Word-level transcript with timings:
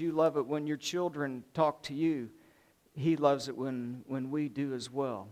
you 0.00 0.12
love 0.12 0.36
it 0.36 0.46
when 0.46 0.66
your 0.66 0.76
children 0.76 1.44
talk 1.54 1.82
to 1.84 1.94
you, 1.94 2.30
He 2.94 3.16
loves 3.16 3.48
it 3.48 3.56
when, 3.56 4.02
when 4.06 4.30
we 4.30 4.48
do 4.48 4.74
as 4.74 4.90
well. 4.90 5.28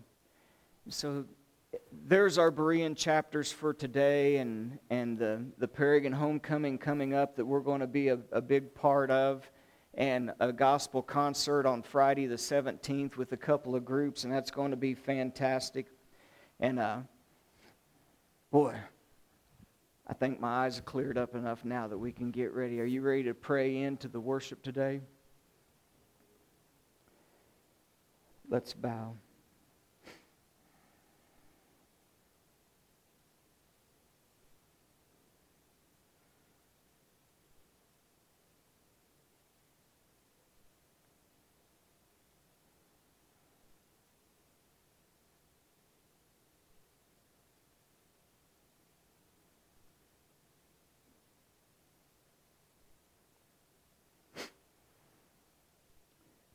So 0.88 1.25
there's 2.06 2.38
our 2.38 2.50
Berean 2.50 2.96
chapters 2.96 3.52
for 3.52 3.75
today 3.75 4.39
and, 4.39 4.78
and 4.91 5.18
the, 5.18 5.44
the 5.58 5.68
Paragon 5.68 6.12
Homecoming 6.12 6.78
coming 6.78 7.15
up 7.15 7.36
that 7.36 7.44
we're 7.44 7.60
going 7.60 7.81
to 7.81 7.86
be 7.86 8.09
a, 8.09 8.18
a 8.32 8.41
big 8.41 8.75
part 8.75 9.11
of, 9.11 9.50
and 9.95 10.32
a 10.41 10.52
gospel 10.52 11.03
concert 11.03 11.66
on 11.66 11.82
Friday 11.82 12.27
the 12.27 12.37
17th 12.37 13.16
with 13.16 13.32
a 13.32 13.37
couple 13.37 13.75
of 13.75 13.85
groups, 13.85 14.25
and 14.25 14.32
that's 14.32 14.50
going 14.50 14.71
to 14.71 14.77
be 14.77 14.95
fantastic. 14.95 15.87
And 16.61 16.79
uh, 16.79 16.98
boy, 18.50 18.77
I 20.09 20.14
think 20.14 20.40
my 20.40 20.64
eyes 20.64 20.79
are 20.79 20.82
cleared 20.82 21.18
up 21.18 21.34
enough 21.34 21.64
now 21.64 21.86
that 21.86 21.98
we 21.98 22.12
can 22.12 22.30
get 22.30 22.54
ready. 22.54 22.80
Are 22.80 22.84
you 22.84 23.02
ready 23.02 23.25
to 23.25 23.34
pray 23.34 23.82
into 23.82 24.08
the 24.08 24.20
worship 24.20 24.62
today? 24.62 25.00
Let's 28.48 28.72
bow. 28.72 29.17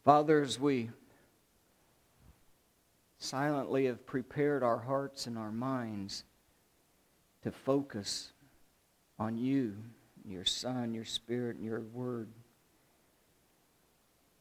Father, 0.03 0.41
as 0.41 0.59
we 0.59 0.89
silently 3.19 3.85
have 3.85 4.05
prepared 4.05 4.61
our 4.61 4.79
hearts 4.79 5.27
and 5.27 5.37
our 5.37 5.51
minds 5.51 6.25
to 7.41 7.51
focus 7.51 8.33
on 9.17 9.37
you, 9.37 9.75
your 10.25 10.43
Son, 10.43 10.93
your 10.93 11.05
Spirit, 11.05 11.55
and 11.55 11.63
your 11.63 11.79
Word. 11.79 12.27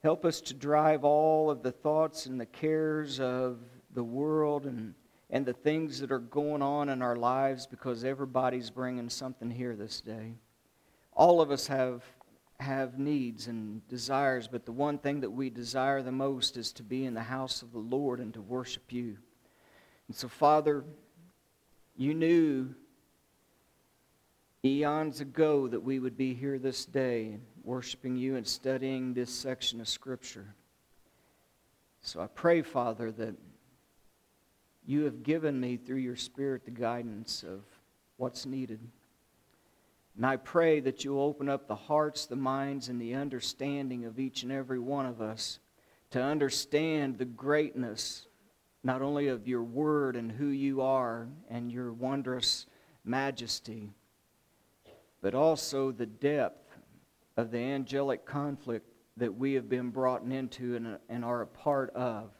Help 0.02 0.24
us 0.24 0.40
to 0.40 0.54
drive 0.54 1.04
all 1.04 1.48
of 1.48 1.62
the 1.62 1.70
thoughts 1.70 2.26
and 2.26 2.40
the 2.40 2.46
cares 2.46 3.20
of 3.20 3.58
the 3.94 4.02
world 4.02 4.66
and, 4.66 4.94
and 5.30 5.46
the 5.46 5.52
things 5.52 6.00
that 6.00 6.10
are 6.10 6.18
going 6.18 6.60
on 6.60 6.88
in 6.88 7.02
our 7.02 7.14
lives 7.14 7.68
because 7.68 8.02
everybody's 8.02 8.68
bringing 8.68 9.08
something 9.08 9.48
here 9.48 9.76
this 9.76 10.00
day. 10.00 10.34
All 11.12 11.40
of 11.40 11.52
us 11.52 11.68
have 11.68 12.02
have 12.62 12.98
needs 12.98 13.48
and 13.48 13.86
desires, 13.88 14.48
but 14.48 14.64
the 14.64 14.72
one 14.72 14.98
thing 14.98 15.20
that 15.20 15.30
we 15.30 15.50
desire 15.50 16.02
the 16.02 16.12
most 16.12 16.56
is 16.56 16.72
to 16.72 16.82
be 16.82 17.04
in 17.04 17.14
the 17.14 17.22
house 17.22 17.62
of 17.62 17.72
the 17.72 17.78
Lord 17.78 18.20
and 18.20 18.32
to 18.34 18.40
worship 18.40 18.92
you. 18.92 19.18
And 20.08 20.16
so, 20.16 20.28
Father, 20.28 20.84
you 21.96 22.14
knew 22.14 22.74
eons 24.64 25.20
ago 25.20 25.68
that 25.68 25.82
we 25.82 25.98
would 25.98 26.16
be 26.16 26.34
here 26.34 26.58
this 26.58 26.84
day 26.84 27.38
worshiping 27.64 28.16
you 28.16 28.36
and 28.36 28.46
studying 28.46 29.12
this 29.12 29.30
section 29.30 29.80
of 29.80 29.88
Scripture. 29.88 30.54
So 32.00 32.20
I 32.20 32.26
pray, 32.26 32.62
Father, 32.62 33.12
that 33.12 33.34
you 34.86 35.04
have 35.04 35.22
given 35.22 35.60
me 35.60 35.76
through 35.76 35.98
your 35.98 36.16
Spirit 36.16 36.64
the 36.64 36.70
guidance 36.70 37.44
of 37.44 37.60
what's 38.16 38.46
needed. 38.46 38.80
And 40.16 40.26
I 40.26 40.36
pray 40.36 40.80
that 40.80 41.04
you'll 41.04 41.22
open 41.22 41.48
up 41.48 41.66
the 41.66 41.74
hearts, 41.74 42.26
the 42.26 42.36
minds, 42.36 42.88
and 42.88 43.00
the 43.00 43.14
understanding 43.14 44.04
of 44.04 44.18
each 44.18 44.42
and 44.42 44.52
every 44.52 44.78
one 44.78 45.06
of 45.06 45.20
us 45.22 45.58
to 46.10 46.22
understand 46.22 47.16
the 47.16 47.24
greatness, 47.24 48.26
not 48.84 49.00
only 49.00 49.28
of 49.28 49.48
your 49.48 49.62
word 49.62 50.16
and 50.16 50.30
who 50.30 50.48
you 50.48 50.82
are 50.82 51.28
and 51.48 51.72
your 51.72 51.92
wondrous 51.92 52.66
majesty, 53.04 53.90
but 55.22 55.34
also 55.34 55.90
the 55.90 56.06
depth 56.06 56.76
of 57.38 57.50
the 57.50 57.58
angelic 57.58 58.26
conflict 58.26 58.86
that 59.16 59.34
we 59.34 59.54
have 59.54 59.68
been 59.68 59.90
brought 59.90 60.22
into 60.22 60.76
and, 60.76 60.98
and 61.08 61.24
are 61.24 61.42
a 61.42 61.46
part 61.46 61.90
of. 61.94 62.30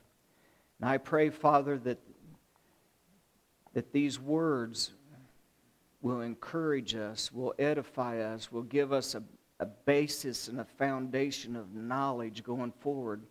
And 0.80 0.90
I 0.90 0.98
pray, 0.98 1.30
Father, 1.30 1.78
that, 1.78 1.98
that 3.72 3.92
these 3.92 4.20
words 4.20 4.92
will 6.02 6.20
encourage 6.20 6.94
us, 6.94 7.32
will 7.32 7.54
edify 7.58 8.18
us, 8.20 8.50
will 8.50 8.62
give 8.62 8.92
us 8.92 9.14
a, 9.14 9.22
a 9.60 9.66
basis 9.66 10.48
and 10.48 10.60
a 10.60 10.64
foundation 10.64 11.56
of 11.56 11.74
knowledge 11.74 12.42
going 12.42 12.72
forward. 12.80 13.22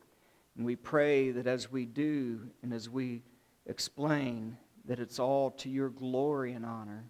And 0.56 0.66
we 0.66 0.78
pray 0.78 1.32
that 1.32 1.48
as 1.48 1.72
we 1.72 1.86
do 1.86 2.50
and 2.64 2.74
as 2.74 2.90
we 2.90 3.22
explain, 3.68 4.58
that 4.86 5.00
it's 5.00 5.20
all 5.20 5.52
to 5.52 5.70
your 5.70 5.90
glory 5.90 6.54
and 6.54 6.66
honor. 6.66 7.04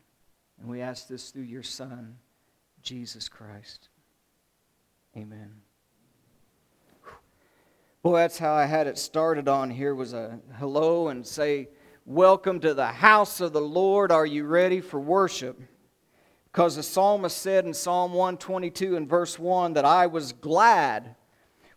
And 0.60 0.70
we 0.70 0.82
ask 0.82 1.08
this 1.08 1.30
through 1.30 1.44
your 1.44 1.64
Son, 1.64 2.18
Jesus 2.82 3.30
Christ. 3.30 3.90
Amen. 5.16 5.54
Boy, 8.02 8.18
that's 8.18 8.40
how 8.40 8.54
I 8.54 8.66
had 8.66 8.88
it 8.88 8.98
started 8.98 9.48
on 9.48 9.70
here 9.70 9.94
was 9.94 10.14
a 10.14 10.40
hello 10.58 11.10
and 11.10 11.26
say, 11.26 11.70
Welcome 12.08 12.62
to 12.62 12.74
the 12.74 12.88
house 12.88 13.42
of 13.42 13.54
the 13.54 13.62
Lord. 13.62 14.12
Are 14.12 14.26
you 14.26 14.46
ready 14.46 14.82
for 14.82 15.00
worship? 15.00 15.62
Because 16.52 16.76
the 16.76 16.82
psalmist 16.82 17.38
said 17.38 17.64
in 17.64 17.76
Psalm 17.76 18.14
122 18.14 18.96
and 18.96 19.08
verse 19.08 19.38
1 19.38 19.74
that 19.74 19.86
I 19.86 20.08
was 20.08 20.34
glad 20.34 21.16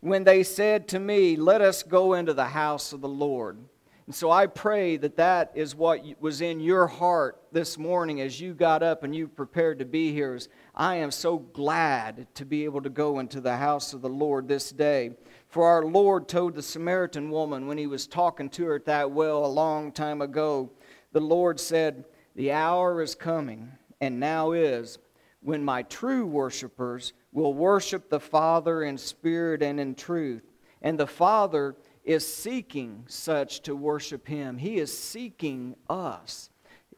when 0.01 0.25
they 0.25 0.43
said 0.43 0.89
to 0.89 0.99
me, 0.99 1.37
Let 1.37 1.61
us 1.61 1.83
go 1.83 2.15
into 2.15 2.33
the 2.33 2.47
house 2.47 2.95
of 2.95 3.03
the 3.03 3.09
Lord. 3.09 3.59
And 4.07 4.15
so 4.15 4.31
I 4.31 4.47
pray 4.47 4.97
that 4.97 5.17
that 5.17 5.53
is 5.55 5.75
what 5.75 6.03
was 6.21 6.41
in 6.41 6.59
your 6.59 6.87
heart 6.87 7.43
this 7.53 7.77
morning 7.77 8.23
as 8.23 8.41
you 8.41 8.55
got 8.55 8.83
up 8.83 9.03
and 9.03 9.15
you 9.15 9.29
prepared 9.29 9.79
to 9.81 9.85
be 9.85 10.11
here. 10.11 10.35
Is 10.35 10.49
I 10.75 10.97
am 10.97 11.11
so 11.11 11.39
glad 11.39 12.27
to 12.35 12.47
be 12.47 12.65
able 12.65 12.81
to 12.81 12.91
go 12.91 13.19
into 13.19 13.43
the 13.43 13.59
house 13.59 13.93
of 13.93 14.01
the 14.01 14.09
Lord 14.09 14.49
this 14.49 14.71
day. 14.71 15.13
For 15.55 15.69
our 15.69 15.85
Lord 15.85 16.27
told 16.27 16.57
the 16.57 16.63
Samaritan 16.63 17.31
woman 17.31 17.69
when 17.69 17.79
he 17.79 17.87
was 17.87 18.09
talking 18.09 18.51
to 18.51 18.65
her 18.65 18.75
at 18.75 18.87
that 18.87 19.13
well 19.13 19.47
a 19.47 19.47
long 19.47 19.93
time 19.93 20.21
ago, 20.21 20.73
the 21.13 21.21
Lord 21.21 21.61
said, 21.61 22.07
The 22.35 22.51
hour 22.51 23.01
is 23.01 23.15
coming, 23.15 23.71
and 24.01 24.19
now 24.19 24.51
is, 24.51 24.99
when 25.43 25.65
my 25.65 25.85
true 25.85 26.27
worshipers 26.27 27.13
will 27.31 27.55
worship 27.55 28.11
the 28.11 28.19
Father 28.19 28.83
in 28.83 28.99
spirit 28.99 29.63
and 29.63 29.79
in 29.79 29.95
truth. 29.95 30.43
And 30.83 30.99
the 30.99 31.07
Father 31.07 31.77
is 32.03 32.27
seeking 32.27 33.05
such 33.07 33.61
to 33.61 33.77
worship 33.77 34.27
him. 34.27 34.59
He 34.59 34.79
is 34.79 34.93
seeking 34.93 35.77
us. 35.89 36.51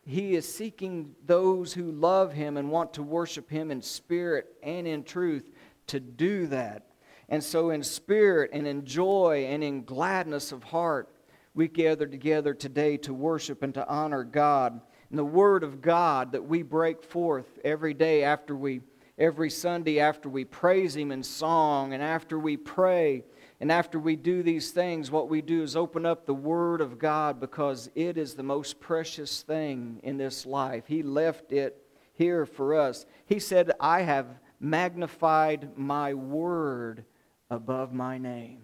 He 0.06 0.34
is 0.34 0.50
seeking 0.50 1.15
those 1.27 1.75
who 1.75 1.93
love 1.93 2.33
him 2.33 2.56
and 2.56 2.71
want 2.71 2.94
to 2.94 3.03
worship 3.03 3.50
him 3.50 3.71
in 3.71 3.83
spirit 3.83 4.47
and 4.62 4.87
in 4.87 5.05
truth 5.05 5.50
to 5.88 6.00
do 6.00 6.47
that. 6.47 6.87
And 7.28 7.42
so, 7.42 7.70
in 7.70 7.82
spirit 7.82 8.50
and 8.53 8.66
in 8.66 8.84
joy 8.84 9.47
and 9.48 9.64
in 9.64 9.82
gladness 9.82 10.53
of 10.53 10.62
heart, 10.62 11.09
we 11.54 11.69
gather 11.69 12.06
together 12.06 12.54
today 12.54 12.97
to 12.98 13.14
worship 13.14 13.62
and 13.62 13.75
to 13.75 13.88
honor 13.88 14.22
God. 14.22 14.81
And 15.10 15.19
the 15.19 15.25
Word 15.25 15.64
of 15.64 15.81
God 15.81 16.32
that 16.32 16.47
we 16.47 16.62
break 16.62 17.03
forth 17.03 17.59
every 17.64 17.94
day 17.94 18.22
after 18.22 18.54
we, 18.54 18.82
every 19.19 19.50
Sunday 19.50 19.98
after 19.98 20.28
we 20.28 20.44
praise 20.44 20.94
Him 20.94 21.10
in 21.10 21.22
song 21.22 21.94
and 21.94 22.03
after 22.03 22.38
we 22.38 22.56
pray. 22.56 23.25
And 23.58 23.72
after 23.72 23.98
we 23.98 24.16
do 24.16 24.43
these 24.43 24.70
things, 24.70 25.10
what 25.10 25.31
we 25.31 25.41
do 25.41 25.62
is 25.62 25.76
open 25.76 26.04
up 26.04 26.26
the 26.26 26.34
Word 26.34 26.81
of 26.81 26.98
God 26.98 27.41
because 27.41 27.91
it 27.94 28.19
is 28.19 28.34
the 28.34 28.43
most 28.43 28.78
precious 28.78 29.43
thing 29.43 29.98
in 30.03 30.19
this 30.19 30.44
life. 30.44 30.84
He 30.87 31.03
left 31.03 31.53
it 31.53 31.82
here 32.12 32.44
for 32.44 32.75
us. 32.75 33.06
He 33.25 33.38
said, 33.38 33.72
I 33.81 34.03
have 34.03 34.26
magnified 34.60 35.76
my 35.76 36.12
Word 36.14 37.04
above 37.51 37.93
my 37.93 38.19
name. 38.19 38.62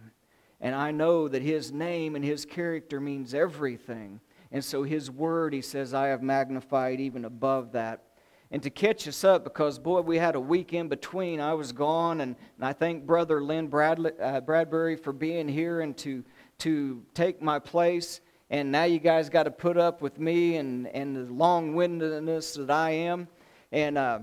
And 0.61 0.75
I 0.75 0.91
know 0.93 1.29
that 1.29 1.43
his 1.43 1.73
name 1.73 2.15
and 2.15 2.25
his 2.25 2.45
character 2.45 3.01
means 3.01 3.35
everything. 3.35 4.21
And 4.53 4.65
so 4.65 4.83
his 4.83 5.11
word, 5.11 5.53
he 5.53 5.63
says, 5.63 5.95
I 5.95 6.09
have 6.09 6.23
magnified 6.23 7.01
even 7.01 7.25
above 7.25 7.73
that. 7.73 8.05
And 8.51 8.63
to 8.63 8.71
catch 8.71 9.09
us 9.09 9.25
up, 9.25 9.45
because 9.45 9.79
boy, 9.79 10.03
we 10.03 10.19
had 10.19 10.35
a 10.35 10.41
week 10.41 10.75
in 10.75 10.89
between. 10.89 11.41
I 11.41 11.55
was 11.55 11.73
gone, 11.73 12.21
and, 12.21 12.37
and 12.57 12.65
I 12.65 12.75
thank 12.75 13.07
Brother 13.07 13.43
Lynn 13.43 13.69
Bradley, 13.69 14.13
uh, 14.21 14.43
Bradbury 14.43 14.97
for 14.97 15.15
being 15.15 15.49
here 15.49 15.81
and 15.81 15.97
to, 15.99 16.23
to 16.59 17.03
take 17.15 17.41
my 17.41 17.59
place. 17.59 18.21
And 18.51 18.71
now 18.71 18.85
you 18.85 18.99
guys 18.99 19.31
got 19.31 19.45
to 19.45 19.51
put 19.51 19.79
up 19.79 20.03
with 20.03 20.21
me 20.21 20.57
and, 20.57 20.87
and 20.89 21.17
the 21.17 21.33
long 21.33 21.75
windedness 21.75 22.53
that 22.55 22.71
I 22.71 22.91
am. 22.91 23.27
And 23.73 23.97
uh, 23.97 24.21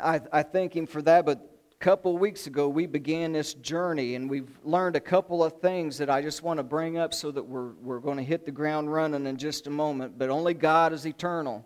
I, 0.00 0.20
I 0.32 0.42
thank 0.44 0.76
him 0.76 0.86
for 0.86 1.02
that. 1.02 1.26
But 1.26 1.57
couple 1.80 2.18
weeks 2.18 2.48
ago, 2.48 2.68
we 2.68 2.86
began 2.86 3.30
this 3.30 3.54
journey, 3.54 4.16
and 4.16 4.28
we've 4.28 4.50
learned 4.64 4.96
a 4.96 5.00
couple 5.00 5.44
of 5.44 5.60
things 5.60 5.98
that 5.98 6.10
I 6.10 6.22
just 6.22 6.42
want 6.42 6.58
to 6.58 6.64
bring 6.64 6.98
up 6.98 7.14
so 7.14 7.30
that 7.30 7.42
we're, 7.44 7.70
we're 7.74 8.00
going 8.00 8.16
to 8.16 8.24
hit 8.24 8.44
the 8.44 8.50
ground 8.50 8.92
running 8.92 9.26
in 9.26 9.36
just 9.36 9.68
a 9.68 9.70
moment. 9.70 10.18
But 10.18 10.28
only 10.28 10.54
God 10.54 10.92
is 10.92 11.06
eternal. 11.06 11.64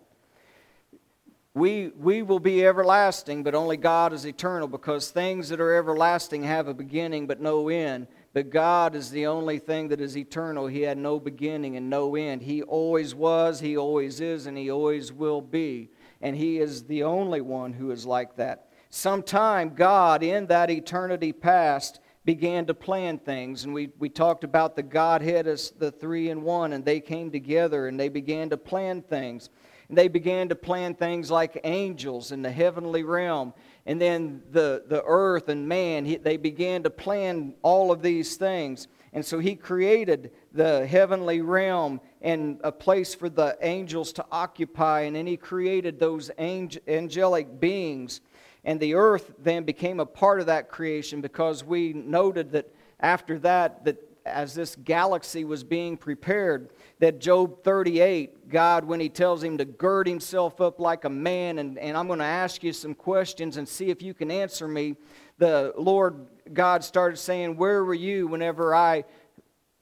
we, 1.55 1.87
we 1.97 2.21
will 2.21 2.39
be 2.39 2.63
everlasting, 2.63 3.41
but 3.41 3.55
only 3.55 3.75
God 3.75 4.13
is 4.13 4.25
eternal 4.25 4.67
because 4.67 5.09
things 5.09 5.49
that 5.49 5.59
are 5.59 5.75
everlasting 5.75 6.43
have 6.43 6.67
a 6.67 6.75
beginning 6.75 7.25
but 7.25 7.41
no 7.41 7.69
end. 7.69 8.05
But 8.33 8.51
God 8.51 8.93
is 8.93 9.09
the 9.09 9.25
only 9.25 9.57
thing 9.57 9.87
that 9.87 9.99
is 10.01 10.15
eternal. 10.15 10.67
He 10.67 10.81
had 10.81 10.97
no 10.99 11.19
beginning 11.19 11.75
and 11.75 11.89
no 11.89 12.15
end. 12.15 12.43
He 12.43 12.61
always 12.61 13.15
was, 13.15 13.59
He 13.59 13.77
always 13.77 14.19
is, 14.19 14.45
and 14.45 14.57
He 14.57 14.69
always 14.69 15.11
will 15.11 15.41
be. 15.41 15.89
And 16.21 16.35
He 16.35 16.59
is 16.59 16.83
the 16.83 17.01
only 17.01 17.41
one 17.41 17.73
who 17.73 17.89
is 17.89 18.05
like 18.05 18.35
that. 18.35 18.69
Sometime 18.95 19.73
God, 19.73 20.21
in 20.21 20.45
that 20.45 20.69
eternity 20.69 21.33
past, 21.33 21.99
began 22.25 22.67
to 22.67 22.75
plan 22.75 23.17
things. 23.17 23.63
And 23.63 23.73
we, 23.73 23.89
we 23.97 24.07
talked 24.07 24.43
about 24.43 24.75
the 24.75 24.83
Godhead 24.83 25.47
as 25.47 25.71
the 25.71 25.91
three 25.91 26.29
in 26.29 26.43
one, 26.43 26.73
and 26.73 26.85
they 26.85 26.99
came 26.99 27.31
together 27.31 27.87
and 27.87 27.99
they 27.99 28.07
began 28.07 28.51
to 28.51 28.57
plan 28.57 29.01
things. 29.01 29.49
And 29.89 29.97
they 29.97 30.07
began 30.07 30.47
to 30.49 30.55
plan 30.55 30.93
things 30.93 31.31
like 31.31 31.59
angels 31.63 32.31
in 32.31 32.43
the 32.43 32.51
heavenly 32.51 33.01
realm. 33.01 33.55
And 33.87 33.99
then 33.99 34.43
the, 34.51 34.83
the 34.87 35.03
earth 35.07 35.49
and 35.49 35.67
man, 35.67 36.05
he, 36.05 36.17
they 36.17 36.37
began 36.37 36.83
to 36.83 36.91
plan 36.91 37.55
all 37.63 37.91
of 37.91 38.03
these 38.03 38.35
things. 38.35 38.87
And 39.11 39.25
so 39.25 39.39
he 39.39 39.55
created 39.55 40.29
the 40.51 40.85
heavenly 40.85 41.41
realm 41.41 41.99
and 42.21 42.59
a 42.63 42.71
place 42.71 43.15
for 43.15 43.27
the 43.27 43.57
angels 43.61 44.13
to 44.13 44.25
occupy. 44.31 45.01
And 45.01 45.15
then 45.15 45.25
he 45.25 45.35
created 45.35 45.99
those 45.99 46.29
angel, 46.37 46.83
angelic 46.87 47.59
beings. 47.59 48.21
And 48.65 48.79
the 48.79 48.93
earth 48.95 49.33
then 49.39 49.63
became 49.63 49.99
a 49.99 50.05
part 50.05 50.39
of 50.39 50.45
that 50.45 50.69
creation 50.69 51.21
because 51.21 51.63
we 51.63 51.93
noted 51.93 52.51
that 52.51 52.73
after 52.99 53.37
that, 53.39 53.83
that 53.85 53.97
as 54.25 54.53
this 54.53 54.75
galaxy 54.75 55.43
was 55.43 55.63
being 55.63 55.97
prepared, 55.97 56.69
that 56.99 57.19
Job 57.19 57.61
38, 57.63 58.49
God, 58.49 58.85
when 58.85 58.99
he 58.99 59.09
tells 59.09 59.43
him 59.43 59.57
to 59.57 59.65
gird 59.65 60.07
himself 60.07 60.61
up 60.61 60.79
like 60.79 61.03
a 61.03 61.09
man, 61.09 61.59
and, 61.59 61.77
and 61.77 61.97
I'm 61.97 62.07
going 62.07 62.19
to 62.19 62.25
ask 62.25 62.63
you 62.63 62.71
some 62.71 62.93
questions 62.93 63.57
and 63.57 63.67
see 63.67 63.89
if 63.89 64.01
you 64.01 64.13
can 64.13 64.31
answer 64.31 64.67
me, 64.67 64.95
the 65.37 65.73
Lord 65.77 66.25
God 66.53 66.83
started 66.83 67.17
saying, 67.17 67.57
Where 67.57 67.83
were 67.83 67.93
you 67.93 68.27
whenever 68.27 68.73
I 68.73 69.03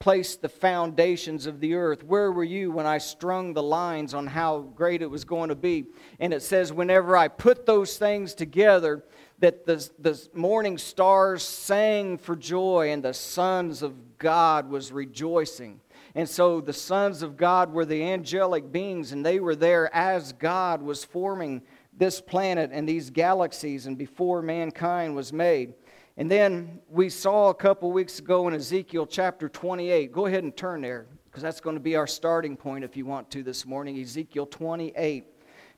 placed 0.02 0.42
the 0.42 0.50
foundations 0.50 1.46
of 1.46 1.62
the 1.62 1.76
earth? 1.76 2.04
Where 2.04 2.32
were 2.32 2.44
you 2.44 2.72
when 2.72 2.86
I 2.86 2.98
strung 2.98 3.54
the 3.54 3.64
lines 3.64 4.14
on 4.14 4.28
how 4.28 4.60
great 4.76 5.02
it 5.02 5.10
was 5.10 5.24
going 5.24 5.48
to 5.48 5.56
be? 5.56 5.86
And 6.20 6.34
it 6.34 6.42
says, 6.42 6.74
Whenever 6.74 7.16
I 7.16 7.30
put 7.30 7.66
those 7.66 7.98
things 7.98 8.34
together, 8.34 9.06
that 9.40 9.66
the, 9.66 9.90
the 10.00 10.22
morning 10.34 10.78
stars 10.78 11.44
sang 11.44 12.18
for 12.18 12.36
joy 12.36 12.92
and 12.92 13.04
the 13.04 13.14
sons 13.14 13.82
of 13.82 14.18
God 14.18 14.70
was 14.70 14.92
rejoicing. 14.92 15.80
And 16.16 16.28
so 16.28 16.60
the 16.60 16.74
sons 16.74 17.22
of 17.22 17.38
God 17.38 17.72
were 17.72 17.86
the 17.86 18.04
angelic 18.04 18.72
beings, 18.72 19.14
and 19.14 19.26
they 19.26 19.40
were 19.40 19.56
there 19.56 19.94
as 19.96 20.34
God 20.34 20.82
was 20.82 21.06
forming 21.06 21.62
this 21.98 22.20
planet 22.20 22.72
and 22.74 22.88
these 22.88 23.10
galaxies 23.10 23.86
and 23.86 23.98
before 23.98 24.42
mankind 24.42 25.16
was 25.16 25.32
made. 25.32 25.74
And 26.18 26.30
then 26.30 26.82
we 26.90 27.10
saw 27.10 27.50
a 27.50 27.54
couple 27.54 27.92
weeks 27.92 28.20
ago 28.20 28.48
in 28.48 28.54
Ezekiel 28.54 29.06
chapter 29.06 29.48
28. 29.48 30.12
Go 30.12 30.26
ahead 30.26 30.44
and 30.44 30.56
turn 30.56 30.82
there 30.82 31.08
because 31.26 31.42
that's 31.42 31.62
going 31.62 31.76
to 31.78 31.82
be 31.82 31.96
our 31.96 32.08
starting 32.08 32.58
point 32.58 32.84
if 32.84 32.98
you 32.98 33.06
want 33.06 33.32
to 33.32 33.44
this 33.44 33.66
morning. 33.66 33.98
Ezekiel 34.00 34.46
28. 34.46 35.26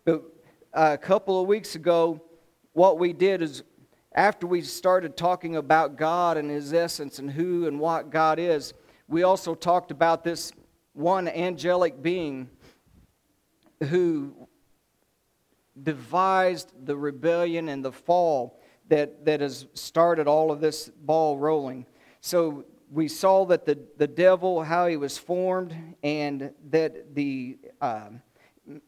But 0.05 0.23
uh, 0.73 0.89
a 0.93 0.97
couple 0.97 1.39
of 1.39 1.47
weeks 1.47 1.75
ago, 1.75 2.19
what 2.73 2.97
we 2.97 3.13
did 3.13 3.43
is 3.43 3.61
after 4.15 4.47
we 4.47 4.63
started 4.63 5.15
talking 5.15 5.55
about 5.55 5.97
God 5.97 6.37
and 6.37 6.49
His 6.49 6.73
essence 6.73 7.19
and 7.19 7.29
who 7.29 7.67
and 7.67 7.79
what 7.79 8.09
God 8.09 8.39
is, 8.39 8.73
we 9.07 9.21
also 9.21 9.53
talked 9.53 9.91
about 9.91 10.23
this 10.23 10.51
one 10.93 11.27
angelic 11.27 12.01
being 12.01 12.49
who 13.83 14.33
devised 15.81 16.71
the 16.85 16.97
rebellion 16.97 17.69
and 17.69 17.85
the 17.85 17.91
fall 17.91 18.59
that, 18.93 19.25
that 19.25 19.41
has 19.41 19.65
started 19.73 20.27
all 20.27 20.51
of 20.51 20.61
this 20.61 20.89
ball 20.89 21.39
rolling. 21.39 21.87
So 22.21 22.65
we 22.91 23.07
saw 23.07 23.43
that 23.45 23.65
the, 23.65 23.79
the 23.97 24.07
devil, 24.07 24.61
how 24.61 24.85
he 24.85 24.97
was 24.97 25.17
formed, 25.17 25.75
and 26.03 26.51
that 26.69 27.15
the. 27.15 27.57
Uh, 27.81 28.09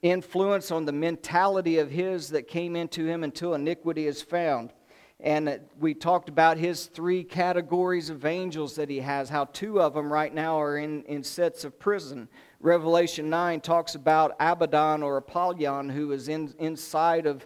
influence 0.01 0.71
on 0.71 0.85
the 0.85 0.91
mentality 0.93 1.79
of 1.79 1.91
his 1.91 2.29
that 2.29 2.47
came 2.47 2.77
into 2.77 3.05
him 3.05 3.25
until 3.25 3.55
iniquity 3.55 4.07
is 4.07 4.21
found. 4.21 4.71
And 5.19 5.59
we 5.77 5.93
talked 5.93 6.29
about 6.29 6.57
his 6.57 6.85
three 6.85 7.25
categories 7.25 8.09
of 8.09 8.25
angels 8.25 8.75
that 8.75 8.89
he 8.89 8.99
has, 8.99 9.27
how 9.27 9.45
two 9.45 9.81
of 9.81 9.93
them 9.93 10.11
right 10.11 10.33
now 10.33 10.61
are 10.61 10.77
in, 10.77 11.03
in 11.03 11.23
sets 11.23 11.65
of 11.65 11.77
prison. 11.77 12.29
Revelation 12.61 13.29
9 13.29 13.59
talks 13.59 13.95
about 13.95 14.35
Abaddon 14.39 15.03
or 15.03 15.17
Apollyon, 15.17 15.89
who 15.89 16.13
is 16.13 16.29
in, 16.29 16.53
inside 16.57 17.25
of 17.25 17.45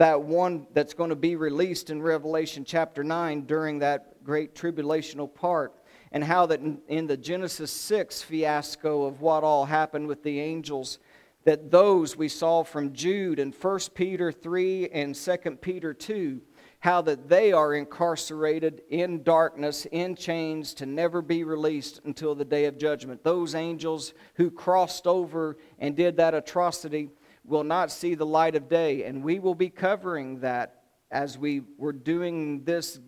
that 0.00 0.22
one 0.22 0.66
that's 0.72 0.94
going 0.94 1.10
to 1.10 1.14
be 1.14 1.36
released 1.36 1.90
in 1.90 2.00
Revelation 2.00 2.64
chapter 2.64 3.04
9 3.04 3.42
during 3.42 3.80
that 3.80 4.24
great 4.24 4.54
tribulational 4.54 5.32
part. 5.32 5.74
And 6.10 6.24
how 6.24 6.46
that 6.46 6.62
in, 6.88 7.06
the 7.06 7.18
Genesis 7.18 7.70
6 7.70 8.22
fiasco 8.22 9.04
of 9.04 9.20
what 9.20 9.44
all 9.44 9.66
happened 9.66 10.08
with 10.08 10.22
the 10.22 10.40
angels 10.40 11.00
that 11.44 11.70
those 11.70 12.16
we 12.16 12.28
saw 12.28 12.62
from 12.62 12.94
Jude 12.94 13.38
and 13.38 13.54
1 13.54 13.78
Peter 13.94 14.32
3 14.32 14.88
and 14.88 15.14
2 15.14 15.36
Peter 15.60 15.92
2, 15.92 16.40
how 16.78 17.02
that 17.02 17.28
they 17.28 17.52
are 17.52 17.74
incarcerated 17.74 18.80
in 18.88 19.22
darkness, 19.22 19.86
in 19.92 20.16
chains, 20.16 20.72
to 20.72 20.86
never 20.86 21.20
be 21.20 21.44
released 21.44 22.00
until 22.06 22.34
the 22.34 22.44
day 22.46 22.64
of 22.64 22.78
judgment. 22.78 23.22
Those 23.22 23.54
angels 23.54 24.14
who 24.36 24.50
crossed 24.50 25.06
over 25.06 25.58
and 25.78 25.94
did 25.94 26.16
that 26.16 26.34
atrocity 26.34 27.10
will 27.44 27.64
not 27.64 27.90
see 27.90 28.14
the 28.14 28.26
light 28.26 28.54
of 28.54 28.68
day, 28.68 29.04
and 29.04 29.22
we 29.22 29.38
will 29.38 29.54
be 29.54 29.68
covering 29.68 30.40
that 30.40 30.82
as 31.10 31.36
we 31.36 31.62
were 31.76 31.92
doing 31.92 32.62
this 32.64 33.00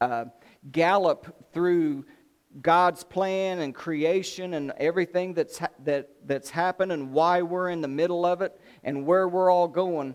uh, 0.00 0.26
gallop 0.70 1.52
through 1.52 2.04
God's 2.60 3.04
plan 3.04 3.60
and 3.60 3.74
creation 3.74 4.54
and 4.54 4.72
everything 4.78 5.34
that's, 5.34 5.58
ha- 5.58 5.68
that, 5.84 6.10
that's 6.26 6.50
happened 6.50 6.92
and 6.92 7.12
why 7.12 7.42
we're 7.42 7.70
in 7.70 7.80
the 7.80 7.88
middle 7.88 8.24
of 8.26 8.42
it 8.42 8.60
and 8.84 9.06
where 9.06 9.28
we're 9.28 9.50
all 9.50 9.68
going, 9.68 10.14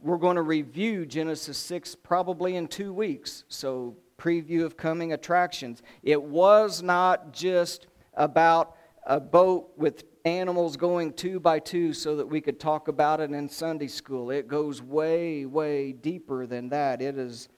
we're 0.00 0.16
going 0.16 0.36
to 0.36 0.42
review 0.42 1.04
Genesis 1.04 1.58
6 1.58 1.94
probably 1.96 2.56
in 2.56 2.66
two 2.66 2.92
weeks. 2.92 3.44
So, 3.48 3.96
preview 4.18 4.64
of 4.64 4.76
coming 4.76 5.14
attractions. 5.14 5.82
It 6.02 6.22
was 6.22 6.82
not 6.82 7.32
just 7.32 7.86
about 8.14 8.76
a 9.06 9.18
boat 9.18 9.70
with 9.76 10.04
animals 10.24 10.76
going 10.76 11.12
two 11.12 11.40
by 11.40 11.58
two 11.58 11.92
so 11.92 12.16
that 12.16 12.26
we 12.26 12.40
could 12.40 12.60
talk 12.60 12.88
about 12.88 13.20
it 13.20 13.30
in 13.30 13.48
Sunday 13.48 13.88
school. 13.88 14.30
It 14.30 14.48
goes 14.48 14.82
way, 14.82 15.46
way 15.46 15.92
deeper 15.92 16.46
than 16.46 16.68
that. 16.70 17.00
It 17.00 17.18
is 17.18 17.48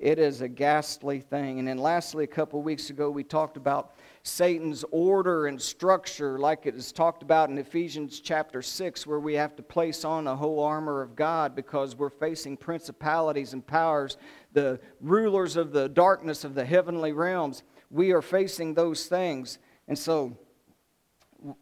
it 0.00 0.18
is 0.18 0.40
a 0.40 0.48
ghastly 0.48 1.20
thing. 1.20 1.58
And 1.58 1.68
then, 1.68 1.76
lastly, 1.76 2.24
a 2.24 2.26
couple 2.26 2.62
weeks 2.62 2.88
ago, 2.88 3.10
we 3.10 3.22
talked 3.22 3.58
about 3.58 3.92
Satan's 4.22 4.82
order 4.90 5.46
and 5.46 5.60
structure, 5.60 6.38
like 6.38 6.64
it 6.64 6.74
is 6.74 6.90
talked 6.90 7.22
about 7.22 7.50
in 7.50 7.58
Ephesians 7.58 8.20
chapter 8.20 8.62
6, 8.62 9.06
where 9.06 9.20
we 9.20 9.34
have 9.34 9.54
to 9.56 9.62
place 9.62 10.02
on 10.06 10.24
the 10.24 10.34
whole 10.34 10.62
armor 10.62 11.02
of 11.02 11.14
God 11.14 11.54
because 11.54 11.96
we're 11.96 12.08
facing 12.08 12.56
principalities 12.56 13.52
and 13.52 13.66
powers, 13.66 14.16
the 14.54 14.80
rulers 15.02 15.56
of 15.56 15.70
the 15.70 15.90
darkness 15.90 16.44
of 16.44 16.54
the 16.54 16.64
heavenly 16.64 17.12
realms. 17.12 17.62
We 17.90 18.12
are 18.12 18.22
facing 18.22 18.72
those 18.72 19.04
things. 19.04 19.58
And 19.86 19.98
so, 19.98 20.38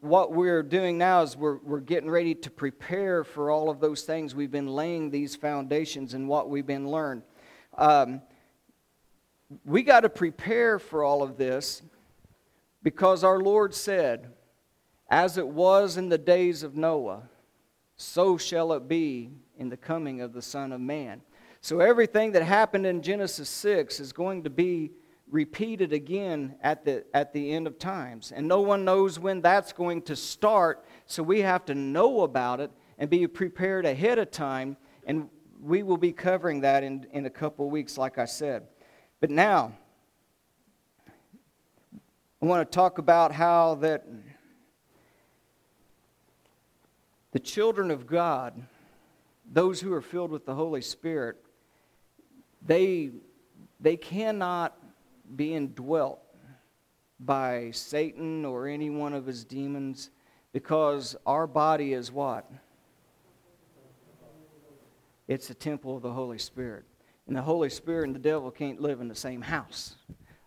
what 0.01 0.33
we're 0.33 0.63
doing 0.63 0.99
now 0.99 1.23
is 1.23 1.37
we're, 1.37 1.59
we're 1.59 1.81
getting 1.81 2.11
ready 2.11 2.35
to 2.35 2.51
prepare 2.51 3.23
for 3.23 3.51
all 3.51 3.71
of 3.71 3.81
those 3.81 4.03
things. 4.03 4.35
We've 4.35 4.51
been 4.51 4.69
laying 4.69 5.11
these 5.11 5.37
foundations 5.37 6.15
and 6.15 6.29
what 6.29 6.51
we've 6.51 6.67
been 6.67 6.89
learned. 6.89 7.23
Um, 7.77 8.23
we 9.65 9.83
got 9.83 10.01
to 10.01 10.09
prepare 10.09 10.79
for 10.79 11.05
all 11.05 11.23
of 11.23 11.37
this 11.37 11.83
because 12.83 13.23
our 13.23 13.39
Lord 13.39 13.73
said, 13.73 14.33
As 15.09 15.39
it 15.39 15.47
was 15.47 15.97
in 15.97 16.09
the 16.09 16.19
days 16.19 16.63
of 16.63 16.77
Noah, 16.77 17.29
so 17.97 18.37
shall 18.37 18.73
it 18.73 18.89
be 18.89 19.31
in 19.57 19.69
the 19.69 19.77
coming 19.77 20.21
of 20.21 20.33
the 20.33 20.43
Son 20.43 20.73
of 20.73 20.81
Man. 20.81 21.23
So 21.61 21.81
everything 21.81 22.33
that 22.33 22.43
happened 22.43 22.87
in 22.87 23.03
Genesis 23.03 23.49
6 23.49 24.01
is 24.01 24.13
going 24.13 24.45
to 24.45 24.51
be 24.51 24.93
repeated 25.31 25.93
again 25.93 26.57
at 26.63 26.85
the, 26.85 27.05
at 27.15 27.33
the 27.33 27.53
end 27.53 27.67
of 27.67 27.79
times. 27.79 28.33
And 28.35 28.49
no 28.49 28.61
one 28.61 28.85
knows 28.85 29.19
when 29.19 29.41
that's 29.41 29.73
going 29.73 30.03
to 30.03 30.17
start, 30.17 30.85
so 31.07 31.23
we 31.23 31.41
have 31.41 31.65
to 31.67 31.75
know 31.75 32.23
about 32.23 32.61
it 32.61 32.71
and 32.99 33.11
be 33.11 33.27
prepared 33.27 33.85
ahead 33.85 34.19
of 34.19 34.31
time. 34.31 34.77
And 35.07 35.29
we 35.61 35.83
will 35.83 35.97
be 35.97 36.13
covering 36.13 36.61
that 36.63 36.83
in, 36.83 37.07
in 37.13 37.27
a 37.27 37.31
couple 37.31 37.69
weeks, 37.69 37.99
like 37.99 38.19
I 38.19 38.25
said. 38.25 38.67
But 39.21 39.31
now, 39.31 39.73
I 42.41 42.47
want 42.47 42.71
to 42.71 42.75
talk 42.75 42.99
about 42.99 43.33
how 43.33 43.75
that 43.77 44.07
the 47.33 47.41
children 47.41 47.91
of 47.91 48.07
God, 48.07 48.63
those 49.51 49.81
who 49.81 49.93
are 49.93 50.01
filled 50.01 50.31
with 50.31 50.47
the 50.47 50.55
Holy 50.55 50.81
Spirit, 50.81 51.37
they, 52.65 53.11
they 53.81 53.97
cannot 53.97 54.78
be 55.37 55.59
dwelt 55.59 56.21
by 57.21 57.71
Satan 57.73 58.45
or 58.45 58.69
any 58.69 58.91
one 58.91 59.13
of 59.13 59.27
his 59.27 59.45
demons 59.45 60.11
because 60.53 61.17
our 61.27 61.47
body 61.47 61.93
is 61.93 62.13
what? 62.13 62.51
It's 65.27 65.49
the 65.49 65.55
temple 65.55 65.97
of 65.97 66.03
the 66.03 66.13
Holy 66.13 66.39
Spirit. 66.39 66.85
And 67.27 67.37
the 67.37 67.43
Holy 67.43 67.69
Spirit 67.69 68.07
and 68.07 68.15
the 68.15 68.21
devil 68.21 68.51
can't 68.51 68.81
live 68.81 69.01
in 69.01 69.09
the 69.09 69.15
same 69.15 69.43
house. 69.43 69.97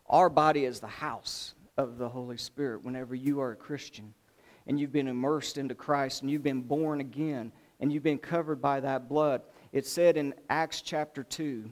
Our 0.10 0.30
body 0.30 0.66
is 0.66 0.80
the 0.80 0.88
house 0.88 1.54
of 1.78 1.98
the 1.98 2.10
Holy 2.10 2.38
Spirit 2.38 2.84
whenever 2.84 3.14
you 3.14 3.40
are 3.40 3.52
a 3.52 3.56
Christian 3.56 4.14
and 4.68 4.80
you've 4.80 4.92
been 4.92 5.08
immersed 5.08 5.58
into 5.58 5.76
Christ 5.76 6.22
and 6.22 6.32
you've 6.32 6.44
been 6.44 6.62
born 6.62 7.00
again 7.00 7.52
and 7.80 7.92
you've 7.92 8.04
been 8.04 8.18
covered 8.18 8.62
by 8.62 8.80
that 8.80 9.08
blood. 9.08 9.42
It 9.72 9.86
said 9.86 10.18
in 10.18 10.34
Acts 10.50 10.82
chapter 10.82 11.24
2, 11.24 11.70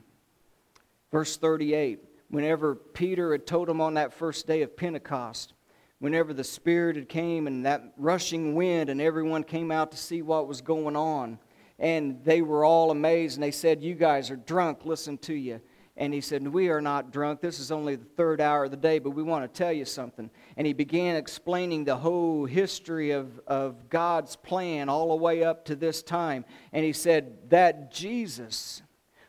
verse 1.12 1.38
38, 1.38 2.00
whenever 2.30 2.76
Peter 2.76 3.32
had 3.32 3.46
told 3.46 3.70
him 3.70 3.82
on 3.82 3.96
that 3.96 4.14
first 4.14 4.48
day 4.48 4.62
of 4.62 4.76
Pentecost, 4.78 5.54
whenever 6.00 6.34
the 6.34 6.44
Spirit 6.44 6.96
had 6.96 7.10
came 7.10 7.48
and 7.48 7.66
that 7.66 7.94
rushing 7.98 8.56
wind 8.56 8.90
and 8.90 9.02
everyone 9.02 9.44
came 9.44 9.72
out 9.72 9.92
to 9.92 9.98
see 9.98 10.22
what 10.22 10.48
was 10.48 10.62
going 10.62 10.96
on, 10.96 11.40
and 11.78 12.24
they 12.24 12.42
were 12.42 12.66
all 12.66 12.92
amazed 12.92 13.38
and 13.38 13.44
they 13.44 13.52
said, 13.52 13.82
You 13.82 13.96
guys 13.96 14.30
are 14.30 14.36
drunk, 14.36 14.86
listen 14.86 15.18
to 15.20 15.34
you. 15.34 15.62
And 15.96 16.14
he 16.14 16.22
said, 16.22 16.48
We 16.48 16.70
are 16.70 16.82
not 16.82 17.12
drunk. 17.12 17.42
This 17.42 17.60
is 17.60 17.72
only 17.72 17.96
the 17.96 18.06
third 18.06 18.42
hour 18.42 18.66
of 18.66 18.72
the 18.72 18.78
day, 18.78 19.00
but 19.00 19.12
we 19.12 19.24
want 19.24 19.44
to 19.44 19.58
tell 19.58 19.72
you 19.72 19.86
something. 19.86 20.30
And 20.56 20.68
he 20.68 20.74
began 20.74 21.16
explaining 21.16 21.84
the 21.84 21.98
whole 21.98 22.46
history 22.46 23.12
of, 23.12 23.40
of 23.48 23.90
God's 23.90 24.36
plan 24.36 24.88
all 24.88 25.10
the 25.10 25.16
way 25.16 25.44
up 25.44 25.66
to 25.66 25.76
this 25.76 26.02
time. 26.02 26.46
And 26.72 26.86
he 26.86 26.94
said, 26.94 27.50
That 27.50 27.92
Jesus, 27.92 28.82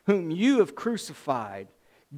whom 0.05 0.31
you 0.31 0.59
have 0.59 0.75
crucified, 0.75 1.67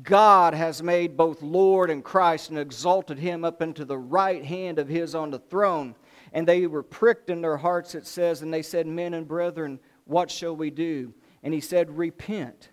God 0.01 0.55
has 0.55 0.81
made 0.81 1.15
both 1.15 1.41
Lord 1.43 1.91
and 1.91 2.03
Christ 2.03 2.49
and 2.49 2.57
exalted 2.57 3.19
him 3.19 3.45
up 3.45 3.61
into 3.61 3.85
the 3.85 3.97
right 3.97 4.43
hand 4.43 4.79
of 4.79 4.87
his 4.87 5.13
on 5.13 5.29
the 5.29 5.39
throne. 5.39 5.95
And 6.31 6.47
they 6.47 6.65
were 6.65 6.81
pricked 6.81 7.29
in 7.29 7.41
their 7.41 7.57
hearts, 7.57 7.93
it 7.93 8.07
says, 8.07 8.41
and 8.41 8.51
they 8.51 8.63
said, 8.63 8.87
Men 8.87 9.13
and 9.13 9.27
brethren, 9.27 9.79
what 10.05 10.31
shall 10.31 10.55
we 10.55 10.71
do? 10.71 11.13
And 11.43 11.53
he 11.53 11.59
said, 11.59 11.95
Repent 11.95 12.69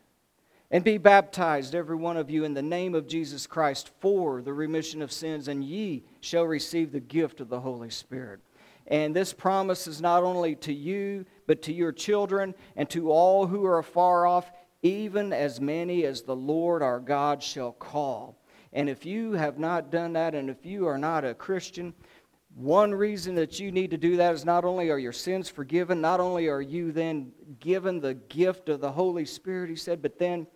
and 0.70 0.84
be 0.84 0.98
baptized, 0.98 1.74
every 1.74 1.96
one 1.96 2.16
of 2.16 2.30
you, 2.30 2.44
in 2.44 2.54
the 2.54 2.62
name 2.62 2.94
of 2.94 3.08
Jesus 3.08 3.46
Christ 3.46 3.90
for 4.00 4.40
the 4.40 4.52
remission 4.52 5.02
of 5.02 5.10
sins, 5.10 5.48
and 5.48 5.64
ye 5.64 6.04
shall 6.20 6.44
receive 6.44 6.92
the 6.92 7.00
gift 7.00 7.40
of 7.40 7.48
the 7.48 7.60
Holy 7.60 7.90
Spirit. 7.90 8.40
And 8.86 9.14
this 9.14 9.32
promise 9.32 9.86
is 9.86 10.00
not 10.00 10.22
only 10.22 10.54
to 10.56 10.72
you, 10.72 11.26
but 11.46 11.62
to 11.62 11.72
your 11.72 11.92
children 11.92 12.54
and 12.76 12.88
to 12.90 13.10
all 13.10 13.46
who 13.46 13.64
are 13.64 13.78
afar 13.78 14.26
off, 14.26 14.50
even 14.82 15.32
as 15.32 15.60
many 15.60 16.04
as 16.04 16.22
the 16.22 16.36
Lord 16.36 16.82
our 16.82 17.00
God 17.00 17.42
shall 17.42 17.72
call. 17.72 18.36
And 18.72 18.88
if 18.88 19.04
you 19.04 19.32
have 19.32 19.58
not 19.58 19.90
done 19.90 20.12
that, 20.14 20.34
and 20.34 20.48
if 20.48 20.64
you 20.64 20.86
are 20.86 20.98
not 20.98 21.24
a 21.24 21.34
Christian, 21.34 21.92
one 22.54 22.94
reason 22.94 23.34
that 23.36 23.60
you 23.60 23.70
need 23.72 23.90
to 23.90 23.96
do 23.96 24.16
that 24.16 24.34
is 24.34 24.44
not 24.44 24.64
only 24.64 24.90
are 24.90 24.98
your 24.98 25.12
sins 25.12 25.48
forgiven, 25.48 26.00
not 26.00 26.20
only 26.20 26.48
are 26.48 26.60
you 26.60 26.92
then 26.92 27.32
given 27.58 28.00
the 28.00 28.14
gift 28.14 28.68
of 28.68 28.80
the 28.80 28.90
Holy 28.90 29.24
Spirit, 29.24 29.70
he 29.70 29.76
said, 29.76 30.02
but 30.02 30.18
then 30.18 30.46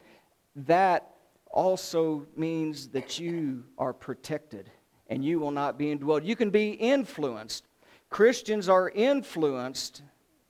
that 0.56 1.14
also 1.50 2.26
means 2.36 2.88
that 2.88 3.18
you 3.18 3.64
are 3.78 3.92
protected 3.92 4.70
and 5.08 5.24
you 5.24 5.38
will 5.38 5.50
not 5.50 5.78
be 5.78 5.94
indwelled. 5.94 6.24
You 6.24 6.36
can 6.36 6.50
be 6.50 6.70
influenced. 6.70 7.64
Christians 8.10 8.68
are 8.68 8.90
influenced 8.90 10.02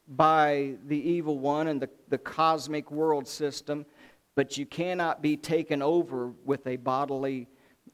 by 0.08 0.74
the 0.86 0.98
evil 0.98 1.38
one 1.38 1.68
and 1.68 1.80
the, 1.80 1.88
the 2.08 2.18
cosmic 2.18 2.90
world 2.90 3.26
system, 3.26 3.86
but 4.34 4.58
you 4.58 4.66
cannot 4.66 5.22
be 5.22 5.36
taken 5.36 5.80
over 5.82 6.32
with 6.44 6.66
a 6.66 6.76
bodily 6.76 7.48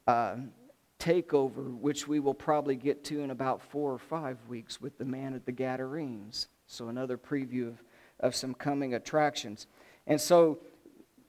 uh, 0.07 0.37
takeover, 0.99 1.73
which 1.79 2.09
we 2.09 2.21
will 2.21 2.35
probably 2.35 2.77
get 2.77 3.05
to 3.05 3.21
in 3.21 3.31
about 3.31 3.63
four 3.63 3.93
or 3.93 3.99
five 3.99 4.39
weeks 4.49 4.81
with 4.81 4.97
the 4.99 5.05
man 5.05 5.35
at 5.35 5.47
the 5.47 5.53
Gadarenes. 5.53 6.49
So, 6.67 6.89
another 6.89 7.19
preview 7.19 7.69
of, 7.69 7.83
of 8.21 8.35
some 8.35 8.55
coming 8.55 8.95
attractions. 8.95 9.67
And 10.07 10.21
so, 10.21 10.61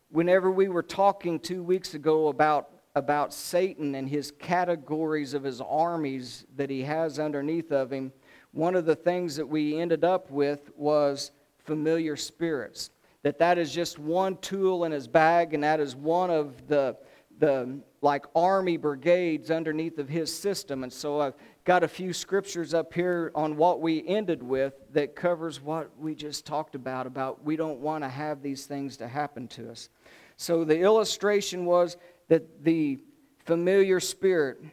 whenever 0.10 0.52
we 0.52 0.68
were 0.68 0.84
talking 0.84 1.40
two 1.40 1.64
weeks 1.64 1.94
ago 1.94 2.28
about, 2.28 2.70
about 2.96 3.34
Satan 3.34 3.96
and 3.96 4.10
his 4.10 4.32
categories 4.32 5.34
of 5.34 5.44
his 5.44 5.62
armies 5.62 6.46
that 6.58 6.70
he 6.70 6.84
has 6.84 7.18
underneath 7.18 7.72
of 7.72 7.92
him, 7.92 8.12
one 8.52 8.76
of 8.76 8.86
the 8.86 8.96
things 8.96 9.36
that 9.38 9.48
we 9.48 9.80
ended 9.80 10.04
up 10.04 10.30
with 10.30 10.72
was 10.76 11.32
familiar 11.60 12.16
spirits. 12.16 12.90
That 13.24 13.38
that 13.40 13.58
is 13.58 13.72
just 13.72 14.00
one 14.00 14.38
tool 14.38 14.84
in 14.84 14.92
his 14.92 15.08
bag, 15.08 15.54
and 15.54 15.64
that 15.64 15.80
is 15.80 15.96
one 15.96 16.30
of 16.32 16.68
the, 16.68 16.98
the 17.38 17.80
like 18.02 18.26
army 18.36 18.78
brigades 18.78 19.52
underneath 19.52 20.00
of 20.00 20.10
his 20.10 20.36
system. 20.36 20.84
And 20.84 20.92
so 20.92 21.22
I've 21.22 21.36
got 21.64 21.84
a 21.84 21.88
few 21.88 22.14
scriptures 22.14 22.74
up 22.74 22.92
here 22.94 23.32
on 23.36 23.58
what 23.58 23.80
we 23.80 24.06
ended 24.08 24.42
with 24.42 24.74
that 24.94 25.16
covers 25.16 25.62
what 25.62 25.92
we 26.00 26.16
just 26.16 26.46
talked 26.46 26.74
about 26.74 27.06
about 27.06 27.44
we 27.44 27.56
don't 27.56 27.80
want 27.80 28.04
to 28.04 28.10
have 28.10 28.42
these 28.42 28.66
things 28.66 28.98
to 28.98 29.08
happen 29.08 29.48
to 29.50 29.70
us. 29.70 29.90
So 30.38 30.64
the 30.64 30.80
illustration 30.80 31.66
was 31.66 31.98
that 32.28 32.64
the 32.64 33.00
familiar 33.46 34.00
spirit 34.00 34.64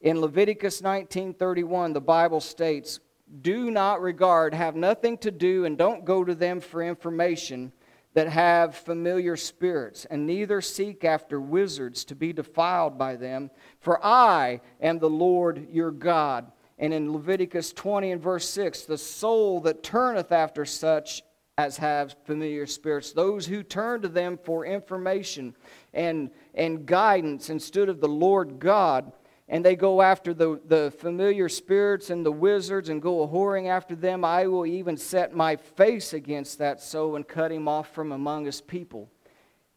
in 0.00 0.20
Leviticus 0.20 0.82
19:31 0.82 1.92
the 1.92 2.00
Bible 2.00 2.40
states, 2.40 3.00
"Do 3.40 3.70
not 3.70 4.00
regard, 4.00 4.54
have 4.54 4.76
nothing 4.76 5.18
to 5.18 5.30
do 5.30 5.64
and 5.64 5.76
don't 5.76 6.04
go 6.04 6.24
to 6.24 6.34
them 6.34 6.60
for 6.60 6.82
information." 6.82 7.72
that 8.16 8.28
have 8.28 8.74
familiar 8.74 9.36
spirits, 9.36 10.06
and 10.06 10.26
neither 10.26 10.62
seek 10.62 11.04
after 11.04 11.38
wizards 11.38 12.02
to 12.02 12.14
be 12.14 12.32
defiled 12.32 12.96
by 12.96 13.14
them, 13.14 13.50
for 13.78 14.02
I 14.02 14.62
am 14.80 14.98
the 14.98 15.10
Lord 15.10 15.68
your 15.70 15.90
God. 15.90 16.50
And 16.78 16.94
in 16.94 17.12
Leviticus 17.12 17.74
20 17.74 18.12
and 18.12 18.22
verse 18.22 18.48
6, 18.48 18.86
the 18.86 18.96
soul 18.96 19.60
that 19.60 19.82
turneth 19.82 20.32
after 20.32 20.64
such 20.64 21.24
as 21.58 21.76
have 21.76 22.16
familiar 22.24 22.64
spirits, 22.64 23.12
those 23.12 23.46
who 23.46 23.62
turn 23.62 24.00
to 24.00 24.08
them 24.08 24.38
for 24.42 24.64
information 24.64 25.54
and, 25.92 26.30
and 26.54 26.86
guidance 26.86 27.50
instead 27.50 27.90
of 27.90 28.00
the 28.00 28.08
Lord 28.08 28.58
God, 28.58 29.12
and 29.48 29.64
they 29.64 29.76
go 29.76 30.02
after 30.02 30.34
the, 30.34 30.60
the 30.66 30.92
familiar 30.98 31.48
spirits 31.48 32.10
and 32.10 32.26
the 32.26 32.32
wizards 32.32 32.88
and 32.88 33.00
go 33.00 33.22
a 33.22 33.28
whoring 33.28 33.68
after 33.68 33.94
them, 33.94 34.24
I 34.24 34.46
will 34.48 34.66
even 34.66 34.96
set 34.96 35.34
my 35.34 35.56
face 35.56 36.12
against 36.12 36.58
that 36.58 36.80
soul 36.80 37.14
and 37.14 37.26
cut 37.26 37.52
him 37.52 37.68
off 37.68 37.94
from 37.94 38.10
among 38.10 38.46
his 38.46 38.60
people. 38.60 39.08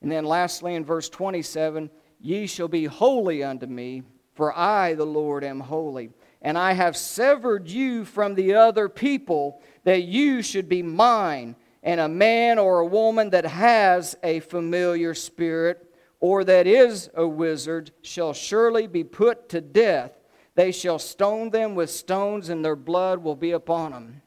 And 0.01 0.11
then 0.11 0.25
lastly, 0.25 0.73
in 0.73 0.85
verse 0.85 1.07
27, 1.09 1.91
ye 2.19 2.47
shall 2.47 2.67
be 2.67 2.85
holy 2.85 3.43
unto 3.43 3.67
me, 3.67 4.03
for 4.33 4.57
I, 4.57 4.95
the 4.95 5.05
Lord, 5.05 5.43
am 5.43 5.59
holy. 5.59 6.09
And 6.41 6.57
I 6.57 6.71
have 6.71 6.97
severed 6.97 7.69
you 7.69 8.05
from 8.05 8.33
the 8.33 8.55
other 8.55 8.89
people, 8.89 9.61
that 9.83 10.03
you 10.03 10.41
should 10.41 10.67
be 10.67 10.81
mine 10.81 11.55
and 11.83 11.99
a 11.99 12.09
man 12.09 12.57
or 12.57 12.79
a 12.79 12.85
woman 12.85 13.29
that 13.31 13.45
has 13.45 14.15
a 14.23 14.39
familiar 14.41 15.13
spirit 15.13 15.88
or 16.19 16.43
that 16.43 16.67
is 16.67 17.09
a 17.13 17.27
wizard 17.27 17.91
shall 18.01 18.33
surely 18.33 18.87
be 18.87 19.03
put 19.03 19.49
to 19.49 19.61
death. 19.61 20.11
They 20.55 20.71
shall 20.71 20.99
stone 20.99 21.49
them 21.51 21.75
with 21.75 21.89
stones, 21.89 22.49
and 22.49 22.63
their 22.63 22.75
blood 22.75 23.23
will 23.23 23.35
be 23.35 23.51
upon 23.51 23.91
them. 23.91 24.21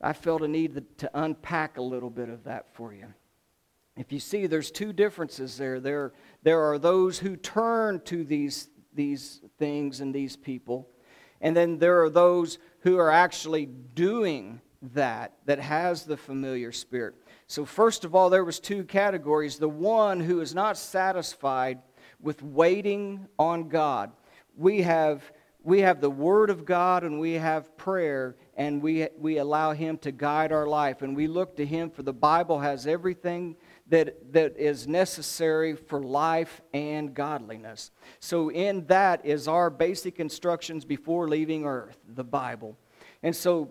I 0.00 0.12
felt 0.12 0.42
a 0.42 0.48
need 0.48 0.82
to 0.98 1.10
unpack 1.14 1.78
a 1.78 1.82
little 1.82 2.10
bit 2.10 2.28
of 2.28 2.44
that 2.44 2.74
for 2.74 2.92
you. 2.92 3.06
If 3.96 4.12
you 4.12 4.18
see, 4.18 4.46
there's 4.46 4.72
two 4.72 4.92
differences 4.92 5.56
there. 5.56 5.78
There, 5.78 6.12
there 6.42 6.62
are 6.62 6.78
those 6.78 7.18
who 7.18 7.36
turn 7.36 8.00
to 8.06 8.24
these, 8.24 8.68
these 8.92 9.40
things 9.58 10.00
and 10.00 10.12
these 10.12 10.36
people, 10.36 10.88
and 11.40 11.56
then 11.56 11.78
there 11.78 12.02
are 12.02 12.10
those 12.10 12.58
who 12.80 12.98
are 12.98 13.10
actually 13.10 13.66
doing 13.66 14.60
that, 14.92 15.34
that 15.46 15.60
has 15.60 16.04
the 16.04 16.16
familiar 16.16 16.72
spirit. 16.72 17.14
So 17.54 17.64
first 17.64 18.04
of 18.04 18.16
all, 18.16 18.30
there 18.30 18.44
was 18.44 18.58
two 18.58 18.82
categories. 18.82 19.60
The 19.60 19.68
one 19.68 20.18
who 20.18 20.40
is 20.40 20.56
not 20.56 20.76
satisfied 20.76 21.78
with 22.20 22.42
waiting 22.42 23.28
on 23.38 23.68
God. 23.68 24.10
We 24.56 24.82
have 24.82 25.22
we 25.62 25.82
have 25.82 26.00
the 26.00 26.10
word 26.10 26.50
of 26.50 26.64
God 26.64 27.04
and 27.04 27.20
we 27.20 27.34
have 27.34 27.76
prayer 27.76 28.34
and 28.56 28.82
we 28.82 29.06
we 29.16 29.38
allow 29.38 29.70
him 29.70 29.98
to 29.98 30.10
guide 30.10 30.50
our 30.50 30.66
life 30.66 31.02
and 31.02 31.14
we 31.14 31.28
look 31.28 31.54
to 31.58 31.64
him 31.64 31.90
for 31.90 32.02
the 32.02 32.12
Bible 32.12 32.58
has 32.58 32.88
everything 32.88 33.54
that 33.86 34.32
that 34.32 34.56
is 34.56 34.88
necessary 34.88 35.76
for 35.76 36.02
life 36.02 36.60
and 36.72 37.14
godliness. 37.14 37.92
So 38.18 38.50
in 38.50 38.84
that 38.86 39.24
is 39.24 39.46
our 39.46 39.70
basic 39.70 40.18
instructions 40.18 40.84
before 40.84 41.28
leaving 41.28 41.66
earth, 41.66 41.98
the 42.16 42.24
Bible. 42.24 42.76
And 43.22 43.34
so 43.34 43.70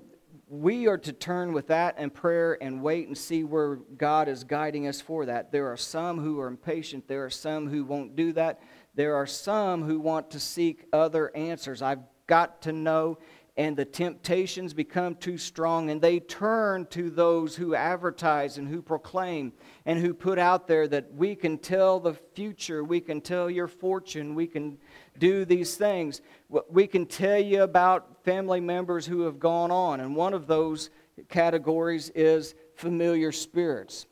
we 0.53 0.87
are 0.87 0.99
to 0.99 1.11
turn 1.11 1.51
with 1.51 1.67
that 1.67 1.95
and 1.97 2.13
prayer 2.13 2.59
and 2.61 2.83
wait 2.83 3.07
and 3.07 3.17
see 3.17 3.43
where 3.43 3.77
God 3.97 4.27
is 4.27 4.43
guiding 4.43 4.87
us 4.87 5.01
for 5.01 5.25
that. 5.25 5.51
There 5.51 5.71
are 5.71 5.77
some 5.77 6.19
who 6.19 6.39
are 6.39 6.47
impatient. 6.47 7.07
There 7.07 7.25
are 7.25 7.31
some 7.31 7.67
who 7.67 7.83
won't 7.83 8.15
do 8.15 8.33
that. 8.33 8.61
There 8.93 9.15
are 9.15 9.25
some 9.25 9.81
who 9.81 9.99
want 9.99 10.29
to 10.29 10.39
seek 10.39 10.85
other 10.93 11.35
answers. 11.35 11.81
I've 11.81 12.03
got 12.27 12.61
to 12.61 12.71
know, 12.71 13.17
and 13.57 13.75
the 13.75 13.83
temptations 13.83 14.75
become 14.75 15.15
too 15.15 15.39
strong, 15.39 15.89
and 15.89 15.99
they 15.99 16.19
turn 16.19 16.85
to 16.91 17.09
those 17.09 17.55
who 17.55 17.73
advertise 17.73 18.59
and 18.59 18.67
who 18.67 18.83
proclaim 18.83 19.53
and 19.87 19.99
who 19.99 20.13
put 20.13 20.37
out 20.37 20.67
there 20.67 20.87
that 20.87 21.11
we 21.15 21.35
can 21.35 21.57
tell 21.57 21.99
the 21.99 22.13
future, 22.13 22.83
we 22.83 23.01
can 23.01 23.21
tell 23.21 23.49
your 23.49 23.67
fortune, 23.67 24.35
we 24.35 24.45
can 24.45 24.77
do 25.17 25.45
these 25.45 25.75
things. 25.77 26.21
We 26.69 26.85
can 26.85 27.07
tell 27.07 27.39
you 27.39 27.63
about 27.63 28.12
family 28.23 28.61
members 28.61 29.05
who 29.05 29.21
have 29.21 29.39
gone 29.39 29.71
on, 29.71 29.99
and 29.99 30.15
one 30.15 30.33
of 30.33 30.47
those 30.47 30.89
categories 31.29 32.09
is 32.15 32.55
familiar 32.75 33.31
spirits. 33.31 34.05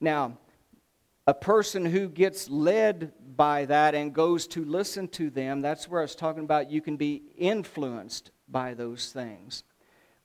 Now, 0.00 0.38
a 1.26 1.34
person 1.34 1.84
who 1.84 2.08
gets 2.08 2.48
led 2.48 3.12
by 3.36 3.66
that 3.66 3.94
and 3.94 4.14
goes 4.14 4.46
to 4.48 4.64
listen 4.64 5.08
to 5.08 5.28
them, 5.28 5.60
that's 5.60 5.88
where 5.88 6.00
I 6.00 6.04
was 6.04 6.14
talking 6.14 6.44
about 6.44 6.70
you 6.70 6.80
can 6.80 6.96
be 6.96 7.22
influenced 7.36 8.30
by 8.48 8.74
those 8.74 9.12
things. 9.12 9.62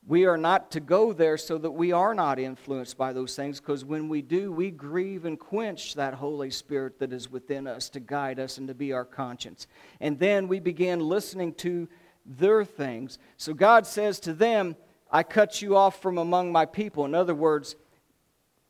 We 0.06 0.26
are 0.26 0.38
not 0.38 0.72
to 0.72 0.80
go 0.80 1.14
there 1.14 1.38
so 1.38 1.58
that 1.58 1.72
we 1.72 1.92
are 1.92 2.14
not 2.14 2.40
influenced 2.40 2.98
by 2.98 3.14
those 3.14 3.36
things, 3.36 3.60
because 3.60 3.86
when 3.86 4.10
we 4.10 4.22
do, 4.22 4.52
we 4.52 4.72
grieve 4.72 5.26
and 5.26 5.40
quench 5.40 5.96
that 5.96 6.14
Holy 6.14 6.50
Spirit 6.50 7.00
that 7.00 7.14
is 7.14 7.32
within 7.32 7.68
us 7.68 7.90
to 7.90 8.00
guide 8.00 8.40
us 8.40 8.58
and 8.58 8.68
to 8.68 8.74
be 8.74 8.92
our 8.92 9.06
conscience. 9.06 9.68
And 10.02 10.20
then 10.20 10.48
we 10.48 10.60
begin 10.60 11.00
listening 11.00 11.54
to 11.56 11.88
their 12.26 12.64
things. 12.64 13.20
So 13.38 13.54
God 13.54 13.86
says 13.86 14.20
to 14.22 14.34
them, 14.34 14.76
I 15.12 15.24
cut 15.24 15.62
you 15.62 15.76
off 15.76 16.02
from 16.02 16.18
among 16.18 16.52
my 16.52 16.66
people. 16.66 17.06
In 17.06 17.14
other 17.14 17.36
words, 17.36 17.76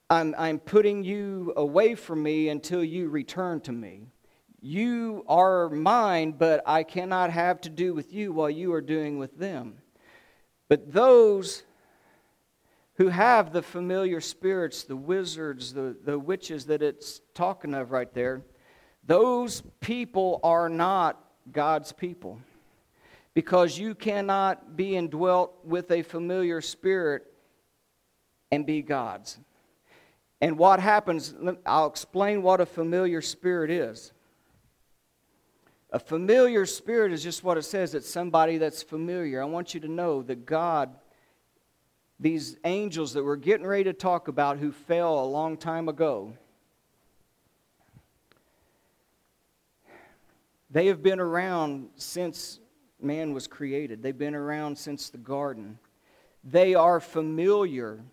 I'm, 0.09 0.35
I'm 0.37 0.59
putting 0.59 1.03
you 1.03 1.53
away 1.55 1.95
from 1.95 2.21
me 2.21 2.49
until 2.49 2.83
you 2.83 3.09
return 3.09 3.61
to 3.61 3.71
me. 3.71 4.07
You 4.61 5.25
are 5.27 5.69
mine, 5.69 6.33
but 6.37 6.61
I 6.65 6.83
cannot 6.83 7.31
have 7.31 7.61
to 7.61 7.69
do 7.69 7.93
with 7.93 8.13
you 8.13 8.31
while 8.31 8.49
you 8.49 8.73
are 8.73 8.81
doing 8.81 9.17
with 9.19 9.37
them. 9.37 9.79
But 10.69 10.91
those 10.91 11.63
who 12.95 13.09
have 13.09 13.51
the 13.51 13.61
familiar 13.61 14.21
spirits, 14.21 14.83
the 14.83 14.95
wizards, 14.95 15.73
the, 15.73 15.95
the 16.03 16.19
witches 16.19 16.65
that 16.67 16.81
it's 16.81 17.21
talking 17.33 17.73
of 17.73 17.91
right 17.91 18.13
there, 18.13 18.43
those 19.05 19.63
people 19.81 20.39
are 20.43 20.69
not 20.69 21.21
God's 21.51 21.91
people. 21.91 22.39
Because 23.33 23.77
you 23.77 23.95
cannot 23.95 24.75
be 24.75 24.95
indwelt 24.95 25.53
with 25.63 25.89
a 25.91 26.03
familiar 26.03 26.61
spirit 26.61 27.25
and 28.51 28.65
be 28.65 28.81
God's. 28.81 29.39
And 30.39 30.57
what 30.57 30.79
happens, 30.79 31.33
I'll 31.65 31.87
explain 31.87 32.43
what 32.43 32.61
a 32.61 32.65
familiar 32.65 33.21
spirit 33.21 33.71
is. 33.71 34.11
A 35.93 35.99
familiar 35.99 36.65
spirit 36.65 37.13
is 37.13 37.23
just 37.23 37.43
what 37.43 37.57
it 37.57 37.63
says 37.63 37.93
it's 37.93 38.09
somebody 38.09 38.57
that's 38.57 38.83
familiar. 38.83 39.41
I 39.41 39.45
want 39.45 39.73
you 39.73 39.79
to 39.79 39.87
know 39.87 40.21
that 40.23 40.45
God, 40.45 40.93
these 42.19 42.57
angels 42.65 43.13
that 43.13 43.23
we're 43.23 43.35
getting 43.35 43.65
ready 43.65 43.85
to 43.85 43.93
talk 43.93 44.27
about 44.27 44.57
who 44.57 44.71
fell 44.71 45.23
a 45.23 45.25
long 45.25 45.55
time 45.55 45.87
ago, 45.87 46.33
they 50.69 50.87
have 50.87 51.01
been 51.03 51.19
around 51.19 51.89
since 51.95 52.59
man 53.03 53.33
was 53.33 53.47
created, 53.47 54.01
they've 54.01 54.17
been 54.17 54.35
around 54.35 54.77
since 54.77 55.09
the 55.09 55.17
garden. 55.17 55.77
They 56.43 56.75
are 56.75 56.99
familiar 56.99 58.03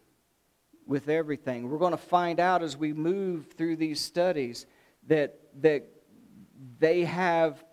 with 0.86 1.08
everything. 1.08 1.68
We're 1.68 1.78
going 1.78 1.92
to 1.92 1.96
find 1.96 2.40
out 2.40 2.62
as 2.62 2.76
we 2.76 2.92
move 2.92 3.52
through 3.56 3.76
these 3.76 4.00
studies 4.00 4.66
that, 5.06 5.38
that 5.62 5.84
they 6.78 7.04
have 7.04 7.64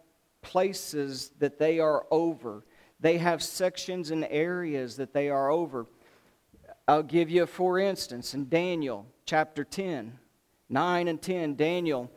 places 0.42 1.32
that 1.40 1.58
they 1.60 1.80
are 1.80 2.06
over. 2.12 2.64
They 3.00 3.18
have 3.18 3.44
sections 3.44 4.12
and 4.12 4.26
areas 4.30 4.98
that 4.98 5.14
they 5.14 5.30
are 5.30 5.50
over. 5.50 5.88
I'll 6.88 7.04
give 7.04 7.30
you, 7.30 7.46
for 7.46 7.80
instance, 7.80 8.34
in 8.34 8.50
Daniel 8.50 9.06
chapter 9.26 9.64
10, 9.64 10.18
9 10.70 11.08
and 11.08 11.22
10, 11.22 11.56
Daniel, 11.56 12.10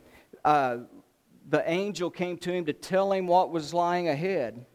uh, 0.45 0.77
the 1.49 1.69
angel 1.69 2.09
came 2.09 2.37
to 2.37 2.53
him 2.53 2.65
to 2.65 2.73
tell 2.73 3.11
him 3.11 3.27
what 3.27 3.51
was 3.51 3.73
lying 3.73 4.07
ahead. 4.07 4.65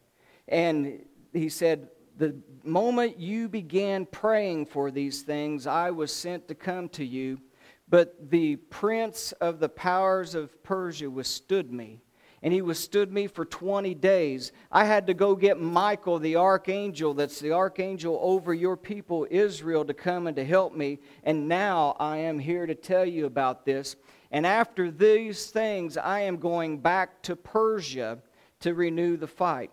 And 0.48 1.04
he 1.32 1.48
said, 1.48 1.88
The 2.16 2.36
moment 2.64 3.18
you 3.18 3.48
began 3.48 4.06
praying 4.06 4.66
for 4.66 4.90
these 4.90 5.22
things, 5.22 5.66
I 5.66 5.90
was 5.90 6.12
sent 6.12 6.48
to 6.48 6.54
come 6.54 6.88
to 6.90 7.04
you. 7.04 7.40
But 7.88 8.30
the 8.30 8.56
prince 8.56 9.32
of 9.32 9.60
the 9.60 9.68
powers 9.68 10.34
of 10.34 10.62
Persia 10.64 11.08
withstood 11.08 11.72
me 11.72 12.00
and 12.42 12.52
he 12.52 12.62
withstood 12.62 13.12
me 13.12 13.26
for 13.26 13.44
20 13.44 13.94
days. 13.94 14.52
I 14.70 14.84
had 14.84 15.06
to 15.06 15.14
go 15.14 15.34
get 15.34 15.60
Michael, 15.60 16.18
the 16.18 16.36
archangel, 16.36 17.14
that's 17.14 17.40
the 17.40 17.52
archangel 17.52 18.18
over 18.22 18.52
your 18.52 18.76
people, 18.76 19.26
Israel, 19.30 19.84
to 19.84 19.94
come 19.94 20.26
and 20.26 20.36
to 20.36 20.44
help 20.44 20.74
me. 20.74 20.98
And 21.24 21.48
now 21.48 21.96
I 21.98 22.18
am 22.18 22.38
here 22.38 22.66
to 22.66 22.74
tell 22.74 23.04
you 23.04 23.26
about 23.26 23.64
this. 23.64 23.96
And 24.30 24.46
after 24.46 24.90
these 24.90 25.46
things, 25.46 25.96
I 25.96 26.20
am 26.20 26.36
going 26.36 26.78
back 26.78 27.22
to 27.22 27.36
Persia 27.36 28.18
to 28.60 28.74
renew 28.74 29.16
the 29.16 29.26
fight. 29.26 29.70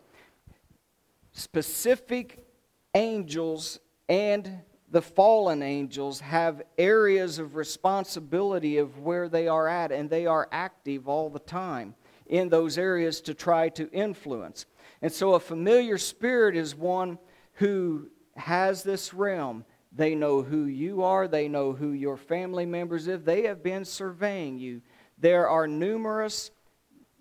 Specific 1.34 2.46
angels 2.94 3.80
and 4.08 4.62
the 4.92 5.02
fallen 5.02 5.64
angels 5.64 6.20
have 6.20 6.62
areas 6.78 7.40
of 7.40 7.56
responsibility 7.56 8.78
of 8.78 9.00
where 9.00 9.28
they 9.28 9.48
are 9.48 9.68
at, 9.68 9.92
and 9.92 10.08
they 10.08 10.28
are 10.28 10.48
active 10.52 11.08
all 11.08 11.32
the 11.32 11.40
time 11.40 11.96
in 12.28 12.48
those 12.48 12.78
areas 12.78 13.20
to 13.22 13.34
try 13.34 13.70
to 13.70 13.90
influence. 13.92 14.68
And 15.02 15.12
so 15.12 15.34
a 15.34 15.40
familiar 15.40 15.98
spirit 15.98 16.56
is 16.56 16.76
one 16.76 17.18
who 17.54 18.10
has 18.38 18.84
this 18.84 19.16
realm. 19.16 19.66
They 19.92 20.14
know 20.14 20.44
who 20.44 20.66
you 20.66 21.02
are, 21.02 21.28
they 21.28 21.48
know 21.48 21.74
who 21.74 21.92
your 21.92 22.18
family 22.18 22.68
members 22.68 23.08
is. 23.08 23.24
They 23.24 23.44
have 23.44 23.64
been 23.64 23.86
surveying 23.86 24.60
you. 24.60 24.82
There 25.18 25.50
are 25.50 25.68
numerous 25.68 26.52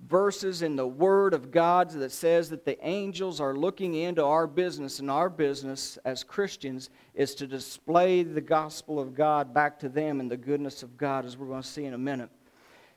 verses 0.08 0.62
in 0.62 0.76
the 0.76 0.86
Word 0.86 1.32
of 1.32 1.50
God 1.50 1.90
that 1.90 2.12
says 2.12 2.50
that 2.50 2.64
the 2.64 2.84
angels 2.86 3.40
are 3.40 3.54
looking 3.54 3.94
into 3.94 4.24
our 4.24 4.46
business, 4.46 4.98
and 4.98 5.10
our 5.10 5.30
business 5.30 5.98
as 6.04 6.24
Christians 6.24 6.90
is 7.14 7.34
to 7.36 7.46
display 7.46 8.22
the 8.22 8.40
gospel 8.40 8.98
of 8.98 9.14
God 9.14 9.54
back 9.54 9.78
to 9.80 9.88
them 9.88 10.20
and 10.20 10.30
the 10.30 10.36
goodness 10.36 10.82
of 10.82 10.96
God, 10.96 11.24
as 11.24 11.36
we're 11.36 11.46
going 11.46 11.62
to 11.62 11.68
see 11.68 11.84
in 11.84 11.94
a 11.94 11.98
minute. 11.98 12.30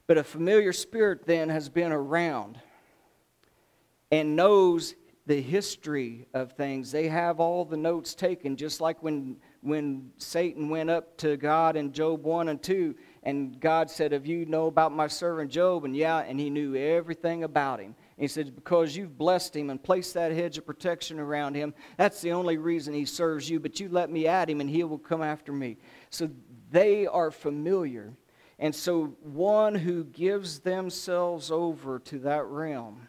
But 0.07 0.17
a 0.17 0.23
familiar 0.23 0.73
spirit 0.73 1.25
then 1.25 1.49
has 1.49 1.69
been 1.69 1.91
around 1.91 2.59
and 4.11 4.35
knows 4.35 4.95
the 5.27 5.41
history 5.41 6.27
of 6.33 6.51
things. 6.53 6.91
They 6.91 7.07
have 7.07 7.39
all 7.39 7.65
the 7.65 7.77
notes 7.77 8.13
taken, 8.13 8.55
just 8.55 8.79
like 8.79 9.01
when, 9.01 9.37
when 9.61 10.11
Satan 10.17 10.69
went 10.69 10.91
up 10.91 11.17
to 11.17 11.37
God 11.37 11.75
in 11.75 11.91
Job 11.91 12.23
1 12.23 12.49
and 12.49 12.61
2, 12.61 12.95
and 13.25 13.59
God 13.59 13.89
said, 13.89 14.11
Have 14.11 14.27
you 14.27 14.45
know 14.45 14.67
about 14.67 14.91
my 14.91 15.07
servant 15.07 15.49
Job? 15.49 15.83
And 15.83 15.95
yeah, 15.95 16.19
and 16.19 16.39
he 16.39 16.51
knew 16.51 16.75
everything 16.75 17.43
about 17.43 17.79
him. 17.79 17.87
And 17.87 18.23
he 18.23 18.27
said, 18.27 18.55
Because 18.55 18.95
you've 18.95 19.17
blessed 19.17 19.55
him 19.55 19.71
and 19.71 19.81
placed 19.81 20.13
that 20.13 20.31
hedge 20.31 20.59
of 20.59 20.65
protection 20.67 21.19
around 21.19 21.55
him, 21.55 21.73
that's 21.97 22.21
the 22.21 22.33
only 22.33 22.57
reason 22.57 22.93
he 22.93 23.05
serves 23.05 23.49
you. 23.49 23.59
But 23.59 23.79
you 23.79 23.89
let 23.89 24.11
me 24.11 24.27
at 24.27 24.47
him, 24.47 24.61
and 24.61 24.69
he 24.69 24.83
will 24.83 24.99
come 24.99 25.23
after 25.23 25.51
me. 25.51 25.77
So 26.11 26.29
they 26.69 27.07
are 27.07 27.31
familiar. 27.31 28.13
And 28.59 28.73
so, 28.73 29.17
one 29.21 29.73
who 29.73 30.03
gives 30.03 30.59
themselves 30.59 31.49
over 31.49 31.99
to 31.99 32.19
that 32.19 32.45
realm 32.45 33.07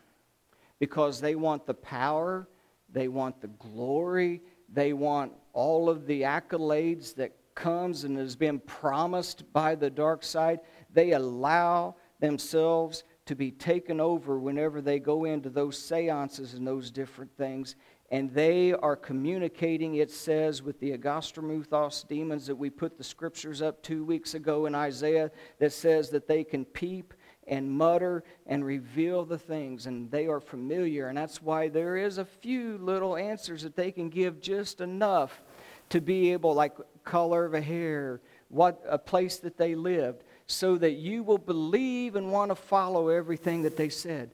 because 0.79 1.21
they 1.21 1.35
want 1.35 1.67
the 1.67 1.75
power, 1.75 2.49
they 2.91 3.09
want 3.09 3.43
the 3.43 3.49
glory, 3.49 4.41
they 4.73 4.95
want 4.95 5.33
all 5.53 5.91
of 5.91 6.07
the 6.07 6.23
accolades 6.23 7.15
that 7.17 7.33
comes 7.57 8.05
and 8.05 8.17
has 8.17 8.37
been 8.37 8.61
promised 8.61 9.53
by 9.53 9.75
the 9.75 9.91
dark 9.91 10.23
side, 10.23 10.61
they 10.93 11.13
allow 11.13 11.97
themselves 12.21 13.03
to 13.25 13.35
be 13.35 13.51
taken 13.51 14.01
over 14.01 14.39
whenever 14.39 14.81
they 14.81 15.01
go 15.01 15.25
into 15.25 15.51
those 15.51 15.77
seances 15.77 16.55
and 16.55 16.65
those 16.65 16.93
different 16.93 17.37
things 17.37 17.75
and 18.11 18.33
they 18.33 18.73
are 18.73 18.95
communicating, 18.95 19.97
it 19.97 20.11
says, 20.11 20.63
with 20.63 20.79
the 20.79 20.97
Agastromuthos 20.97 22.07
demons 22.07 22.47
that 22.47 22.55
we 22.55 22.71
put 22.71 22.97
the 22.97 23.05
scriptures 23.05 23.63
up 23.63 23.83
two 23.83 24.05
weeks 24.05 24.35
ago 24.35 24.67
in 24.67 24.75
Isaiah 24.75 25.31
that 25.59 25.73
says 25.73 26.11
that 26.11 26.29
they 26.29 26.45
can 26.45 26.65
peep 26.65 27.15
and 27.49 27.71
mutter 27.71 28.23
and 28.47 28.65
reveal 28.65 29.25
the 29.25 29.39
things, 29.39 29.87
and 29.87 30.11
they 30.11 30.27
are 30.27 30.41
familiar. 30.41 31.09
And 31.09 31.19
that's 31.19 31.43
why 31.43 31.69
there 31.69 31.97
is 31.97 32.19
a 32.19 32.25
few 32.25 32.79
little 32.79 33.17
answers 33.17 33.63
that 33.63 33.77
they 33.77 33.91
can 33.91 34.09
give 34.09 34.41
just 34.41 34.81
enough 34.81 35.43
to 35.89 36.01
be 36.01 36.33
able, 36.33 36.55
like 36.55 36.77
color 37.07 37.47
of 37.47 37.55
a 37.55 37.61
hair, 37.63 38.21
what 38.49 38.83
a 38.87 38.99
place 38.99 39.39
that 39.39 39.57
they 39.57 39.75
lived, 39.75 40.23
so 40.47 40.77
that 40.77 40.93
you 40.93 41.23
will 41.23 41.39
believe 41.39 42.17
and 42.17 42.31
want 42.31 42.51
to 42.51 42.55
follow 42.55 43.09
everything 43.09 43.63
that 43.63 43.77
they 43.77 43.89
said. 43.89 44.33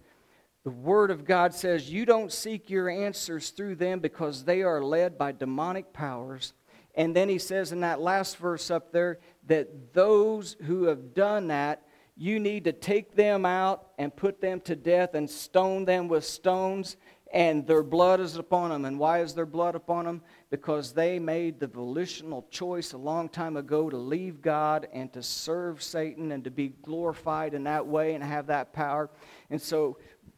The 0.65 0.71
Word 0.71 1.11
of 1.11 1.25
God 1.25 1.55
says 1.55 1.91
you 1.91 2.05
don't 2.05 2.33
seek 2.33 2.71
your 2.71 2.89
answers 2.89 3.51
through 3.51 3.77
them 3.77 4.01
because 4.01 4.45
they 4.45 4.63
are 4.63 4.83
led 4.83 5.19
by 5.19 5.33
demonic 5.33 5.93
powers. 5.93 6.53
And 6.95 7.17
then 7.17 7.29
he 7.29 7.39
says 7.39 7.73
in 7.73 7.81
that 7.81 8.01
last 8.01 8.37
verse 8.37 8.71
up 8.71 8.93
there 8.93 9.19
that 9.47 9.93
those 9.93 10.57
who 10.65 10.85
have 10.85 11.15
done 11.15 11.49
that, 11.49 11.83
you 12.17 12.39
need 12.39 12.65
to 12.65 12.73
take 12.73 13.17
them 13.17 13.47
out 13.47 13.89
and 13.99 14.15
put 14.15 14.41
them 14.41 14.61
to 14.61 14.77
death 14.77 15.15
and 15.15 15.29
stone 15.29 15.85
them 15.85 16.09
with 16.09 16.25
stones, 16.25 16.97
and 17.33 17.67
their 17.67 17.83
blood 17.83 18.21
is 18.21 18.37
upon 18.37 18.71
them. 18.71 18.85
And 18.85 18.99
why 18.99 19.23
is 19.23 19.35
their 19.35 19.47
blood 19.47 19.75
upon 19.75 20.05
them? 20.05 20.23
Because 20.53 20.93
they 20.93 21.19
made 21.19 21.59
the 21.59 21.67
volitional 21.67 22.47
choice 22.51 22.93
a 22.93 22.99
long 22.99 23.31
time 23.31 23.57
ago 23.57 23.89
to 23.89 23.97
leave 23.97 24.43
God 24.43 24.87
and 24.93 25.11
to 25.15 25.23
serve 25.23 25.83
Satan 25.83 26.31
and 26.31 26.45
to 26.45 26.51
be 26.51 26.75
glorified 26.83 27.55
in 27.55 27.65
that 27.65 27.87
way 27.87 28.15
and 28.15 28.23
have 28.23 28.49
that 28.49 28.75
power. 28.75 29.09
And 29.49 29.61
so 29.61 29.97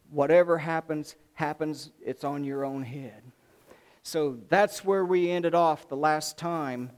whatever 0.09 0.57
happens, 0.57 1.17
happens, 1.33 1.91
it's 2.01 2.23
on 2.23 2.45
your 2.45 2.63
own 2.63 2.81
head. 2.81 3.23
So 4.03 4.37
that's 4.47 4.85
where 4.85 5.03
we 5.03 5.29
ended 5.29 5.53
off 5.53 5.89
the 5.89 5.97
last 5.97 6.37
time. 6.37 6.91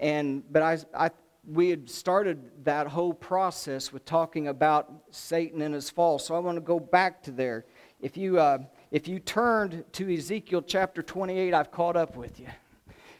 And, 0.00 0.42
but 0.50 0.62
I, 0.62 0.78
I 0.96 1.10
we 1.46 1.68
had 1.68 1.90
started 1.90 2.64
that 2.64 2.86
whole 2.86 3.12
process 3.12 3.92
with 3.92 4.06
talking 4.06 4.48
about 4.48 4.90
Satan 5.10 5.60
and 5.60 5.74
his 5.74 5.90
fall. 5.90 6.18
So 6.18 6.34
I 6.34 6.38
want 6.38 6.56
to 6.56 6.62
go 6.62 6.80
back 6.80 7.22
to 7.24 7.32
there. 7.32 7.66
If 8.00 8.16
you, 8.16 8.38
uh, 8.38 8.60
if 8.92 9.08
you 9.08 9.18
turned 9.18 9.84
to 9.92 10.14
Ezekiel 10.14 10.60
chapter 10.60 11.02
28, 11.02 11.54
I've 11.54 11.72
caught 11.72 11.96
up 11.96 12.14
with 12.14 12.38
you 12.38 12.48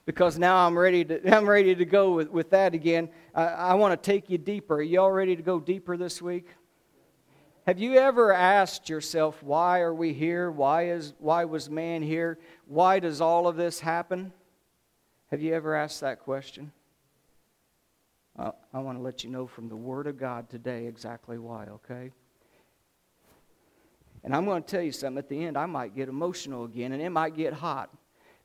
because 0.05 0.39
now 0.39 0.67
I'm 0.67 0.79
ready 0.79 1.03
to, 1.07 1.35
I'm 1.37 1.49
ready 1.49 1.75
to 1.75 1.85
go 1.87 2.13
with, 2.13 2.31
with 2.31 2.51
that 2.51 2.75
again. 2.75 3.09
I, 3.35 3.45
I 3.47 3.75
want 3.75 4.01
to 4.01 4.11
take 4.11 4.29
you 4.29 4.37
deeper. 4.37 4.77
Are 4.77 4.83
you 4.83 5.01
all 5.01 5.11
ready 5.11 5.35
to 5.35 5.43
go 5.43 5.59
deeper 5.59 5.97
this 5.97 6.21
week? 6.21 6.47
Have 7.67 7.79
you 7.79 7.95
ever 7.95 8.35
asked 8.35 8.91
yourself, 8.91 9.43
why 9.43 9.81
are 9.81 9.95
we 9.95 10.13
here? 10.13 10.51
Why, 10.51 10.89
is, 10.89 11.15
why 11.19 11.47
was 11.47 11.71
man 11.71 12.03
here? 12.03 12.39
Why 12.67 12.99
does 12.99 13.21
all 13.23 13.49
of 13.49 13.57
this 13.57 13.81
happen? 13.81 14.33
Have 15.31 15.41
you 15.41 15.55
ever 15.55 15.75
asked 15.75 16.03
that 16.03 16.21
question? 16.21 16.71
I 18.39 18.79
want 18.79 18.99
to 18.99 19.03
let 19.03 19.25
you 19.25 19.31
know 19.31 19.47
from 19.47 19.69
the 19.69 19.77
Word 19.77 20.07
of 20.07 20.19
God 20.19 20.51
today 20.51 20.87
exactly 20.87 21.39
why, 21.39 21.67
okay? 21.67 22.11
And 24.25 24.35
I'm 24.35 24.45
going 24.45 24.63
to 24.63 24.69
tell 24.69 24.83
you 24.83 24.93
something. 24.93 25.19
At 25.19 25.29
the 25.29 25.45
end, 25.45 25.59
I 25.59 25.67
might 25.67 25.97
get 25.97 26.09
emotional 26.09 26.65
again, 26.65 26.93
and 26.93 27.03
it 27.03 27.11
might 27.11 27.35
get 27.35 27.53
hot. 27.53 27.91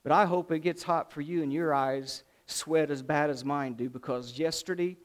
But 0.03 0.11
I 0.11 0.25
hope 0.25 0.51
it 0.51 0.59
gets 0.59 0.83
hot 0.83 1.11
for 1.11 1.21
you 1.21 1.43
and 1.43 1.51
your 1.51 1.73
eyes 1.73 2.23
sweat 2.45 2.89
as 2.89 3.01
bad 3.01 3.29
as 3.29 3.43
mine 3.43 3.73
do 3.73 3.89
because 3.89 4.39
yesterday 4.39 4.95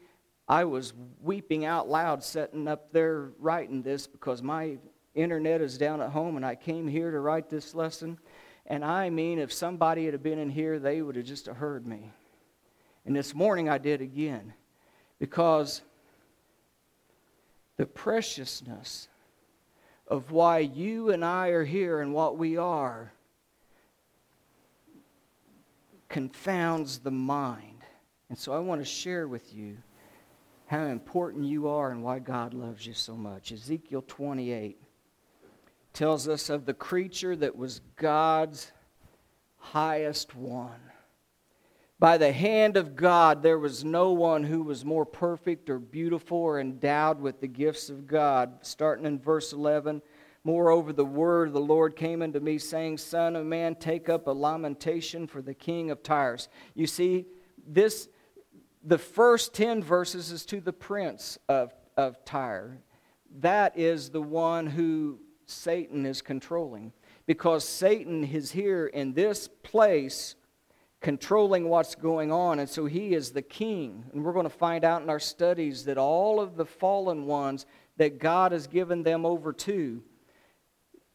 I 0.49 0.65
was 0.65 0.93
weeping 1.21 1.65
out 1.65 1.89
loud 1.89 2.23
sitting 2.23 2.69
up 2.69 2.93
there 2.93 3.33
writing 3.39 3.83
this 3.83 4.07
because 4.07 4.43
my 4.43 4.79
internet 5.15 5.61
is 5.61 5.77
down 5.77 6.01
at 6.01 6.11
home 6.11 6.37
and 6.37 6.47
I 6.47 6.55
came 6.55 6.87
here 6.87 7.11
to 7.11 7.19
write 7.19 7.51
this 7.51 7.75
lesson. 7.75 8.19
And 8.67 8.85
I 8.85 9.11
mean, 9.11 9.39
if 9.39 9.53
somebody 9.53 10.07
had 10.07 10.23
been 10.23 10.39
in 10.39 10.51
here, 10.51 10.79
they 10.79 11.03
would 11.03 11.17
have 11.17 11.25
just 11.25 11.47
heard 11.47 11.87
me. 11.87 12.13
And 13.05 13.17
this 13.17 13.35
morning 13.35 13.69
I 13.69 13.79
did 13.79 14.01
again 14.01 14.55
because 15.19 15.83
the 17.77 17.87
preciousness 17.87 19.09
of 20.12 20.31
why 20.31 20.59
you 20.59 21.09
and 21.11 21.25
I 21.25 21.48
are 21.48 21.64
here 21.64 22.03
and 22.03 22.12
what 22.12 22.37
we 22.37 22.59
are 22.59 23.14
confounds 26.11 26.98
the 26.98 27.11
mind. 27.11 27.79
And 28.29 28.37
so 28.37 28.53
I 28.53 28.59
want 28.59 28.83
to 28.83 28.85
share 28.85 29.27
with 29.27 29.55
you 29.55 29.79
how 30.66 30.85
important 30.85 31.46
you 31.46 31.66
are 31.66 31.90
and 31.90 32.05
why 32.05 32.18
God 32.18 32.53
loves 32.53 32.87
you 32.87 32.92
so 32.92 33.16
much. 33.16 33.53
Ezekiel 33.53 34.05
28 34.07 34.77
tells 35.94 36.29
us 36.29 36.51
of 36.51 36.66
the 36.66 36.75
creature 36.75 37.35
that 37.35 37.57
was 37.57 37.81
God's 37.96 38.70
highest 39.57 40.37
one. 40.37 40.91
By 42.03 42.19
the 42.19 42.33
hand 42.33 42.77
of 42.77 42.97
God, 42.97 43.45
there 43.45 43.61
was 43.61 43.85
no 43.85 44.11
one 44.11 44.43
who 44.43 44.65
was 44.65 44.85
more 44.85 45.07
perfect 45.07 45.71
or 45.71 45.79
beautiful 45.79 46.38
or 46.38 46.59
endowed 46.59 47.21
with 47.21 47.41
the 47.41 47.47
gifts 47.47 47.88
of 47.91 48.09
God. 48.09 48.55
Starting 48.62 49.07
in 49.07 49.21
verse 49.21 49.53
11, 49.53 50.03
Moreover, 50.43 50.93
the 50.93 51.05
word 51.05 51.47
of 51.47 51.55
the 51.55 51.61
Lord 51.61 51.95
came 51.95 52.21
unto 52.21 52.41
me, 52.41 52.59
saying, 52.59 52.99
Son 52.99 53.37
of 53.37 53.47
man, 53.47 53.77
take 53.77 54.09
up 54.09 54.27
a 54.27 54.33
lamentation 54.33 55.29
for 55.29 55.41
the 55.41 55.55
king 55.55 55.93
of 55.93 56.03
Tyre. 56.03 56.38
You 56.75 56.88
see, 56.88 57.25
this 57.65 58.09
the 58.83 58.99
first 58.99 59.55
10 59.55 59.81
verses 59.81 60.33
is 60.33 60.45
to 60.47 60.61
the 60.61 60.73
prince 60.73 61.38
of, 61.49 61.73
of 61.97 62.25
Tyre. 62.25 62.79
That 63.38 63.79
is 63.79 64.11
the 64.11 64.21
one 64.23 64.67
who 64.67 65.21
Satan 65.47 66.05
is 66.05 66.21
controlling. 66.21 66.95
Because 67.27 67.65
Satan 67.65 68.25
is 68.25 68.51
here 68.51 68.88
in 68.88 69.12
this 69.12 69.47
place 69.62 70.35
controlling 71.03 71.69
what's 71.69 71.95
going 71.95 72.33
on, 72.33 72.59
and 72.61 72.69
so 72.69 72.87
he 72.87 73.15
is 73.15 73.33
the 73.33 73.43
king. 73.43 74.05
And 74.12 74.25
we're 74.25 74.33
going 74.33 74.45
to 74.45 74.51
find 74.51 74.85
out 74.85 75.03
in 75.03 75.11
our 75.11 75.21
studies 75.21 75.85
that 75.85 75.99
all 75.99 76.41
of 76.41 76.57
the 76.57 76.65
fallen 76.65 77.27
ones 77.27 77.67
that 77.99 78.19
God 78.19 78.53
has 78.53 78.67
given 78.67 79.03
them 79.03 79.27
over 79.27 79.53
to 79.53 80.03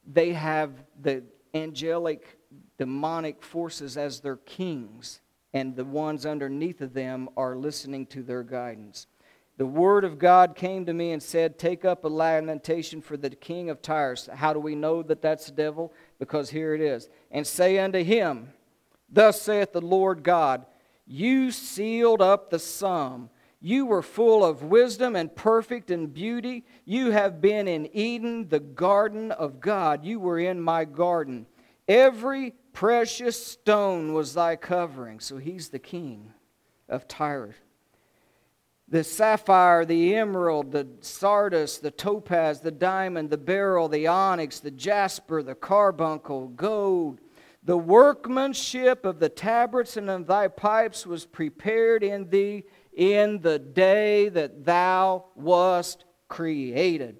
they 0.07 0.31
have 0.31 0.71
the 1.01 1.23
angelic 1.53 2.37
demonic 2.77 3.43
forces 3.43 3.97
as 3.97 4.21
their 4.21 4.37
kings, 4.37 5.21
and 5.53 5.75
the 5.75 5.85
ones 5.85 6.25
underneath 6.25 6.81
of 6.81 6.93
them 6.93 7.27
are 7.35 7.55
listening 7.55 8.05
to 8.07 8.23
their 8.23 8.43
guidance. 8.43 9.07
The 9.57 9.65
word 9.65 10.05
of 10.05 10.19
God 10.19 10.55
came 10.55 10.85
to 10.85 10.93
me 10.93 11.11
and 11.11 11.21
said, 11.21 11.57
Take 11.57 11.83
up 11.83 12.05
a 12.05 12.07
lamentation 12.07 13.01
for 13.01 13.17
the 13.17 13.31
king 13.31 13.71
of 13.71 13.81
Tyre. 13.81 14.15
How 14.33 14.53
do 14.53 14.59
we 14.59 14.75
know 14.75 15.01
that 15.01 15.21
that's 15.21 15.47
the 15.47 15.51
devil? 15.51 15.91
Because 16.19 16.51
here 16.51 16.75
it 16.75 16.81
is. 16.81 17.09
And 17.31 17.45
say 17.45 17.79
unto 17.79 18.03
him, 18.03 18.53
Thus 19.09 19.41
saith 19.41 19.73
the 19.73 19.81
Lord 19.81 20.23
God, 20.23 20.65
You 21.05 21.51
sealed 21.51 22.21
up 22.21 22.49
the 22.49 22.59
sum 22.59 23.29
you 23.59 23.87
were 23.87 24.03
full 24.03 24.45
of 24.45 24.63
wisdom 24.63 25.15
and 25.15 25.35
perfect 25.35 25.89
in 25.89 26.07
beauty. 26.07 26.63
You 26.85 27.11
have 27.11 27.41
been 27.41 27.67
in 27.67 27.89
Eden, 27.95 28.49
the 28.49 28.59
garden 28.59 29.31
of 29.31 29.59
God. 29.59 30.05
You 30.05 30.19
were 30.19 30.39
in 30.39 30.61
my 30.61 30.85
garden. 30.85 31.47
Every 31.87 32.53
precious 32.71 33.43
stone 33.43 34.13
was 34.13 34.35
thy 34.35 34.57
covering. 34.57 35.19
So 35.19 35.37
he's 35.37 35.69
the 35.69 35.79
king 35.79 36.33
of 36.87 37.07
Tyre. 37.07 37.55
The 38.89 39.03
sapphire, 39.03 39.85
the 39.85 40.15
emerald, 40.15 40.71
the 40.71 40.87
sardis, 41.01 41.79
the 41.79 41.91
topaz, 41.91 42.61
the 42.61 42.71
diamond, 42.71 43.31
the 43.31 43.37
beryl, 43.37 43.89
the 43.89 44.07
onyx, 44.07 44.59
the 44.59 44.71
jasper, 44.71 45.41
the 45.41 45.55
carbuncle, 45.55 46.49
gold. 46.49 47.19
The 47.67 47.77
workmanship 47.77 49.05
of 49.05 49.19
the 49.19 49.27
tabrets 49.27 49.97
and 49.97 50.09
of 50.09 50.25
thy 50.25 50.47
pipes 50.47 51.05
was 51.05 51.25
prepared 51.25 52.01
in 52.01 52.29
thee 52.29 52.63
in 52.93 53.41
the 53.41 53.59
day 53.59 54.29
that 54.29 54.63
thou 54.63 55.25
wast 55.35 56.05
created. 56.29 57.17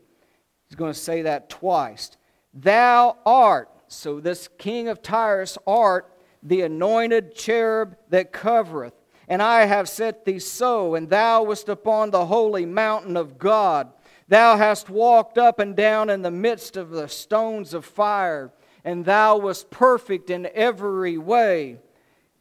He's 0.70 0.78
going 0.78 0.94
to 0.94 0.98
say 0.98 1.24
that 1.24 1.50
twice. 1.50 2.12
Thou 2.54 3.18
art, 3.26 3.70
so 3.90 4.22
this 4.22 4.48
king 4.58 4.88
of 4.88 5.02
Tyrus 5.02 5.58
art 5.68 6.14
the 6.42 6.62
anointed 6.62 7.36
cherub 7.36 7.98
that 8.08 8.32
covereth. 8.32 8.94
And 9.28 9.42
I 9.42 9.66
have 9.66 9.90
set 9.90 10.24
thee 10.24 10.40
so, 10.40 10.96
and 10.96 11.10
thou 11.10 11.44
wast 11.44 11.68
upon 11.68 12.12
the 12.12 12.28
holy 12.28 12.66
mountain 12.66 13.18
of 13.18 13.38
God. 13.38 13.92
Thou 14.30 14.56
hast 14.56 14.90
walked 14.90 15.38
up 15.38 15.60
and 15.60 15.76
down 15.76 16.10
in 16.10 16.22
the 16.22 16.32
midst 16.32 16.78
of 16.78 16.90
the 16.90 17.10
stones 17.10 17.74
of 17.74 17.84
fire, 17.84 18.54
and 18.88 19.04
thou 19.04 19.36
wast 19.36 19.70
perfect 19.70 20.30
in 20.30 20.48
every 20.56 21.18
way. 21.18 21.78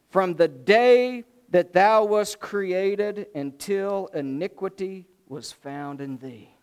From 0.07 0.35
the 0.35 0.47
day 0.47 1.25
that 1.49 1.73
thou 1.73 2.05
wast 2.05 2.39
created 2.39 3.27
until 3.35 4.07
iniquity 4.13 5.07
was 5.27 5.51
found 5.51 5.99
in 5.99 6.19
thee. 6.19 6.55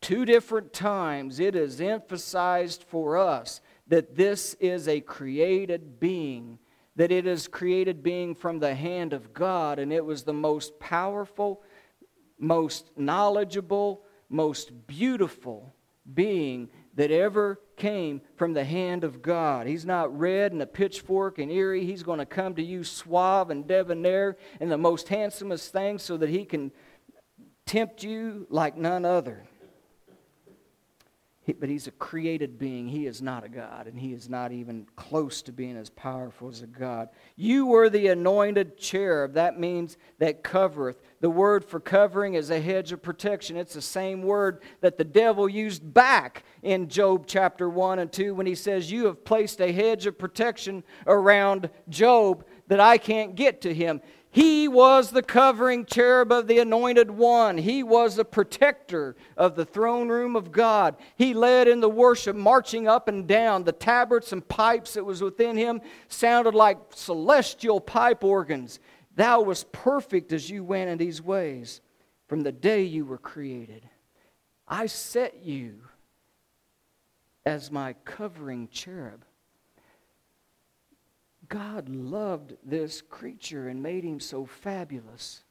Two 0.00 0.24
different 0.24 0.72
times 0.72 1.40
it 1.40 1.54
is 1.54 1.78
emphasized 1.78 2.82
for 2.88 3.18
us 3.18 3.60
that 3.86 4.16
this 4.16 4.54
is 4.54 4.88
a 4.88 5.02
created 5.02 6.00
being, 6.00 6.58
that 6.96 7.12
it 7.12 7.26
is 7.26 7.48
created 7.48 8.02
being 8.02 8.34
from 8.34 8.60
the 8.60 8.74
hand 8.74 9.12
of 9.12 9.34
God, 9.34 9.78
and 9.78 9.92
it 9.92 10.06
was 10.06 10.22
the 10.22 10.32
most 10.32 10.80
powerful, 10.80 11.62
most 12.38 12.92
knowledgeable, 12.96 14.04
most 14.30 14.86
beautiful 14.86 15.74
being 16.14 16.70
that 16.94 17.10
ever 17.10 17.60
came 17.80 18.20
from 18.36 18.52
the 18.52 18.62
hand 18.62 19.04
of 19.04 19.22
God. 19.22 19.66
He's 19.66 19.86
not 19.86 20.16
red 20.16 20.52
and 20.52 20.60
a 20.60 20.66
pitchfork 20.66 21.38
and 21.38 21.50
eerie. 21.50 21.86
He's 21.86 22.02
going 22.02 22.18
to 22.18 22.26
come 22.26 22.54
to 22.56 22.62
you 22.62 22.84
suave 22.84 23.48
and 23.48 23.66
debonair 23.66 24.36
and 24.60 24.70
the 24.70 24.76
most 24.76 25.08
handsomest 25.08 25.72
thing 25.72 25.98
so 25.98 26.18
that 26.18 26.28
he 26.28 26.44
can 26.44 26.72
tempt 27.64 28.04
you 28.04 28.46
like 28.50 28.76
none 28.76 29.06
other. 29.06 29.44
But 31.58 31.68
he's 31.68 31.86
a 31.86 31.90
created 31.92 32.58
being. 32.58 32.86
He 32.86 33.06
is 33.06 33.22
not 33.22 33.44
a 33.44 33.48
God, 33.48 33.86
and 33.86 33.98
he 33.98 34.12
is 34.12 34.28
not 34.28 34.52
even 34.52 34.86
close 34.94 35.42
to 35.42 35.52
being 35.52 35.76
as 35.76 35.90
powerful 35.90 36.48
as 36.48 36.62
a 36.62 36.66
God. 36.66 37.08
You 37.34 37.66
were 37.66 37.88
the 37.88 38.08
anointed 38.08 38.76
cherub. 38.76 39.32
That 39.32 39.58
means 39.58 39.96
that 40.18 40.44
covereth. 40.44 41.00
The 41.20 41.30
word 41.30 41.64
for 41.64 41.80
covering 41.80 42.34
is 42.34 42.50
a 42.50 42.60
hedge 42.60 42.92
of 42.92 43.02
protection. 43.02 43.56
It's 43.56 43.74
the 43.74 43.82
same 43.82 44.22
word 44.22 44.62
that 44.80 44.98
the 44.98 45.04
devil 45.04 45.48
used 45.48 45.92
back 45.92 46.44
in 46.62 46.88
Job 46.88 47.24
chapter 47.26 47.68
1 47.68 47.98
and 47.98 48.12
2 48.12 48.34
when 48.34 48.46
he 48.46 48.54
says, 48.54 48.92
You 48.92 49.06
have 49.06 49.24
placed 49.24 49.60
a 49.60 49.72
hedge 49.72 50.06
of 50.06 50.18
protection 50.18 50.84
around 51.06 51.70
Job 51.88 52.44
that 52.68 52.80
I 52.80 52.98
can't 52.98 53.34
get 53.34 53.62
to 53.62 53.74
him. 53.74 54.00
He 54.32 54.68
was 54.68 55.10
the 55.10 55.22
covering 55.22 55.84
cherub 55.84 56.30
of 56.30 56.46
the 56.46 56.60
anointed 56.60 57.10
one. 57.10 57.58
He 57.58 57.82
was 57.82 58.14
the 58.14 58.24
protector 58.24 59.16
of 59.36 59.56
the 59.56 59.64
throne 59.64 60.08
room 60.08 60.36
of 60.36 60.52
God. 60.52 60.96
He 61.16 61.34
led 61.34 61.66
in 61.66 61.80
the 61.80 61.88
worship, 61.88 62.36
marching 62.36 62.86
up 62.86 63.08
and 63.08 63.26
down. 63.26 63.64
The 63.64 63.72
tabrets 63.72 64.32
and 64.32 64.46
pipes 64.46 64.94
that 64.94 65.04
was 65.04 65.20
within 65.20 65.56
him 65.56 65.80
sounded 66.06 66.54
like 66.54 66.78
celestial 66.94 67.80
pipe 67.80 68.22
organs. 68.22 68.78
Thou 69.16 69.42
was 69.42 69.64
perfect 69.64 70.32
as 70.32 70.48
you 70.48 70.62
went 70.62 70.90
in 70.90 70.98
these 70.98 71.20
ways 71.20 71.80
from 72.28 72.42
the 72.42 72.52
day 72.52 72.84
you 72.84 73.04
were 73.04 73.18
created. 73.18 73.88
I 74.68 74.86
set 74.86 75.42
you 75.42 75.80
as 77.44 77.72
my 77.72 77.94
covering 78.04 78.68
cherub. 78.70 79.24
God 81.50 81.88
loved 81.88 82.54
this 82.64 83.02
creature 83.02 83.68
and 83.68 83.82
made 83.82 84.04
him 84.04 84.20
so 84.20 84.46
fabulous. 84.46 85.42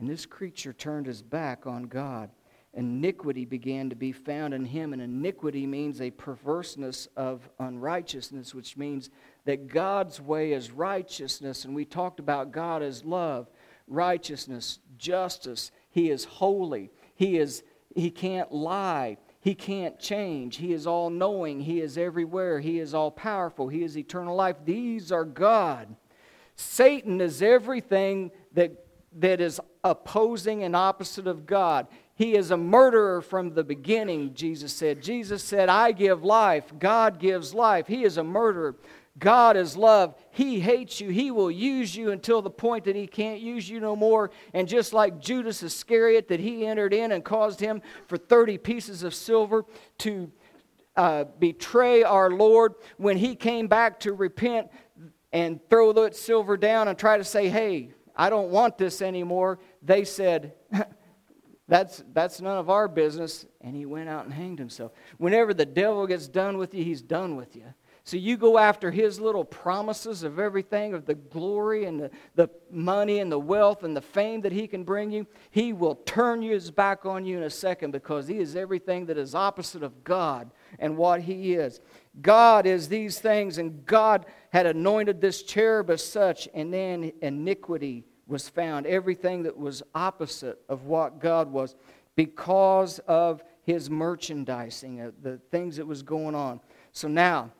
And 0.00 0.08
this 0.08 0.26
creature 0.26 0.72
turned 0.72 1.06
his 1.06 1.22
back 1.22 1.66
on 1.66 1.84
God. 1.84 2.30
Iniquity 2.74 3.44
began 3.44 3.90
to 3.90 3.96
be 3.96 4.12
found 4.12 4.54
in 4.54 4.64
him, 4.64 4.92
and 4.92 5.02
iniquity 5.02 5.66
means 5.66 6.00
a 6.00 6.10
perverseness 6.10 7.08
of 7.16 7.48
unrighteousness, 7.58 8.54
which 8.54 8.76
means 8.76 9.10
that 9.44 9.68
God's 9.68 10.20
way 10.20 10.52
is 10.52 10.70
righteousness. 10.70 11.64
And 11.64 11.74
we 11.74 11.84
talked 11.84 12.20
about 12.20 12.52
God 12.52 12.82
as 12.82 13.04
love, 13.04 13.48
righteousness, 13.86 14.78
justice. 14.96 15.70
He 15.90 16.10
is 16.10 16.24
holy. 16.24 16.90
He 17.14 17.36
is 17.38 17.62
he 17.94 18.10
can't 18.10 18.52
lie. 18.52 19.18
He 19.40 19.54
can't 19.54 19.98
change. 19.98 20.56
He 20.56 20.72
is 20.72 20.86
all 20.86 21.10
knowing. 21.10 21.60
He 21.60 21.80
is 21.80 21.96
everywhere. 21.96 22.60
He 22.60 22.78
is 22.80 22.92
all 22.92 23.10
powerful. 23.10 23.68
He 23.68 23.84
is 23.84 23.96
eternal 23.96 24.34
life. 24.34 24.56
These 24.64 25.12
are 25.12 25.24
God. 25.24 25.94
Satan 26.56 27.20
is 27.20 27.40
everything 27.40 28.32
that, 28.54 28.84
that 29.18 29.40
is 29.40 29.60
opposing 29.84 30.64
and 30.64 30.74
opposite 30.74 31.28
of 31.28 31.46
God. 31.46 31.86
He 32.16 32.34
is 32.34 32.50
a 32.50 32.56
murderer 32.56 33.22
from 33.22 33.54
the 33.54 33.62
beginning, 33.62 34.34
Jesus 34.34 34.72
said. 34.72 35.00
Jesus 35.00 35.44
said, 35.44 35.68
I 35.68 35.92
give 35.92 36.24
life. 36.24 36.72
God 36.76 37.20
gives 37.20 37.54
life. 37.54 37.86
He 37.86 38.02
is 38.02 38.16
a 38.16 38.24
murderer. 38.24 38.74
God 39.18 39.56
is 39.56 39.76
love. 39.76 40.14
He 40.30 40.60
hates 40.60 41.00
you. 41.00 41.08
He 41.08 41.30
will 41.30 41.50
use 41.50 41.96
you 41.96 42.10
until 42.10 42.42
the 42.42 42.50
point 42.50 42.84
that 42.84 42.96
he 42.96 43.06
can't 43.06 43.40
use 43.40 43.68
you 43.68 43.80
no 43.80 43.96
more. 43.96 44.30
And 44.52 44.68
just 44.68 44.92
like 44.92 45.18
Judas 45.18 45.62
Iscariot, 45.62 46.28
that 46.28 46.40
he 46.40 46.66
entered 46.66 46.92
in 46.92 47.12
and 47.12 47.24
caused 47.24 47.60
him 47.60 47.82
for 48.06 48.16
30 48.16 48.58
pieces 48.58 49.02
of 49.02 49.14
silver 49.14 49.64
to 49.98 50.30
uh, 50.96 51.24
betray 51.38 52.02
our 52.02 52.30
Lord, 52.30 52.74
when 52.96 53.16
he 53.16 53.34
came 53.34 53.68
back 53.68 54.00
to 54.00 54.12
repent 54.12 54.68
and 55.32 55.60
throw 55.70 55.92
that 55.92 56.16
silver 56.16 56.56
down 56.56 56.88
and 56.88 56.98
try 56.98 57.16
to 57.16 57.24
say, 57.24 57.48
hey, 57.48 57.92
I 58.16 58.30
don't 58.30 58.50
want 58.50 58.78
this 58.78 59.00
anymore, 59.00 59.60
they 59.80 60.04
said, 60.04 60.54
that's, 61.68 62.02
that's 62.12 62.40
none 62.40 62.58
of 62.58 62.68
our 62.68 62.88
business. 62.88 63.46
And 63.60 63.76
he 63.76 63.86
went 63.86 64.08
out 64.08 64.24
and 64.24 64.34
hanged 64.34 64.58
himself. 64.58 64.90
Whenever 65.18 65.54
the 65.54 65.66
devil 65.66 66.06
gets 66.06 66.26
done 66.26 66.58
with 66.58 66.74
you, 66.74 66.82
he's 66.82 67.02
done 67.02 67.36
with 67.36 67.54
you. 67.54 67.74
So 68.08 68.16
you 68.16 68.38
go 68.38 68.56
after 68.56 68.90
his 68.90 69.20
little 69.20 69.44
promises 69.44 70.22
of 70.22 70.38
everything, 70.38 70.94
of 70.94 71.04
the 71.04 71.14
glory 71.14 71.84
and 71.84 72.00
the, 72.00 72.10
the 72.36 72.48
money 72.70 73.18
and 73.18 73.30
the 73.30 73.38
wealth 73.38 73.82
and 73.82 73.94
the 73.94 74.00
fame 74.00 74.40
that 74.40 74.52
he 74.52 74.66
can 74.66 74.82
bring 74.82 75.10
you. 75.10 75.26
He 75.50 75.74
will 75.74 75.94
turn 75.94 76.40
his 76.40 76.70
back 76.70 77.04
on 77.04 77.26
you 77.26 77.36
in 77.36 77.42
a 77.42 77.50
second 77.50 77.90
because 77.90 78.26
he 78.26 78.38
is 78.38 78.56
everything 78.56 79.04
that 79.04 79.18
is 79.18 79.34
opposite 79.34 79.82
of 79.82 80.04
God 80.04 80.50
and 80.78 80.96
what 80.96 81.20
he 81.20 81.52
is. 81.52 81.80
God 82.22 82.64
is 82.64 82.88
these 82.88 83.18
things, 83.18 83.58
and 83.58 83.84
God 83.84 84.24
had 84.54 84.64
anointed 84.64 85.20
this 85.20 85.42
cherub 85.42 85.90
as 85.90 86.02
such, 86.02 86.48
and 86.54 86.72
then 86.72 87.12
iniquity 87.20 88.06
was 88.26 88.48
found. 88.48 88.86
Everything 88.86 89.42
that 89.42 89.54
was 89.58 89.82
opposite 89.94 90.58
of 90.70 90.84
what 90.84 91.20
God 91.20 91.52
was 91.52 91.76
because 92.16 93.00
of 93.00 93.44
his 93.64 93.90
merchandising, 93.90 94.98
uh, 94.98 95.10
the 95.20 95.36
things 95.50 95.76
that 95.76 95.86
was 95.86 96.02
going 96.02 96.34
on. 96.34 96.58
So 96.92 97.06
now, 97.06 97.52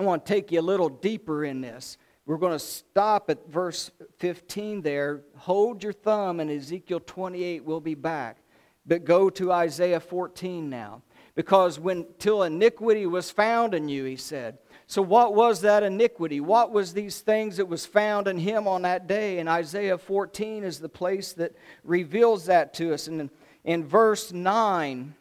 I 0.00 0.02
want 0.02 0.24
to 0.24 0.32
take 0.32 0.50
you 0.50 0.60
a 0.60 0.62
little 0.62 0.88
deeper 0.88 1.44
in 1.44 1.60
this. 1.60 1.98
We're 2.24 2.38
going 2.38 2.54
to 2.54 2.58
stop 2.58 3.28
at 3.28 3.46
verse 3.50 3.90
15 4.16 4.80
there. 4.80 5.20
Hold 5.36 5.82
your 5.82 5.92
thumb, 5.92 6.40
and 6.40 6.50
Ezekiel 6.50 7.00
28 7.04 7.66
will 7.66 7.82
be 7.82 7.94
back. 7.94 8.38
But 8.86 9.04
go 9.04 9.28
to 9.28 9.52
Isaiah 9.52 10.00
14 10.00 10.70
now. 10.70 11.02
Because 11.34 11.78
when 11.78 12.06
till 12.18 12.44
iniquity 12.44 13.04
was 13.04 13.30
found 13.30 13.74
in 13.74 13.90
you, 13.90 14.04
he 14.04 14.16
said. 14.16 14.56
So 14.86 15.02
what 15.02 15.34
was 15.34 15.60
that 15.60 15.82
iniquity? 15.82 16.40
What 16.40 16.72
was 16.72 16.94
these 16.94 17.20
things 17.20 17.58
that 17.58 17.68
was 17.68 17.84
found 17.84 18.26
in 18.26 18.38
him 18.38 18.66
on 18.66 18.80
that 18.82 19.06
day? 19.06 19.38
And 19.38 19.50
Isaiah 19.50 19.98
14 19.98 20.64
is 20.64 20.78
the 20.78 20.88
place 20.88 21.34
that 21.34 21.54
reveals 21.84 22.46
that 22.46 22.72
to 22.74 22.94
us. 22.94 23.06
And 23.06 23.20
in, 23.20 23.30
in 23.64 23.84
verse 23.84 24.32
9, 24.32 25.14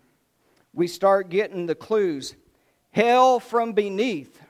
we 0.72 0.88
start 0.88 1.28
getting 1.28 1.65
the 1.65 1.76
clues. 1.76 2.38
Hell 2.92 3.42
from 3.42 3.74
beneath 3.74 4.42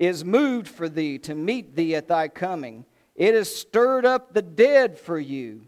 is 0.00 0.24
moved 0.24 0.66
for 0.66 0.88
thee 0.88 1.18
to 1.18 1.34
meet 1.34 1.76
thee 1.76 1.94
at 1.94 2.08
thy 2.08 2.26
coming. 2.26 2.86
It 3.14 3.34
has 3.34 3.54
stirred 3.54 4.06
up 4.06 4.32
the 4.32 4.42
dead 4.42 4.98
for 4.98 5.20
you. 5.20 5.66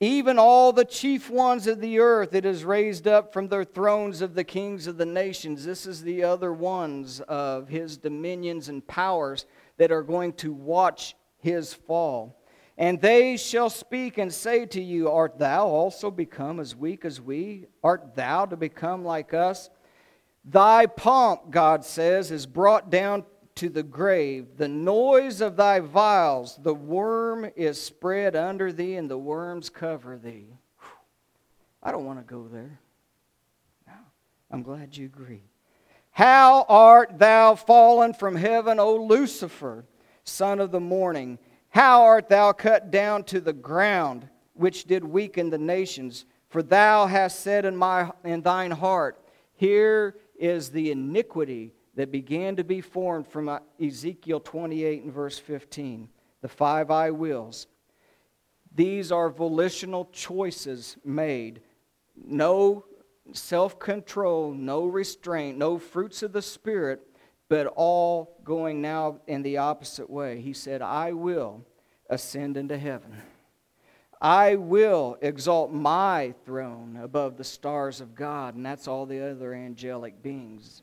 Even 0.00 0.36
all 0.36 0.72
the 0.72 0.84
chief 0.84 1.30
ones 1.30 1.68
of 1.68 1.80
the 1.80 2.00
earth 2.00 2.34
it 2.34 2.44
has 2.44 2.64
raised 2.64 3.06
up 3.06 3.32
from 3.32 3.46
their 3.46 3.62
thrones 3.64 4.20
of 4.20 4.34
the 4.34 4.42
kings 4.42 4.88
of 4.88 4.98
the 4.98 5.06
nations. 5.06 5.64
This 5.64 5.86
is 5.86 6.02
the 6.02 6.24
other 6.24 6.52
ones 6.52 7.20
of 7.20 7.68
his 7.68 7.96
dominions 7.96 8.68
and 8.68 8.84
powers 8.86 9.46
that 9.76 9.92
are 9.92 10.02
going 10.02 10.32
to 10.34 10.52
watch 10.52 11.14
his 11.38 11.72
fall. 11.72 12.36
And 12.76 13.00
they 13.00 13.36
shall 13.36 13.70
speak 13.70 14.18
and 14.18 14.34
say 14.34 14.66
to 14.66 14.82
you, 14.82 15.08
Art 15.08 15.38
thou 15.38 15.68
also 15.68 16.10
become 16.10 16.58
as 16.58 16.74
weak 16.74 17.04
as 17.04 17.20
we? 17.20 17.66
Art 17.84 18.16
thou 18.16 18.46
to 18.46 18.56
become 18.56 19.04
like 19.04 19.32
us? 19.32 19.70
Thy 20.44 20.86
pomp, 20.86 21.50
God 21.50 21.84
says, 21.84 22.30
is 22.30 22.46
brought 22.46 22.90
down 22.90 23.24
to 23.56 23.68
the 23.68 23.82
grave. 23.82 24.56
The 24.56 24.68
noise 24.68 25.40
of 25.40 25.56
thy 25.56 25.80
viols, 25.80 26.58
the 26.62 26.74
worm 26.74 27.50
is 27.56 27.80
spread 27.80 28.36
under 28.36 28.72
thee, 28.72 28.96
and 28.96 29.10
the 29.10 29.18
worms 29.18 29.70
cover 29.70 30.18
thee. 30.18 30.48
I 31.82 31.92
don't 31.92 32.04
want 32.04 32.18
to 32.18 32.24
go 32.24 32.48
there. 32.48 32.80
No, 33.86 33.92
I'm 34.50 34.62
glad 34.62 34.96
you 34.96 35.06
agree. 35.06 35.42
How 36.10 36.64
art 36.68 37.18
thou 37.18 37.54
fallen 37.54 38.14
from 38.14 38.36
heaven, 38.36 38.78
O 38.78 38.96
Lucifer, 38.96 39.84
son 40.24 40.60
of 40.60 40.70
the 40.70 40.80
morning? 40.80 41.38
How 41.70 42.02
art 42.02 42.28
thou 42.28 42.52
cut 42.52 42.90
down 42.90 43.24
to 43.24 43.40
the 43.40 43.52
ground, 43.52 44.28
which 44.52 44.84
did 44.84 45.04
weaken 45.04 45.50
the 45.50 45.58
nations? 45.58 46.24
For 46.48 46.62
thou 46.62 47.06
hast 47.06 47.40
said 47.40 47.64
in, 47.64 47.76
my, 47.76 48.12
in 48.22 48.42
thine 48.42 48.70
heart, 48.70 49.18
Here 49.54 50.16
is 50.38 50.70
the 50.70 50.90
iniquity 50.90 51.72
that 51.96 52.10
began 52.10 52.56
to 52.56 52.64
be 52.64 52.80
formed 52.80 53.26
from 53.28 53.48
uh, 53.48 53.60
Ezekiel 53.80 54.40
28 54.40 55.04
and 55.04 55.12
verse 55.12 55.38
15. 55.38 56.08
The 56.42 56.48
five 56.48 56.90
I 56.90 57.10
wills. 57.10 57.66
These 58.74 59.12
are 59.12 59.30
volitional 59.30 60.06
choices 60.12 60.96
made. 61.04 61.60
No 62.16 62.84
self 63.32 63.78
control, 63.78 64.52
no 64.52 64.86
restraint, 64.86 65.56
no 65.56 65.78
fruits 65.78 66.22
of 66.22 66.32
the 66.32 66.42
Spirit, 66.42 67.00
but 67.48 67.66
all 67.76 68.40
going 68.44 68.82
now 68.82 69.20
in 69.26 69.42
the 69.42 69.58
opposite 69.58 70.10
way. 70.10 70.40
He 70.40 70.52
said, 70.52 70.82
I 70.82 71.12
will 71.12 71.64
ascend 72.10 72.56
into 72.56 72.76
heaven. 72.76 73.22
I 74.24 74.54
will 74.54 75.18
exalt 75.20 75.70
my 75.70 76.32
throne 76.46 76.98
above 77.02 77.36
the 77.36 77.44
stars 77.44 78.00
of 78.00 78.14
God, 78.14 78.54
and 78.54 78.64
that's 78.64 78.88
all 78.88 79.04
the 79.04 79.20
other 79.20 79.52
angelic 79.52 80.22
beings. 80.22 80.82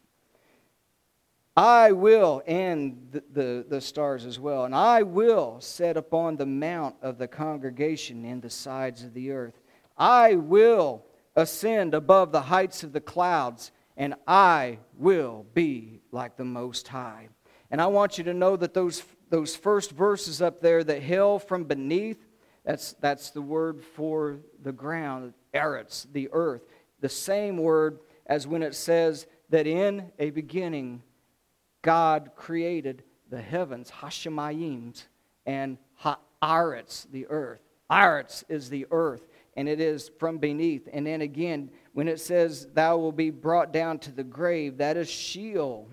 I 1.57 1.91
will, 1.93 2.43
and 2.45 3.07
the, 3.09 3.23
the, 3.33 3.65
the, 3.67 3.81
stars 3.81 4.25
as 4.25 4.39
well, 4.39 4.65
and 4.65 4.75
I 4.75 5.01
will 5.01 5.59
set 5.59 5.97
upon 5.97 6.35
the 6.35 6.45
mount 6.45 6.97
of 7.01 7.17
the 7.17 7.27
congregation 7.27 8.25
in 8.25 8.41
the 8.41 8.49
sides 8.51 9.03
of 9.03 9.15
the 9.15 9.31
earth. 9.31 9.59
I 9.97 10.35
will 10.35 11.03
ascend 11.35 11.95
above 11.95 12.31
the 12.31 12.41
heights 12.41 12.83
of 12.83 12.93
the 12.93 13.01
clouds, 13.01 13.71
and 13.97 14.13
I 14.27 14.77
will 14.99 15.47
be 15.55 16.01
like 16.11 16.37
the 16.37 16.45
Most 16.45 16.87
High. 16.89 17.29
And 17.71 17.81
I 17.81 17.87
want 17.87 18.19
you 18.19 18.23
to 18.25 18.35
know 18.35 18.55
that 18.55 18.75
those, 18.75 19.01
those 19.31 19.55
first 19.55 19.93
verses 19.93 20.43
up 20.43 20.61
there 20.61 20.83
that 20.83 21.01
hail 21.01 21.39
from 21.39 21.63
beneath, 21.63 22.23
that's, 22.65 22.93
that's 22.93 23.31
the 23.31 23.41
word 23.41 23.83
for 23.83 24.39
the 24.61 24.71
ground, 24.71 25.33
eretz, 25.53 26.05
the 26.11 26.29
earth. 26.31 26.61
The 26.99 27.09
same 27.09 27.57
word 27.57 27.99
as 28.25 28.47
when 28.47 28.63
it 28.63 28.75
says 28.75 29.25
that 29.49 29.67
in 29.67 30.11
a 30.19 30.29
beginning 30.29 31.01
God 31.81 32.31
created 32.35 33.03
the 33.29 33.41
heavens, 33.41 33.89
Hashemayim, 33.89 35.03
and 35.45 35.77
Haaretz, 36.43 37.09
the 37.11 37.27
earth. 37.27 37.61
Aretz 37.89 38.43
is 38.47 38.69
the 38.69 38.85
earth, 38.91 39.27
and 39.55 39.67
it 39.67 39.81
is 39.81 40.11
from 40.19 40.37
beneath. 40.37 40.87
And 40.93 41.05
then 41.07 41.21
again, 41.21 41.71
when 41.93 42.07
it 42.07 42.19
says, 42.19 42.67
Thou 42.73 42.97
will 42.97 43.11
be 43.11 43.31
brought 43.31 43.73
down 43.73 43.99
to 43.99 44.11
the 44.11 44.23
grave, 44.23 44.77
that 44.77 44.97
is 44.97 45.09
Sheol. 45.09 45.89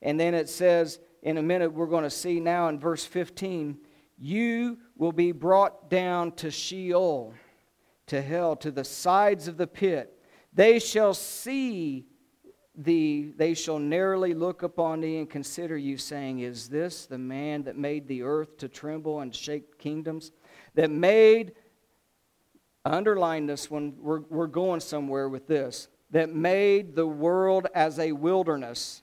And 0.00 0.20
then 0.20 0.34
it 0.34 0.48
says, 0.48 1.00
in 1.22 1.38
a 1.38 1.42
minute, 1.42 1.72
we're 1.72 1.86
going 1.86 2.04
to 2.04 2.10
see 2.10 2.38
now 2.38 2.68
in 2.68 2.78
verse 2.78 3.04
15, 3.04 3.78
you 4.18 4.78
will 4.96 5.12
be 5.12 5.32
brought 5.32 5.90
down 5.90 6.32
to 6.32 6.50
Sheol, 6.50 7.34
to 8.06 8.22
hell, 8.22 8.56
to 8.56 8.70
the 8.70 8.84
sides 8.84 9.48
of 9.48 9.56
the 9.56 9.66
pit. 9.66 10.18
They 10.52 10.78
shall 10.78 11.14
see 11.14 12.06
thee, 12.76 13.32
they 13.36 13.54
shall 13.54 13.78
narrowly 13.78 14.34
look 14.34 14.62
upon 14.62 15.00
thee 15.00 15.18
and 15.18 15.28
consider 15.28 15.76
you, 15.76 15.96
saying, 15.96 16.40
Is 16.40 16.68
this 16.68 17.06
the 17.06 17.18
man 17.18 17.64
that 17.64 17.76
made 17.76 18.08
the 18.08 18.22
earth 18.22 18.58
to 18.58 18.68
tremble 18.68 19.20
and 19.20 19.34
shake 19.34 19.78
kingdoms? 19.78 20.32
That 20.74 20.90
made, 20.90 21.52
underline 22.84 23.46
this 23.46 23.70
one, 23.70 23.94
we're, 23.98 24.20
we're 24.28 24.46
going 24.46 24.80
somewhere 24.80 25.28
with 25.28 25.46
this, 25.46 25.88
that 26.10 26.34
made 26.34 26.94
the 26.94 27.06
world 27.06 27.66
as 27.74 27.98
a 27.98 28.12
wilderness 28.12 29.02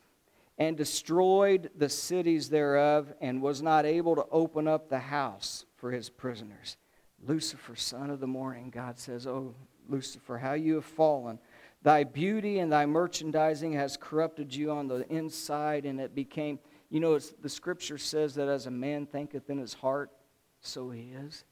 and 0.62 0.78
destroyed 0.78 1.72
the 1.76 1.90
cities 1.90 2.48
thereof, 2.48 3.12
and 3.20 3.42
was 3.42 3.64
not 3.64 3.84
able 3.84 4.16
to 4.16 4.28
open 4.30 4.68
up 4.68 4.90
the 4.90 5.00
house 5.00 5.66
for 5.76 5.92
his 5.92 6.08
prisoners. 6.08 6.78
Lucifer, 7.26 7.76
son 7.76 8.12
of 8.12 8.20
the 8.20 8.28
morning, 8.28 8.70
God 8.70 9.00
says, 9.00 9.26
Oh, 9.26 9.56
Lucifer, 9.90 10.38
how 10.38 10.54
you 10.54 10.76
have 10.76 10.86
fallen. 10.86 11.40
Thy 11.82 12.04
beauty 12.04 12.60
and 12.60 12.72
thy 12.72 12.86
merchandising 12.86 13.74
has 13.74 13.98
corrupted 13.98 14.54
you 14.54 14.70
on 14.70 14.88
the 14.88 15.04
inside, 15.12 15.88
and 15.88 16.00
it 16.00 16.14
became, 16.14 16.60
you 16.92 17.00
know, 17.00 17.18
the 17.18 17.50
scripture 17.50 17.98
says 17.98 18.36
that 18.36 18.48
as 18.48 18.68
a 18.68 18.72
man 18.72 19.08
thinketh 19.08 19.50
in 19.50 19.58
his 19.58 19.74
heart, 19.74 20.12
so 20.60 20.92
he 20.92 21.12
is. 21.26 21.44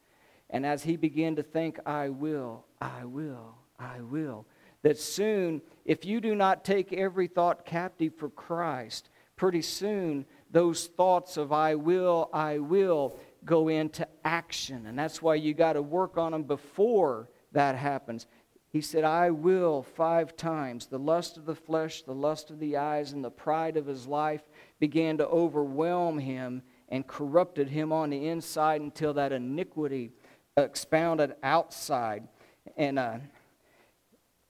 And 0.52 0.68
as 0.68 0.84
he 0.84 0.98
began 0.98 1.36
to 1.38 1.42
think, 1.42 1.80
I 1.84 2.10
will, 2.10 2.64
I 2.80 3.06
will, 3.06 3.56
I 3.80 4.02
will, 4.02 4.46
that 4.82 4.98
soon, 4.98 5.62
if 5.86 6.06
you 6.06 6.22
do 6.22 6.36
not 6.36 6.64
take 6.64 6.94
every 6.94 7.28
thought 7.28 7.66
captive 7.66 8.14
for 8.16 8.30
Christ, 8.30 9.10
pretty 9.36 9.62
soon 9.62 10.26
those 10.52 10.88
thoughts 10.88 11.38
of 11.38 11.52
I 11.52 11.76
will, 11.76 12.30
I 12.34 12.60
will 12.60 13.18
go 13.46 13.68
into 13.68 14.08
action. 14.24 14.86
And 14.86 14.98
that's 14.98 15.22
why 15.22 15.36
you 15.36 15.54
got 15.54 15.74
to 15.74 15.82
work 15.82 16.18
on 16.18 16.32
them 16.32 16.44
before 16.44 17.30
that 17.52 17.76
happens. 17.76 18.28
He 18.72 18.82
said, 18.82 19.04
I 19.04 19.32
will 19.32 19.82
five 19.82 20.36
times. 20.36 20.86
The 20.86 21.00
lust 21.00 21.38
of 21.38 21.46
the 21.46 21.56
flesh, 21.56 22.04
the 22.04 22.14
lust 22.14 22.52
of 22.52 22.60
the 22.60 22.78
eyes, 22.78 23.14
and 23.14 23.24
the 23.24 23.32
pride 23.32 23.78
of 23.78 23.88
his 23.88 24.06
life 24.06 24.44
began 24.80 25.18
to 25.18 25.28
overwhelm 25.28 26.20
him 26.20 26.62
and 26.90 27.08
corrupted 27.08 27.70
him 27.70 27.92
on 27.92 28.12
the 28.12 28.28
inside 28.28 28.82
until 28.82 29.14
that 29.16 29.32
iniquity 29.32 30.12
expounded 30.56 31.36
outside. 31.42 32.28
And, 32.78 33.00
uh, 33.00 33.18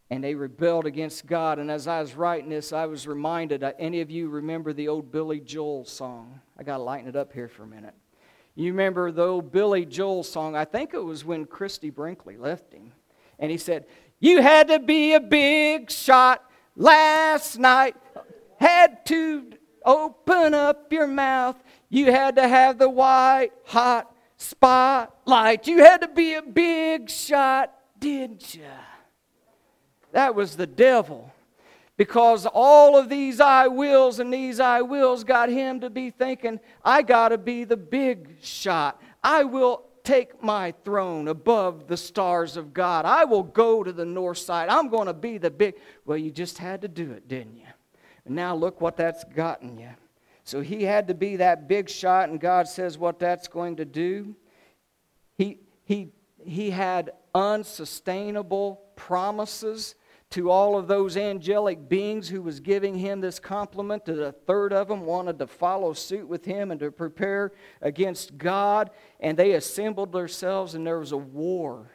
and 0.10 0.24
they 0.24 0.34
rebelled 0.34 0.86
against 0.86 1.26
God. 1.26 1.60
And 1.60 1.69
as 1.69 1.88
I 1.88 2.02
was 2.02 2.15
writing 2.15 2.50
this, 2.50 2.74
I 2.74 2.86
was 2.86 3.08
reminded 3.08 3.63
uh, 3.63 3.74
any 3.78 4.02
of 4.02 4.10
you 4.10 4.30
remember 4.30 4.74
the 4.74 4.88
old 4.88 5.12
Billy 5.12 5.39
Joel 5.39 5.86
song? 5.86 6.39
I 6.58 6.63
got 6.63 6.78
to 6.78 6.84
lighten 6.84 7.08
it 7.08 7.15
up 7.15 7.32
here 7.32 7.48
for 7.48 7.63
a 7.63 7.67
minute. 7.67 7.93
You 8.56 8.72
remember 8.72 9.12
the 9.12 9.24
old 9.24 9.52
Billy 9.52 9.86
Joel 9.86 10.24
song? 10.24 10.56
I 10.56 10.65
think 10.65 10.93
it 10.93 11.04
was 11.04 11.24
when 11.24 11.45
Christie 11.45 11.91
Brinkley 11.91 12.38
left 12.38 12.74
him. 12.74 12.91
And 13.38 13.52
he 13.52 13.58
said, 13.58 13.86
You 14.19 14.41
had 14.41 14.67
to 14.69 14.80
be 14.80 15.13
a 15.13 15.19
big 15.19 15.91
shot 15.91 16.43
last 16.76 17.60
night, 17.60 17.95
had 18.60 19.06
to 19.06 19.52
open 19.86 20.54
up 20.54 20.91
your 20.91 21.08
mouth. 21.08 21.56
You 21.89 22.12
had 22.12 22.36
to 22.36 22.48
have 22.48 22.80
the 22.80 22.89
white 22.89 23.52
hot 23.65 24.13
spotlight. 24.38 25.67
You 25.67 25.80
had 25.80 26.02
to 26.02 26.08
be 26.08 26.34
a 26.34 26.41
big 26.41 27.10
shot, 27.10 27.74
didn't 28.00 28.56
you? 28.56 28.63
That 30.12 30.36
was 30.36 30.56
the 30.56 30.67
devil 30.67 31.32
because 32.00 32.45
all 32.45 32.98
of 32.98 33.10
these 33.10 33.41
I 33.41 33.67
wills 33.67 34.19
and 34.19 34.34
these 34.34 34.62
I 34.62 34.82
wills 34.82 35.26
got 35.26 35.50
him 35.50 35.82
to 35.82 35.89
be 35.89 36.12
thinking, 36.12 36.62
I 36.84 37.02
got 37.02 37.30
to 37.30 37.38
be 37.38 37.65
the 37.65 37.76
big 37.76 38.38
shot. 38.41 39.02
I 39.22 39.43
will 39.43 39.84
take 40.06 40.41
my 40.41 40.74
throne 40.86 41.28
above 41.28 41.88
the 41.88 41.98
stars 41.98 42.56
of 42.56 42.74
God. 42.74 43.06
I 43.06 43.26
will 43.26 43.43
go 43.43 43.84
to 43.84 43.91
the 43.91 44.06
north 44.06 44.38
side. 44.38 44.69
I'm 44.69 44.88
going 44.88 45.08
to 45.08 45.13
be 45.13 45.38
the 45.38 45.52
big. 45.52 45.76
Well, 46.06 46.17
you 46.17 46.32
just 46.32 46.58
had 46.58 46.82
to 46.84 46.88
do 46.88 47.12
it, 47.12 47.28
didn't 47.28 47.58
you? 47.58 47.67
And 48.26 48.34
now 48.34 48.56
look 48.56 48.80
what 48.80 48.95
that's 48.95 49.26
gotten 49.26 49.78
you. 49.78 49.89
So 50.45 50.62
he 50.62 50.84
had 50.84 51.10
to 51.10 51.13
be 51.13 51.36
that 51.36 51.67
big 51.67 51.89
shot, 51.89 52.30
and 52.30 52.39
God 52.39 52.67
says 52.67 52.98
what 52.98 53.19
that's 53.19 53.48
going 53.50 53.76
to 53.76 53.86
do. 53.86 54.36
He, 55.38 55.60
he, 55.84 56.13
he 56.43 56.72
had 56.72 57.12
unsustainable 57.36 58.82
promises 58.95 59.95
to 60.32 60.52
all 60.52 60.78
of 60.78 60.88
those 60.88 61.18
angelic 61.18 61.89
beings 61.89 62.30
who 62.30 62.42
was 62.42 62.60
giving 62.60 62.96
him 62.96 63.20
this 63.20 63.39
compliment 63.39 64.06
that 64.06 64.22
a 64.22 64.32
third 64.32 64.72
of 64.72 64.88
them 64.88 65.02
wanted 65.02 65.39
to 65.39 65.48
follow 65.48 65.94
suit 65.94 66.28
with 66.28 66.46
him 66.46 66.70
and 66.70 66.80
to 66.80 66.92
prepare 66.92 67.52
against 67.82 68.38
god 68.38 68.92
and 69.20 69.38
they 69.38 69.54
assembled 69.54 70.12
themselves 70.12 70.76
and 70.76 70.86
there 70.86 71.00
was 71.00 71.12
a 71.12 71.18
war 71.18 71.92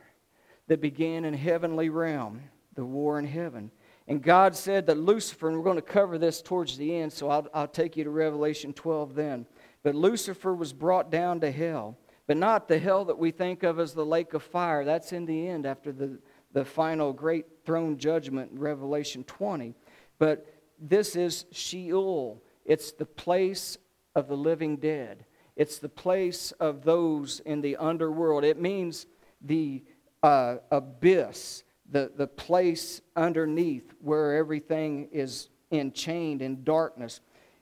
that 0.67 0.81
began 0.81 1.25
in 1.25 1.35
heavenly 1.35 1.89
realm 1.89 2.41
the 2.75 2.85
war 2.85 3.21
in 3.21 3.25
heaven. 3.25 3.71
And 4.09 4.21
god 4.21 4.57
said 4.57 4.87
that 4.87 4.99
lucifer 4.99 5.49
and 5.49 5.57
we're 5.57 5.65
going 5.65 5.77
to 5.77 5.83
cover 5.83 6.19
this 6.19 6.43
towards 6.43 6.77
the 6.77 6.97
end 6.97 7.13
so 7.13 7.29
i'll, 7.29 7.47
I'll 7.55 7.69
take 7.69 7.97
you 7.97 8.05
to 8.05 8.11
revelation 8.11 8.73
12 8.73 9.15
then. 9.15 9.47
But 9.85 9.95
lucifer 9.95 10.55
was 10.55 10.73
brought 10.73 11.11
down 11.11 11.41
to 11.41 11.53
hell 11.53 11.97
but 12.27 12.37
not 12.37 12.67
the 12.67 12.79
hell 12.81 13.05
that 13.05 13.19
we 13.19 13.31
think 13.31 13.63
of 13.63 13.79
as 13.79 13.93
the 13.93 14.05
lake 14.05 14.33
of 14.33 14.43
fire. 14.43 14.83
That's 14.83 15.13
in 15.13 15.27
the 15.27 15.47
end 15.47 15.67
after 15.67 15.93
the 15.93 16.19
the 16.55 16.65
final 16.65 17.13
great 17.13 17.45
throne 17.65 17.99
judgment 17.99 18.53
in 18.53 18.59
Revelation 18.59 19.25
20. 19.25 19.75
But 20.19 20.47
this 20.79 21.17
is 21.17 21.47
Sheol. 21.51 22.43
It's 22.65 22.93
the 22.93 23.07
place 23.07 23.79
of 24.15 24.29
the 24.29 24.37
living 24.37 24.77
dead. 24.77 25.25
It's 25.57 25.79
the 25.79 25.89
place 25.89 26.53
of 26.53 26.83
those 26.85 27.41
in 27.41 27.61
the 27.61 27.77
underworld. 27.77 28.45
It 28.45 28.61
means 28.61 29.07
the 29.41 29.85
uh, 30.23 30.57
abyss, 30.71 31.65
the, 31.91 32.11
the 32.17 32.27
place 32.27 33.01
underneath 33.15 33.93
where 34.01 34.37
everything 34.37 35.09
is 35.13 35.51
enchained 35.71 36.43
in 36.43 36.65
darkness. 36.65 37.21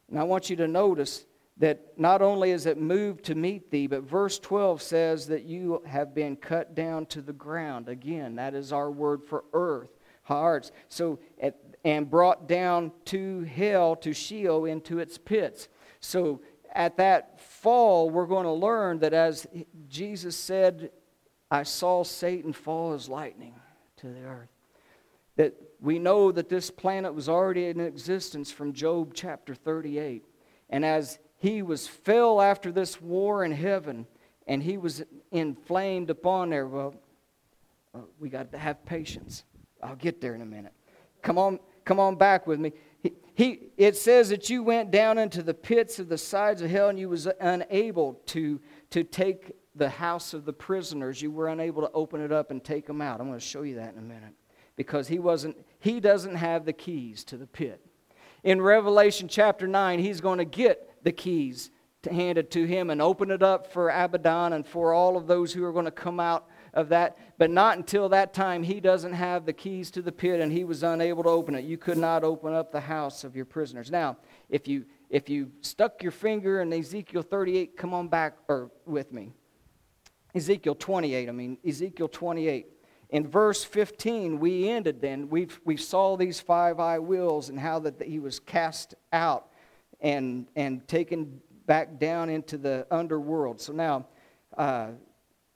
And 0.09 0.19
I 0.19 0.23
want 0.23 0.49
you 0.49 0.57
to 0.57 0.69
notice 0.69 1.27
that 1.59 1.81
not 1.97 2.23
only 2.23 2.51
is 2.51 2.67
it 2.67 2.79
moved 2.79 3.25
to 3.25 3.35
meet 3.35 3.71
thee, 3.71 3.87
but 3.87 4.03
verse 4.03 4.39
12 4.39 4.81
says 4.81 5.27
that 5.27 5.45
you 5.45 5.83
have 5.87 6.15
been 6.15 6.37
cut 6.37 6.75
down 6.75 7.07
to 7.07 7.21
the 7.21 7.33
ground. 7.33 7.89
Again, 7.89 8.37
that 8.37 8.55
is 8.55 8.73
our 8.73 8.91
word 8.91 9.23
for 9.23 9.45
earth, 9.53 9.91
hearts. 10.23 10.73
So, 10.89 11.21
and 11.85 12.11
brought 12.11 12.49
down 12.49 12.93
to 13.07 13.43
hell, 13.43 13.97
to 13.97 14.13
Sheol, 14.13 14.65
into 14.65 14.99
its 14.99 15.19
pits. 15.19 15.69
So, 16.01 16.41
at 16.75 16.97
that 16.97 17.41
fall, 17.41 18.09
we're 18.09 18.27
going 18.27 18.47
to 18.47 18.53
learn 18.53 19.01
that 19.01 19.13
as 19.13 19.47
Jesus 19.89 20.35
said, 20.35 20.91
I 21.51 21.65
saw 21.65 22.03
Satan 22.03 22.55
fall 22.55 22.95
as 22.95 23.11
lightning 23.11 23.55
to 23.99 24.07
the 24.09 24.25
earth. 24.25 24.49
That 25.37 25.55
we 25.81 25.99
know 25.99 26.33
that 26.33 26.49
this 26.49 26.71
planet 26.71 27.15
was 27.15 27.29
already 27.29 27.67
in 27.67 27.79
existence 27.79 28.51
from 28.51 28.73
Job 28.73 29.13
chapter 29.15 29.55
38. 29.55 30.25
And 30.71 30.85
as 30.85 31.19
he 31.43 31.61
was 31.61 31.89
fell 31.89 32.41
after 32.41 32.71
this 32.71 33.01
war 33.01 33.45
in 33.45 33.51
heaven 33.51 34.07
and 34.47 34.63
he 34.63 34.79
was 34.79 35.03
inflamed 35.33 36.09
upon 36.09 36.51
there. 36.51 36.69
Well, 36.69 36.95
uh, 37.93 37.99
we 38.21 38.29
got 38.29 38.53
to 38.53 38.59
have 38.59 38.87
patience. 38.87 39.43
I'll 39.83 39.97
get 39.97 40.21
there 40.21 40.37
in 40.37 40.43
a 40.43 40.47
minute. 40.47 40.73
Come 41.21 41.39
on, 41.39 41.59
come 41.85 41.99
on 41.99 42.15
back 42.15 42.47
with 42.47 42.61
me. 42.61 42.73
He, 43.01 43.15
he, 43.35 43.59
it 43.77 43.97
says 43.97 44.29
that 44.29 44.51
you 44.51 44.63
went 44.63 44.93
down 44.93 45.19
into 45.19 45.43
the 45.43 45.53
pits 45.53 45.99
of 45.99 46.09
the 46.09 46.17
sides 46.17 46.63
of 46.63 46.71
hell 46.71 46.91
and 46.91 46.99
you 46.99 47.09
was 47.09 47.27
unable 47.41 48.21
to, 48.27 48.61
to 48.91 49.03
take 49.03 49.51
the 49.75 49.91
house 49.91 50.35
of 50.35 50.45
the 50.45 50.53
prisoners. 50.53 51.21
You 51.21 51.33
were 51.33 51.49
unable 51.49 51.83
to 51.83 51.91
open 51.91 52.21
it 52.21 52.31
up 52.31 52.53
and 52.53 52.63
take 52.63 52.87
them 52.87 53.01
out. 53.01 53.21
I'm 53.21 53.27
going 53.27 53.41
to 53.41 53.45
show 53.45 53.63
you 53.63 53.75
that 53.75 53.95
in 53.95 53.99
a 53.99 54.03
minute. 54.03 54.35
Because 54.77 55.09
he 55.09 55.19
wasn't, 55.19 55.57
he 55.81 55.99
doesn't 55.99 56.37
have 56.37 56.67
the 56.67 56.73
keys 56.73 57.25
to 57.25 57.37
the 57.37 57.49
pit. 57.49 57.85
In 58.45 58.63
Revelation 58.63 59.27
chapter 59.27 59.67
9, 59.67 59.99
he's 59.99 60.21
going 60.21 60.39
to 60.39 60.45
get 60.45 60.89
the 61.03 61.13
keys 61.13 61.71
to 62.03 62.13
hand 62.13 62.37
it 62.37 62.51
to 62.51 62.65
him 62.65 62.91
and 62.91 63.01
open 63.01 63.31
it 63.31 63.43
up 63.43 63.73
for 63.73 63.89
Abaddon 63.89 64.53
and 64.53 64.67
for 64.67 64.93
all 64.93 65.17
of 65.17 65.27
those 65.27 65.53
who 65.53 65.65
are 65.65 65.73
going 65.73 65.85
to 65.85 65.91
come 65.91 66.19
out 66.19 66.49
of 66.75 66.89
that. 66.89 67.17
But 67.39 67.51
not 67.51 67.77
until 67.77 68.09
that 68.09 68.35
time, 68.35 68.63
he 68.63 68.81
doesn't 68.81 69.13
have 69.13 69.47
the 69.47 69.53
keys 69.53 69.91
to 69.93 70.03
the 70.03 70.11
pit 70.11 70.41
and 70.41 70.51
he 70.51 70.65
was 70.65 70.83
unable 70.83 71.23
to 71.23 71.29
open 71.29 71.55
it. 71.55 71.65
You 71.65 71.79
could 71.79 71.99
not 71.99 72.25
open 72.25 72.55
up 72.55 72.73
the 72.73 72.81
house 72.81 73.25
of 73.25 73.37
your 73.37 73.45
prisoners. 73.45 73.91
Now, 73.91 74.17
if 74.49 74.67
you 74.67 74.85
if 75.11 75.29
you 75.29 75.51
stuck 75.61 76.03
your 76.03 76.11
finger 76.11 76.63
in 76.63 76.73
Ezekiel 76.73 77.21
38, 77.21 77.77
come 77.77 77.93
on 77.93 78.09
back 78.09 78.39
or 78.49 78.71
with 78.87 79.13
me. 79.13 79.35
Ezekiel 80.35 80.75
28, 80.75 81.29
I 81.29 81.33
mean, 81.33 81.59
Ezekiel 81.67 82.09
28. 82.09 82.67
In 83.11 83.29
verse 83.29 83.63
15, 83.63 84.41
we 84.41 84.71
ended 84.71 85.03
then. 85.03 85.29
We've, 85.29 85.61
we 85.67 85.77
saw 85.77 86.17
these 86.17 86.41
five 86.41 86.81
I 86.81 86.99
wills 86.99 87.51
and 87.51 87.61
how 87.61 87.79
that 87.81 88.01
he 88.01 88.21
was 88.21 88.41
cast 88.41 88.95
out 89.13 89.52
and, 90.03 90.47
and 90.57 90.87
taken 90.87 91.41
back 91.67 91.99
down 91.99 92.29
into 92.29 92.59
the 92.59 92.87
underworld. 92.91 93.61
So 93.61 93.73
now, 93.73 94.07
uh, 94.59 94.89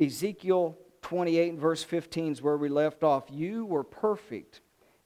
Ezekiel 0.01 0.79
28 1.03 1.51
and 1.51 1.61
verse 1.61 1.83
15 1.83 2.33
is 2.33 2.43
where 2.43 2.57
we 2.57 2.69
left 2.69 3.03
off. 3.03 3.25
You 3.31 3.67
were 3.67 3.85
perfect 3.85 4.61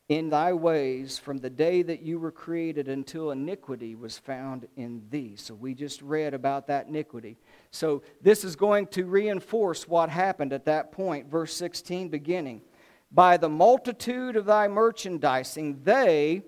in 0.08 0.28
thy 0.28 0.52
ways 0.52 1.18
from 1.18 1.38
the 1.38 1.48
day 1.48 1.82
that 1.82 2.02
you 2.02 2.18
were 2.18 2.32
created 2.32 2.88
until 2.88 3.30
iniquity 3.30 3.94
was 3.94 4.18
found 4.18 4.66
in 4.76 5.02
thee. 5.08 5.36
So 5.36 5.54
we 5.54 5.72
just 5.72 6.02
read 6.02 6.34
about 6.34 6.66
that 6.66 6.88
iniquity. 6.88 7.38
So 7.70 8.02
this 8.20 8.42
is 8.42 8.56
going 8.56 8.88
to 8.88 9.04
reinforce 9.04 9.86
what 9.86 10.10
happened 10.10 10.52
at 10.52 10.64
that 10.64 10.90
point. 10.90 11.30
Verse 11.30 11.54
16 11.54 12.08
beginning. 12.08 12.62
By 13.12 13.36
the 13.36 13.48
multitude 13.48 14.36
of 14.36 14.46
thy 14.46 14.68
merchandising, 14.68 15.82
they 15.84 16.42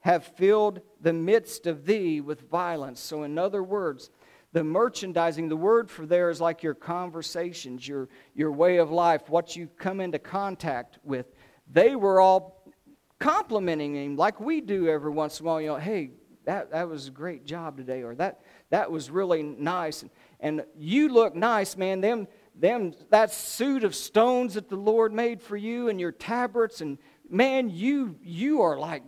have 0.00 0.24
filled 0.24 0.80
the 1.00 1.12
midst 1.12 1.66
of 1.66 1.84
thee 1.84 2.20
with 2.20 2.48
violence. 2.50 3.00
So, 3.00 3.24
in 3.24 3.38
other 3.38 3.62
words, 3.62 4.10
the 4.52 4.64
merchandising, 4.64 5.48
the 5.48 5.56
word 5.56 5.90
for 5.90 6.06
there 6.06 6.30
is 6.30 6.40
like 6.40 6.62
your 6.62 6.74
conversations, 6.74 7.86
your, 7.86 8.08
your 8.34 8.50
way 8.50 8.78
of 8.78 8.90
life, 8.90 9.28
what 9.28 9.56
you 9.56 9.68
come 9.78 10.00
into 10.00 10.18
contact 10.18 10.98
with. 11.04 11.26
They 11.70 11.96
were 11.96 12.20
all 12.20 12.72
complimenting 13.18 13.94
him 13.94 14.16
like 14.16 14.40
we 14.40 14.60
do 14.60 14.88
every 14.88 15.10
once 15.10 15.40
in 15.40 15.46
a 15.46 15.48
while. 15.48 15.60
You 15.60 15.66
know, 15.68 15.76
hey, 15.76 16.12
that, 16.44 16.70
that 16.70 16.88
was 16.88 17.08
a 17.08 17.10
great 17.10 17.44
job 17.44 17.76
today, 17.76 18.02
or 18.02 18.14
that, 18.14 18.40
that 18.70 18.90
was 18.90 19.10
really 19.10 19.42
nice. 19.42 20.00
And, 20.00 20.10
and 20.40 20.64
you 20.78 21.10
look 21.10 21.34
nice, 21.34 21.76
man. 21.76 22.00
Them, 22.00 22.26
them 22.54 22.94
that 23.10 23.32
suit 23.32 23.84
of 23.84 23.94
stones 23.94 24.54
that 24.54 24.70
the 24.70 24.76
Lord 24.76 25.12
made 25.12 25.42
for 25.42 25.58
you 25.58 25.90
and 25.90 26.00
your 26.00 26.12
tabrets 26.12 26.80
and 26.80 26.96
man 27.28 27.70
you 27.70 28.16
you 28.22 28.62
are 28.62 28.78
like 28.78 29.02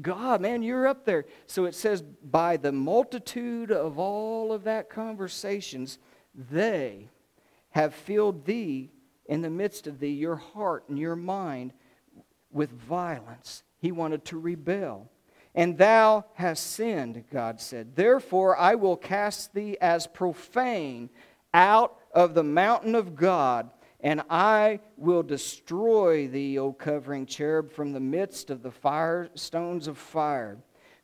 God 0.00 0.40
man 0.40 0.62
you're 0.62 0.86
up 0.86 1.04
there. 1.04 1.26
So 1.46 1.64
it 1.64 1.74
says 1.74 2.02
by 2.02 2.56
the 2.56 2.72
multitude 2.72 3.70
of 3.70 3.98
all 3.98 4.52
of 4.52 4.64
that 4.64 4.90
conversations 4.90 5.98
they 6.34 7.08
have 7.70 7.94
filled 7.94 8.44
thee 8.44 8.90
in 9.26 9.42
the 9.42 9.50
midst 9.50 9.86
of 9.86 10.00
thee 10.00 10.08
your 10.08 10.36
heart 10.36 10.84
and 10.88 10.98
your 10.98 11.16
mind 11.16 11.72
with 12.50 12.70
violence. 12.70 13.62
He 13.78 13.92
wanted 13.92 14.24
to 14.26 14.38
rebel. 14.38 15.08
And 15.54 15.78
thou 15.78 16.26
hast 16.34 16.72
sinned 16.72 17.24
God 17.32 17.60
said. 17.60 17.96
Therefore 17.96 18.56
I 18.56 18.74
will 18.74 18.96
cast 18.96 19.54
thee 19.54 19.76
as 19.80 20.06
profane 20.06 21.10
out 21.52 21.96
of 22.12 22.34
the 22.34 22.44
mountain 22.44 22.94
of 22.94 23.16
God, 23.16 23.70
and 24.02 24.22
I 24.30 24.80
will 24.96 25.22
destroy 25.22 26.26
thee, 26.26 26.58
O 26.58 26.72
covering 26.72 27.26
cherub, 27.26 27.70
from 27.70 27.92
the 27.92 28.00
midst 28.00 28.50
of 28.50 28.62
the 28.62 28.70
fire 28.70 29.28
stones 29.34 29.86
of 29.86 29.98
fire. 29.98 30.58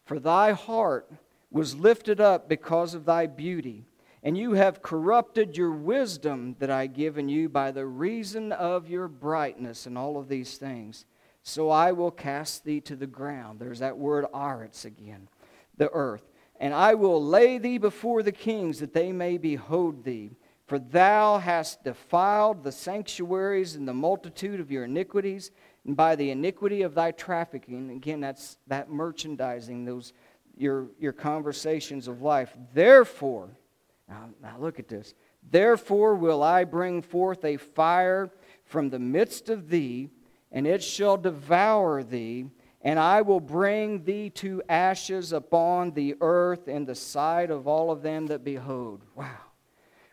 For 0.05 0.19
thy 0.19 0.53
heart 0.53 1.11
was 1.51 1.75
lifted 1.75 2.21
up 2.21 2.49
because 2.49 2.95
of 2.95 3.05
thy 3.05 3.27
beauty, 3.27 3.85
and 4.23 4.37
you 4.37 4.53
have 4.53 4.83
corrupted 4.83 5.57
your 5.57 5.73
wisdom 5.73 6.57
that 6.59 6.71
I 6.71 6.87
given 6.87 7.29
you 7.29 7.49
by 7.49 7.71
the 7.71 7.87
reason 7.87 8.53
of 8.53 8.89
your 8.89 9.09
brightness 9.09 9.87
and 9.87 9.99
all 9.99 10.17
of 10.19 10.29
these 10.29 10.57
things. 10.57 11.05
So 11.43 11.71
I 11.71 11.93
will 11.93 12.11
cast 12.11 12.65
thee 12.65 12.81
to 12.83 12.97
the 12.97 13.07
ground. 13.07 13.61
There's 13.61 13.79
that 13.79 13.99
word 13.99 14.25
aretz 14.35 14.85
again, 14.85 15.29
the 15.77 15.91
earth. 15.91 16.29
And 16.59 16.75
I 16.75 16.95
will 16.95 17.23
lay 17.23 17.59
thee 17.59 17.79
before 17.79 18.23
the 18.23 18.33
kings 18.33 18.81
that 18.81 18.95
they 18.95 19.13
may 19.13 19.39
behold 19.39 20.05
thee. 20.05 20.33
For 20.67 20.81
thou 20.81 21.39
hast 21.39 21.85
defiled 21.85 22.65
the 22.65 22.73
sanctuaries 22.73 23.77
in 23.77 23.87
the 23.87 23.95
multitude 23.95 24.59
of 24.59 24.71
your 24.71 24.85
iniquities, 24.85 25.53
and 25.85 25.97
by 25.97 26.17
the 26.17 26.31
iniquity 26.31 26.83
of 26.83 26.95
thy 26.95 27.13
trafficking. 27.13 27.91
Again, 27.91 28.21
that's 28.21 28.59
that 28.67 28.91
merchandising, 28.91 29.85
those 29.85 30.13
your, 30.57 30.89
your 30.99 31.13
conversations 31.13 32.09
of 32.09 32.21
life. 32.21 32.57
Therefore, 32.75 33.51
now, 34.09 34.31
now 34.43 34.57
look 34.59 34.81
at 34.81 34.89
this. 34.89 35.15
Therefore 35.49 36.17
will 36.17 36.43
I 36.43 36.65
bring 36.65 37.03
forth 37.03 37.45
a 37.45 37.57
fire 37.57 38.31
from 38.65 38.91
the 38.91 38.99
midst 38.99 39.49
of 39.49 39.69
thee, 39.69 40.11
and 40.51 40.67
it 40.67 40.83
shall 40.83 41.17
devour 41.17 42.03
thee, 42.03 42.47
and 42.83 42.99
I 42.99 43.23
will 43.23 43.41
bring 43.41 44.03
thee 44.03 44.31
to 44.31 44.63
ashes 44.69 45.33
upon 45.33 45.93
the 45.93 46.17
earth 46.21 46.67
in 46.67 46.87
the 46.87 46.95
sight 46.97 47.51
of 47.51 47.69
all 47.69 47.93
of 47.93 48.03
them 48.03 48.27
that 48.27 48.43
behold. 48.43 49.03
Wow 49.15 49.46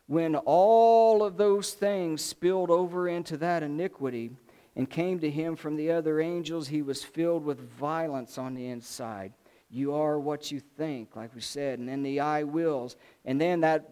when 0.07 0.35
all 0.35 1.23
of 1.23 1.37
those 1.37 1.73
things 1.73 2.21
spilled 2.21 2.69
over 2.69 3.07
into 3.07 3.37
that 3.37 3.63
iniquity 3.63 4.31
and 4.75 4.89
came 4.89 5.19
to 5.19 5.29
him 5.29 5.55
from 5.55 5.75
the 5.75 5.91
other 5.91 6.19
angels, 6.19 6.67
he 6.67 6.81
was 6.81 7.03
filled 7.03 7.45
with 7.45 7.59
violence 7.77 8.37
on 8.37 8.53
the 8.53 8.67
inside. 8.67 9.33
You 9.69 9.95
are 9.95 10.19
what 10.19 10.51
you 10.51 10.59
think, 10.59 11.15
like 11.15 11.33
we 11.33 11.41
said, 11.41 11.79
and 11.79 11.89
then 11.89 12.03
the 12.03 12.19
I 12.19 12.43
wills. 12.43 12.95
And 13.25 13.41
then 13.41 13.61
that 13.61 13.89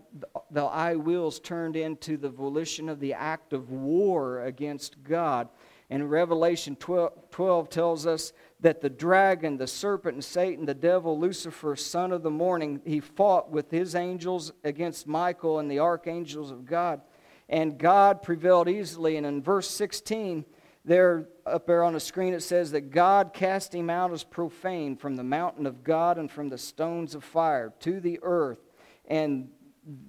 the 0.52 0.66
I 0.66 0.96
wills 0.96 1.40
turned 1.40 1.76
into 1.76 2.18
the 2.18 2.30
volition 2.30 2.88
of 2.88 3.00
the 3.00 3.14
act 3.14 3.52
of 3.52 3.72
war 3.72 4.44
against 4.44 5.04
God. 5.04 5.50
And 5.90 6.12
Revelation 6.12 6.76
12, 6.76 7.32
12 7.32 7.70
tells 7.70 8.06
us 8.06 8.32
that 8.62 8.82
the 8.82 8.90
dragon, 8.90 9.58
the 9.58 9.68
serpent, 9.68 10.16
and 10.16 10.24
Satan, 10.24 10.66
the 10.66 10.74
devil, 10.74 11.20
Lucifer, 11.20 11.76
son 11.76 12.12
of 12.12 12.22
the 12.22 12.30
morning, 12.30 12.80
he 12.86 13.00
fought 13.00 13.50
with 13.50 13.72
his 13.72 13.96
angels 13.96 14.52
against 14.64 15.08
Michael 15.08 15.60
and 15.60 15.70
the 15.70 15.80
archangels 15.80 16.52
of 16.52 16.66
God. 16.66 17.02
And 17.50 17.78
God 17.78 18.22
prevailed 18.22 18.70
easily. 18.70 19.18
And 19.18 19.26
in 19.26 19.42
verse 19.42 19.70
16, 19.70 20.46
there 20.86 21.28
up 21.46 21.66
there 21.68 21.84
on 21.84 21.94
the 21.94 22.00
screen, 22.00 22.34
it 22.34 22.42
says 22.42 22.72
that 22.72 22.92
God 22.92 23.34
cast 23.34 23.74
him 23.74 23.90
out 23.90 24.12
as 24.14 24.24
profane 24.24 24.96
from 24.96 25.16
the 25.16 25.24
mountain 25.24 25.66
of 25.66 25.84
God 25.84 26.18
and 26.18 26.32
from 26.32 26.50
the 26.50 26.58
stones 26.58 27.14
of 27.16 27.24
fire 27.24 27.74
to 27.82 28.00
the 28.00 28.20
earth. 28.22 28.60
And 29.08 29.50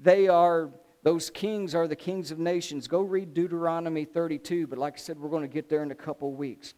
they 0.02 0.28
are 0.28 0.70
those 1.02 1.30
kings 1.30 1.74
are 1.74 1.88
the 1.88 1.96
kings 1.96 2.30
of 2.30 2.38
nations. 2.38 2.86
Go 2.86 3.00
read 3.00 3.34
Deuteronomy 3.34 4.04
32, 4.04 4.68
but 4.68 4.78
like 4.78 4.94
I 4.94 4.98
said, 4.98 5.18
we're 5.18 5.30
going 5.30 5.42
to 5.42 5.48
get 5.48 5.68
there 5.68 5.82
in 5.82 5.90
a 5.90 5.96
couple 5.96 6.32
weeks. 6.32 6.74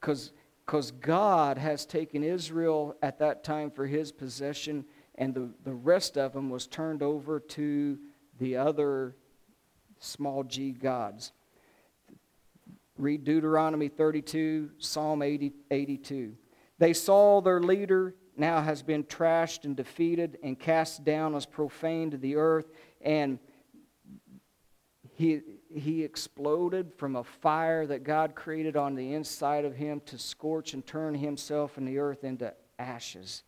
Because 0.00 0.32
God 0.90 1.58
has 1.58 1.86
taken 1.86 2.24
Israel 2.24 2.96
at 3.02 3.18
that 3.20 3.44
time 3.44 3.70
for 3.70 3.86
his 3.86 4.10
possession, 4.10 4.84
and 5.14 5.34
the, 5.34 5.50
the 5.64 5.74
rest 5.74 6.18
of 6.18 6.32
them 6.32 6.50
was 6.50 6.66
turned 6.66 7.02
over 7.02 7.38
to 7.40 7.98
the 8.38 8.56
other 8.56 9.14
small 10.00 10.42
g 10.42 10.72
gods. 10.72 11.32
Read 12.98 13.24
Deuteronomy 13.24 13.88
32, 13.88 14.70
Psalm 14.78 15.22
80, 15.22 15.52
82. 15.70 16.34
They 16.78 16.92
saw 16.92 17.40
their 17.40 17.60
leader 17.60 18.14
now 18.36 18.60
has 18.60 18.82
been 18.82 19.04
trashed 19.04 19.64
and 19.64 19.76
defeated 19.76 20.38
and 20.42 20.58
cast 20.58 21.04
down 21.04 21.34
as 21.34 21.46
profane 21.46 22.10
to 22.10 22.16
the 22.16 22.36
earth, 22.36 22.70
and 23.00 23.38
he, 25.14 25.40
he 25.76 26.02
exploded 26.02 26.92
from 26.94 27.16
a 27.16 27.24
fire 27.24 27.86
that 27.86 28.02
God 28.02 28.34
created 28.34 28.76
on 28.76 28.94
the 28.94 29.12
inside 29.12 29.64
of 29.64 29.76
him 29.76 30.00
to 30.06 30.18
scorch 30.18 30.74
and 30.74 30.86
turn 30.86 31.14
himself 31.14 31.76
and 31.76 31.86
the 31.86 31.98
earth 31.98 32.24
into 32.24 32.52
ashes. 32.78 33.42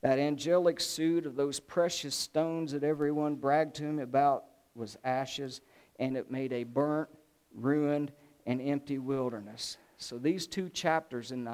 That 0.00 0.18
angelic 0.18 0.80
suit 0.80 1.26
of 1.26 1.36
those 1.36 1.60
precious 1.60 2.14
stones 2.14 2.72
that 2.72 2.84
everyone 2.84 3.34
bragged 3.36 3.76
to 3.76 3.84
him 3.84 3.98
about 3.98 4.44
was 4.74 4.96
ashes, 5.04 5.60
and 5.98 6.16
it 6.16 6.30
made 6.30 6.52
a 6.52 6.64
burnt, 6.64 7.08
ruined, 7.54 8.12
and 8.46 8.60
empty 8.60 8.98
wilderness. 8.98 9.76
So 9.98 10.18
these 10.18 10.46
two 10.46 10.68
chapters 10.68 11.30
in 11.30 11.48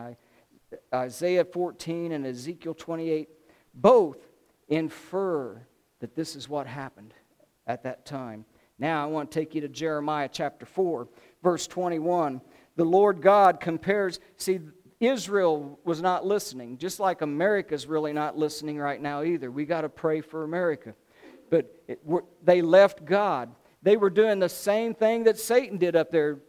Isaiah 0.95 1.45
14 1.45 2.13
and 2.13 2.27
Ezekiel 2.27 2.75
28 2.75 3.29
both 3.75 4.19
infer 4.69 5.61
that 6.01 6.15
this 6.15 6.37
is 6.37 6.49
what 6.49 6.67
happened 6.67 7.13
at 7.67 7.83
that 7.83 8.07
time. 8.07 8.45
Now 8.79 9.03
I 9.03 9.07
want 9.07 9.31
to 9.31 9.39
take 9.41 9.55
you 9.55 9.61
to 9.63 9.69
Jeremiah 9.69 10.29
chapter 10.31 10.65
4, 10.65 11.09
verse 11.43 11.67
21. 11.67 12.41
The 12.77 12.85
Lord 12.85 13.21
God 13.21 13.61
compares, 13.61 14.21
see, 14.37 14.61
Israel 15.01 15.79
was 15.85 16.01
not 16.01 16.25
listening, 16.25 16.79
just 16.79 17.01
like 17.01 17.23
America's 17.23 17.87
really 17.87 18.13
not 18.13 18.37
listening 18.37 18.79
right 18.79 19.01
now 19.01 19.23
either. 19.23 19.51
We 19.51 19.65
got 19.65 19.83
to 19.83 19.89
pray 19.89 20.21
for 20.21 20.45
America. 20.45 20.95
But 21.51 21.73
it, 21.89 22.01
they 22.45 22.63
left 22.63 23.05
God. 23.05 23.51
They 23.83 23.97
were 23.97 24.11
doing 24.11 24.39
the 24.39 24.49
same 24.49 24.95
thing 24.95 25.25
that 25.25 25.39
Satan 25.39 25.79
did 25.79 25.97
up 25.97 26.11
there. 26.11 26.41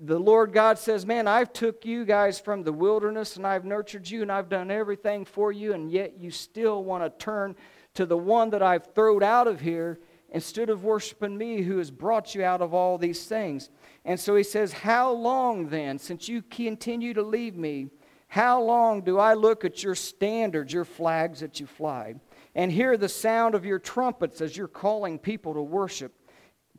The 0.00 0.18
Lord 0.18 0.52
God 0.52 0.78
says, 0.78 1.06
Man, 1.06 1.28
I've 1.28 1.52
took 1.52 1.84
you 1.84 2.04
guys 2.04 2.40
from 2.40 2.64
the 2.64 2.72
wilderness 2.72 3.36
and 3.36 3.46
I've 3.46 3.64
nurtured 3.64 4.10
you 4.10 4.22
and 4.22 4.32
I've 4.32 4.48
done 4.48 4.70
everything 4.70 5.24
for 5.24 5.52
you, 5.52 5.72
and 5.72 5.90
yet 5.90 6.18
you 6.18 6.30
still 6.30 6.84
want 6.84 7.04
to 7.04 7.24
turn 7.24 7.54
to 7.94 8.04
the 8.04 8.18
one 8.18 8.50
that 8.50 8.62
I've 8.62 8.92
thrown 8.94 9.22
out 9.22 9.46
of 9.46 9.60
here 9.60 10.00
instead 10.34 10.68
of 10.68 10.82
worshiping 10.82 11.38
me 11.38 11.62
who 11.62 11.78
has 11.78 11.92
brought 11.92 12.34
you 12.34 12.42
out 12.42 12.60
of 12.60 12.74
all 12.74 12.98
these 12.98 13.24
things. 13.24 13.70
And 14.04 14.18
so 14.18 14.34
he 14.34 14.42
says, 14.42 14.72
How 14.72 15.12
long 15.12 15.68
then, 15.68 15.96
since 15.98 16.28
you 16.28 16.42
continue 16.42 17.14
to 17.14 17.22
leave 17.22 17.56
me, 17.56 17.88
how 18.26 18.60
long 18.60 19.02
do 19.02 19.16
I 19.16 19.34
look 19.34 19.64
at 19.64 19.84
your 19.84 19.94
standards, 19.94 20.72
your 20.72 20.84
flags 20.84 21.38
that 21.38 21.60
you 21.60 21.66
fly, 21.66 22.16
and 22.56 22.72
hear 22.72 22.96
the 22.96 23.08
sound 23.08 23.54
of 23.54 23.64
your 23.64 23.78
trumpets 23.78 24.40
as 24.40 24.56
you're 24.56 24.66
calling 24.66 25.20
people 25.20 25.54
to 25.54 25.62
worship? 25.62 26.12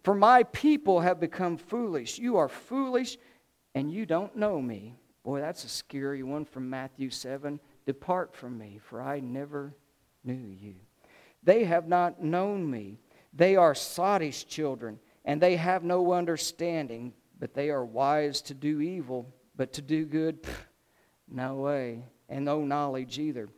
For 0.03 0.14
my 0.14 0.43
people 0.43 0.99
have 0.99 1.22
become 1.22 1.56
foolish. 1.56 2.20
You 2.20 2.36
are 2.36 2.49
foolish 2.49 3.18
and 3.74 3.89
you 3.89 4.06
don't 4.06 4.36
know 4.36 4.62
me. 4.62 4.95
Boy, 5.24 5.39
that's 5.39 5.64
a 5.64 5.70
scary 5.70 6.24
one 6.24 6.43
from 6.43 6.70
Matthew 6.70 7.10
7. 7.10 7.60
Depart 7.86 8.36
from 8.36 8.58
me, 8.58 8.80
for 8.84 9.01
I 9.01 9.22
never 9.22 9.74
knew 10.26 10.34
you. 10.34 10.76
They 11.41 11.64
have 11.64 11.88
not 11.88 12.22
known 12.22 12.70
me 12.70 12.99
they 13.36 13.58
are 13.58 13.74
sottish 13.74 14.48
children, 14.48 15.00
and 15.26 15.42
they 15.42 15.58
have 15.58 15.84
no 15.84 16.14
understanding, 16.14 17.14
but 17.38 17.54
they 17.54 17.70
are 17.70 17.84
wise 17.84 18.42
to 18.44 18.54
do 18.54 18.80
evil, 18.80 19.34
but 19.56 19.74
to 19.74 19.82
do 19.82 20.06
good, 20.06 20.42
pff, 20.42 20.56
no 21.28 21.56
way, 21.56 22.04
and 22.30 22.46
no 22.46 22.64
knowledge 22.64 23.20
either. 23.20 23.50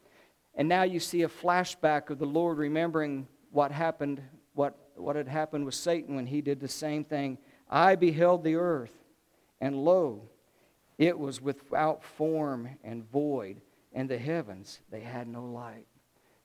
And 0.56 0.68
now 0.68 0.84
you 0.84 1.00
see 1.00 1.22
a 1.22 1.30
flashback 1.30 2.10
of 2.10 2.18
the 2.18 2.26
Lord 2.26 2.58
remembering 2.58 3.28
what 3.52 3.72
happened, 3.72 4.22
what, 4.54 4.76
what 4.96 5.16
had 5.16 5.28
happened 5.28 5.66
with 5.66 5.76
Satan 5.76 6.16
when 6.16 6.26
he 6.26 6.42
did 6.42 6.60
the 6.60 6.68
same 6.68 7.04
thing. 7.04 7.38
I 7.70 7.96
beheld 7.96 8.44
the 8.44 8.56
earth, 8.56 8.94
and 9.62 9.76
lo, 9.84 10.30
it 10.98 11.18
was 11.18 11.40
without 11.40 12.04
form 12.04 12.70
and 12.84 13.08
void, 13.12 13.62
and 13.94 14.10
the 14.10 14.18
heavens, 14.18 14.80
they 14.90 15.02
had 15.02 15.28
no 15.28 15.44
light. 15.46 15.86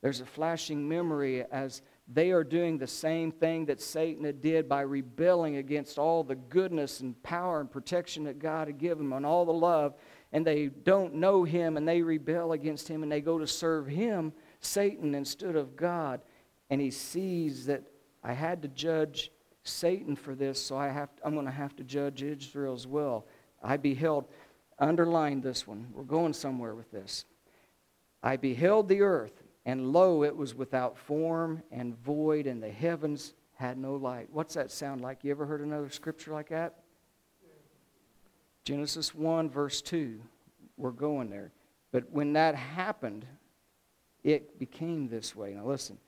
There's 0.02 0.20
a 0.20 0.26
flashing 0.26 0.86
memory 0.86 1.44
as 1.50 1.80
they 2.14 2.30
are 2.30 2.44
doing 2.44 2.78
the 2.78 2.86
same 2.86 3.30
thing 3.30 3.66
that 3.66 3.80
Satan 3.80 4.30
did 4.40 4.68
by 4.68 4.82
rebelling 4.82 5.56
against 5.56 5.98
all 5.98 6.22
the 6.24 6.34
goodness 6.34 7.00
and 7.00 7.20
power 7.22 7.60
and 7.60 7.70
protection 7.70 8.24
that 8.24 8.38
God 8.38 8.68
had 8.68 8.78
given 8.78 9.08
them 9.08 9.12
and 9.16 9.26
all 9.26 9.44
the 9.44 9.52
love, 9.52 9.94
and 10.32 10.46
they 10.46 10.66
don't 10.66 11.14
know 11.14 11.44
him 11.44 11.76
and 11.76 11.86
they 11.86 12.02
rebel 12.02 12.52
against 12.52 12.88
him 12.88 13.02
and 13.02 13.10
they 13.10 13.20
go 13.20 13.38
to 13.38 13.46
serve 13.46 13.86
him, 13.86 14.32
Satan, 14.60 15.14
instead 15.14 15.56
of 15.56 15.76
God. 15.76 16.20
And 16.70 16.80
he 16.80 16.90
sees 16.90 17.66
that 17.66 17.82
I 18.22 18.32
had 18.32 18.62
to 18.62 18.68
judge 18.68 19.30
Satan 19.64 20.16
for 20.16 20.34
this, 20.34 20.60
so 20.60 20.76
I 20.76 20.88
have, 20.88 21.10
I'm 21.24 21.34
going 21.34 21.46
to 21.46 21.52
have 21.52 21.76
to 21.76 21.84
judge 21.84 22.22
Israel 22.22 22.74
as 22.74 22.86
well. 22.86 23.26
I 23.62 23.76
beheld, 23.76 24.26
underline 24.78 25.40
this 25.40 25.66
one. 25.66 25.86
We're 25.92 26.02
going 26.02 26.32
somewhere 26.32 26.74
with 26.74 26.90
this. 26.90 27.24
I 28.22 28.36
beheld 28.36 28.88
the 28.88 29.02
earth, 29.02 29.41
and 29.64 29.92
lo, 29.92 30.24
it 30.24 30.36
was 30.36 30.54
without 30.54 30.98
form 30.98 31.62
and 31.70 31.96
void, 32.02 32.46
and 32.46 32.62
the 32.62 32.70
heavens 32.70 33.34
had 33.54 33.78
no 33.78 33.94
light. 33.94 34.28
What's 34.32 34.54
that 34.54 34.70
sound 34.70 35.00
like? 35.00 35.22
You 35.22 35.30
ever 35.30 35.46
heard 35.46 35.60
another 35.60 35.90
scripture 35.90 36.32
like 36.32 36.48
that? 36.48 36.78
Genesis 38.64 39.14
1, 39.14 39.50
verse 39.50 39.82
2. 39.82 40.20
We're 40.76 40.90
going 40.90 41.30
there. 41.30 41.52
But 41.92 42.10
when 42.10 42.32
that 42.32 42.54
happened, 42.54 43.26
it 44.24 44.58
became 44.58 45.08
this 45.08 45.36
way. 45.36 45.54
Now 45.54 45.66
listen. 45.66 45.98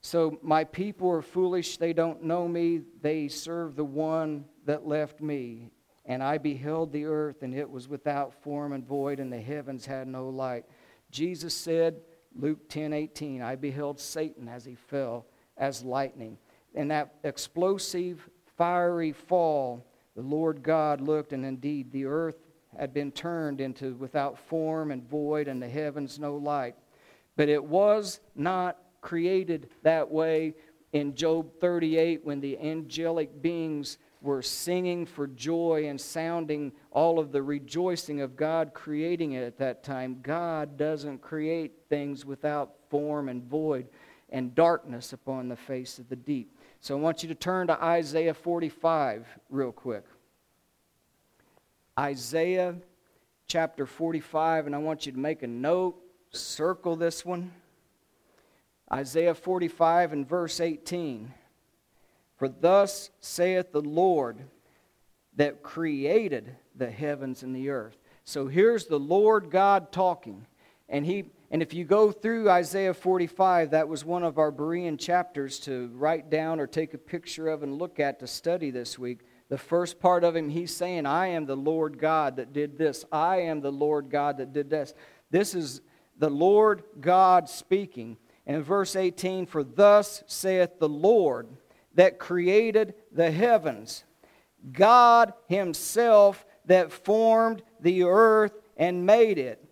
So 0.00 0.38
my 0.42 0.64
people 0.64 1.08
are 1.10 1.22
foolish. 1.22 1.76
They 1.76 1.92
don't 1.92 2.24
know 2.24 2.48
me. 2.48 2.82
They 3.00 3.28
serve 3.28 3.76
the 3.76 3.84
one 3.84 4.46
that 4.66 4.86
left 4.86 5.20
me. 5.20 5.70
And 6.04 6.22
I 6.22 6.38
beheld 6.38 6.92
the 6.92 7.04
earth, 7.04 7.42
and 7.42 7.54
it 7.54 7.70
was 7.70 7.88
without 7.88 8.34
form 8.42 8.72
and 8.72 8.84
void, 8.84 9.20
and 9.20 9.32
the 9.32 9.40
heavens 9.40 9.86
had 9.86 10.08
no 10.08 10.28
light. 10.28 10.64
Jesus 11.10 11.54
said, 11.54 12.00
Luke 12.38 12.68
10 12.68 12.92
18, 12.92 13.42
I 13.42 13.56
beheld 13.56 14.00
Satan 14.00 14.48
as 14.48 14.64
he 14.64 14.74
fell 14.74 15.26
as 15.56 15.82
lightning. 15.82 16.38
In 16.74 16.88
that 16.88 17.14
explosive, 17.24 18.28
fiery 18.56 19.12
fall, 19.12 19.86
the 20.16 20.22
Lord 20.22 20.62
God 20.62 21.00
looked, 21.00 21.32
and 21.32 21.44
indeed 21.44 21.90
the 21.92 22.06
earth 22.06 22.38
had 22.78 22.94
been 22.94 23.12
turned 23.12 23.60
into 23.60 23.94
without 23.94 24.38
form 24.38 24.90
and 24.90 25.08
void, 25.08 25.48
and 25.48 25.62
the 25.62 25.68
heavens 25.68 26.18
no 26.18 26.36
light. 26.36 26.74
But 27.36 27.48
it 27.48 27.62
was 27.62 28.20
not 28.34 28.78
created 29.00 29.68
that 29.82 30.10
way 30.10 30.54
in 30.92 31.14
Job 31.14 31.50
38 31.60 32.24
when 32.24 32.40
the 32.40 32.58
angelic 32.58 33.42
beings 33.42 33.98
were 34.22 34.42
singing 34.42 35.04
for 35.04 35.26
joy 35.26 35.86
and 35.88 36.00
sounding 36.00 36.72
all 36.90 37.18
of 37.18 37.32
the 37.32 37.42
rejoicing 37.42 38.20
of 38.20 38.36
God 38.36 38.72
creating 38.72 39.32
it 39.32 39.42
at 39.42 39.58
that 39.58 39.82
time. 39.82 40.20
God 40.22 40.76
doesn't 40.76 41.20
create 41.20 41.72
things 41.88 42.24
without 42.24 42.74
form 42.88 43.28
and 43.28 43.42
void 43.42 43.88
and 44.30 44.54
darkness 44.54 45.12
upon 45.12 45.48
the 45.48 45.56
face 45.56 45.98
of 45.98 46.08
the 46.08 46.16
deep. 46.16 46.56
So 46.80 46.96
I 46.96 47.00
want 47.00 47.22
you 47.22 47.28
to 47.28 47.34
turn 47.34 47.66
to 47.66 47.82
Isaiah 47.82 48.34
45 48.34 49.26
real 49.50 49.72
quick. 49.72 50.04
Isaiah 51.98 52.74
chapter 53.46 53.86
45, 53.86 54.66
and 54.66 54.74
I 54.74 54.78
want 54.78 55.04
you 55.04 55.12
to 55.12 55.18
make 55.18 55.42
a 55.42 55.46
note, 55.46 55.96
circle 56.30 56.96
this 56.96 57.24
one. 57.24 57.52
Isaiah 58.90 59.34
45 59.34 60.12
and 60.12 60.28
verse 60.28 60.60
18. 60.60 61.32
For 62.42 62.48
thus 62.48 63.10
saith 63.20 63.70
the 63.70 63.80
Lord 63.80 64.36
that 65.36 65.62
created 65.62 66.56
the 66.74 66.90
heavens 66.90 67.44
and 67.44 67.54
the 67.54 67.70
earth. 67.70 67.96
So 68.24 68.48
here's 68.48 68.86
the 68.86 68.98
Lord 68.98 69.48
God 69.48 69.92
talking. 69.92 70.44
And 70.88 71.06
he 71.06 71.26
and 71.52 71.62
if 71.62 71.72
you 71.72 71.84
go 71.84 72.10
through 72.10 72.50
Isaiah 72.50 72.94
45, 72.94 73.70
that 73.70 73.86
was 73.86 74.04
one 74.04 74.24
of 74.24 74.38
our 74.38 74.50
Berean 74.50 74.98
chapters 74.98 75.60
to 75.60 75.92
write 75.94 76.30
down 76.30 76.58
or 76.58 76.66
take 76.66 76.94
a 76.94 76.98
picture 76.98 77.46
of 77.46 77.62
and 77.62 77.78
look 77.78 78.00
at 78.00 78.18
to 78.18 78.26
study 78.26 78.72
this 78.72 78.98
week. 78.98 79.20
The 79.48 79.56
first 79.56 80.00
part 80.00 80.24
of 80.24 80.34
him, 80.34 80.48
he's 80.48 80.74
saying, 80.74 81.06
I 81.06 81.28
am 81.28 81.46
the 81.46 81.54
Lord 81.54 81.96
God 81.96 82.34
that 82.38 82.52
did 82.52 82.76
this. 82.76 83.04
I 83.12 83.42
am 83.42 83.60
the 83.60 83.70
Lord 83.70 84.10
God 84.10 84.38
that 84.38 84.52
did 84.52 84.68
this. 84.68 84.94
This 85.30 85.54
is 85.54 85.80
the 86.18 86.28
Lord 86.28 86.82
God 87.00 87.48
speaking. 87.48 88.16
And 88.48 88.64
verse 88.64 88.96
18, 88.96 89.46
for 89.46 89.62
thus 89.62 90.24
saith 90.26 90.80
the 90.80 90.88
Lord 90.88 91.46
that 91.94 92.18
created 92.18 92.94
the 93.12 93.30
heavens, 93.30 94.04
God 94.72 95.32
Himself 95.48 96.44
that 96.66 96.92
formed 96.92 97.62
the 97.80 98.04
earth 98.04 98.52
and 98.76 99.06
made 99.06 99.38
it. 99.38 99.64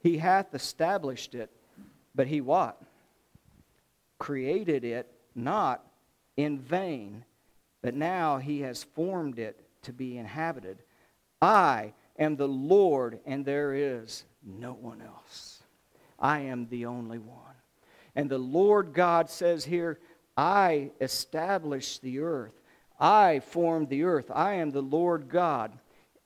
He 0.00 0.18
hath 0.18 0.54
established 0.54 1.34
it, 1.34 1.50
but 2.14 2.26
He 2.26 2.40
what? 2.40 2.80
Created 4.18 4.84
it 4.84 5.10
not 5.34 5.84
in 6.36 6.58
vain, 6.58 7.24
but 7.82 7.94
now 7.94 8.38
He 8.38 8.60
has 8.60 8.82
formed 8.82 9.38
it 9.38 9.60
to 9.82 9.92
be 9.92 10.18
inhabited. 10.18 10.78
I 11.40 11.94
am 12.18 12.36
the 12.36 12.48
Lord, 12.48 13.20
and 13.24 13.44
there 13.44 13.74
is 13.74 14.24
no 14.44 14.72
one 14.72 15.00
else. 15.00 15.62
I 16.18 16.40
am 16.40 16.66
the 16.68 16.86
only 16.86 17.18
one. 17.18 17.38
And 18.16 18.28
the 18.28 18.38
Lord 18.38 18.92
God 18.92 19.30
says 19.30 19.64
here, 19.64 20.00
I 20.38 20.92
established 21.00 22.00
the 22.00 22.20
earth. 22.20 22.52
I 23.00 23.40
formed 23.40 23.88
the 23.88 24.04
earth. 24.04 24.30
I 24.32 24.54
am 24.54 24.70
the 24.70 24.80
Lord 24.80 25.28
God. 25.28 25.76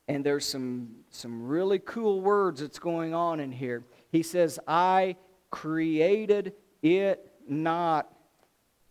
And 0.06 0.22
there's 0.22 0.44
some, 0.44 0.96
some 1.08 1.46
really 1.48 1.78
cool 1.78 2.20
words 2.20 2.60
that's 2.60 2.78
going 2.78 3.14
on 3.14 3.40
in 3.40 3.50
here. 3.50 3.84
He 4.10 4.22
says, 4.22 4.58
I 4.68 5.16
created 5.50 6.52
it 6.82 7.32
not 7.48 8.12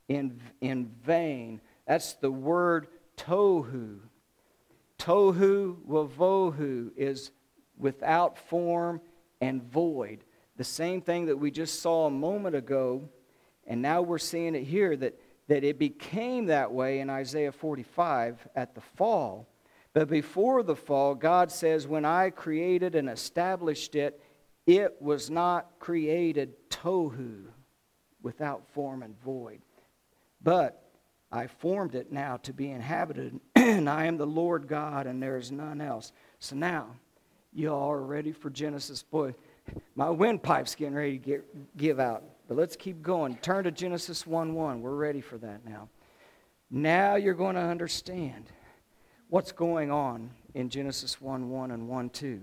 in, 0.07 0.41
in 0.59 0.89
vain. 1.03 1.61
That's 1.85 2.13
the 2.13 2.31
word 2.31 2.87
tohu. 3.15 3.99
Tohu 4.97 5.77
wavohu 5.87 6.91
is 6.97 7.29
without 7.77 8.39
form 8.39 9.01
and 9.39 9.61
void. 9.61 10.23
The 10.57 10.63
same 10.63 11.01
thing 11.01 11.27
that 11.27 11.37
we 11.37 11.51
just 11.51 11.79
saw 11.79 12.07
a 12.07 12.11
moment 12.11 12.55
ago, 12.55 13.07
and 13.67 13.81
now 13.81 14.01
we're 14.01 14.17
seeing 14.17 14.55
it 14.55 14.63
here 14.63 14.95
that, 14.97 15.19
that 15.47 15.63
it 15.63 15.79
became 15.79 16.45
that 16.47 16.71
way 16.71 16.99
in 16.99 17.09
Isaiah 17.09 17.51
45 17.51 18.47
at 18.55 18.75
the 18.75 18.81
fall. 18.81 19.47
But 19.93 20.09
before 20.09 20.63
the 20.63 20.75
fall, 20.75 21.15
God 21.15 21.51
says, 21.51 21.87
When 21.87 22.05
I 22.05 22.29
created 22.29 22.95
and 22.95 23.09
established 23.09 23.95
it, 23.95 24.21
it 24.65 25.01
was 25.01 25.29
not 25.29 25.79
created 25.79 26.53
tohu, 26.69 27.45
without 28.21 28.67
form 28.73 29.03
and 29.03 29.19
void. 29.21 29.61
But 30.41 30.81
I 31.31 31.47
formed 31.47 31.95
it 31.95 32.11
now 32.11 32.37
to 32.37 32.53
be 32.53 32.69
inhabited, 32.69 33.39
and 33.55 33.89
I 33.89 34.05
am 34.05 34.17
the 34.17 34.27
Lord 34.27 34.67
God, 34.67 35.07
and 35.07 35.21
there 35.21 35.37
is 35.37 35.51
none 35.51 35.81
else. 35.81 36.11
So 36.39 36.55
now, 36.55 36.87
you 37.53 37.69
all 37.69 37.91
are 37.91 38.01
ready 38.01 38.31
for 38.31 38.49
Genesis. 38.49 39.03
Boy, 39.03 39.33
my 39.95 40.09
windpipe's 40.09 40.75
getting 40.75 40.95
ready 40.95 41.17
to 41.17 41.25
get, 41.25 41.77
give 41.77 41.99
out. 41.99 42.23
But 42.51 42.57
let's 42.57 42.75
keep 42.75 43.01
going. 43.01 43.35
Turn 43.37 43.63
to 43.63 43.71
Genesis 43.71 44.27
1 44.27 44.53
1. 44.53 44.81
We're 44.81 44.93
ready 44.93 45.21
for 45.21 45.37
that 45.37 45.63
now. 45.65 45.87
Now 46.69 47.15
you're 47.15 47.33
going 47.33 47.55
to 47.55 47.61
understand 47.61 48.51
what's 49.29 49.53
going 49.53 49.89
on 49.89 50.31
in 50.53 50.67
Genesis 50.67 51.21
1 51.21 51.49
1 51.49 51.71
and 51.71 51.87
1 51.87 52.09
2. 52.09 52.41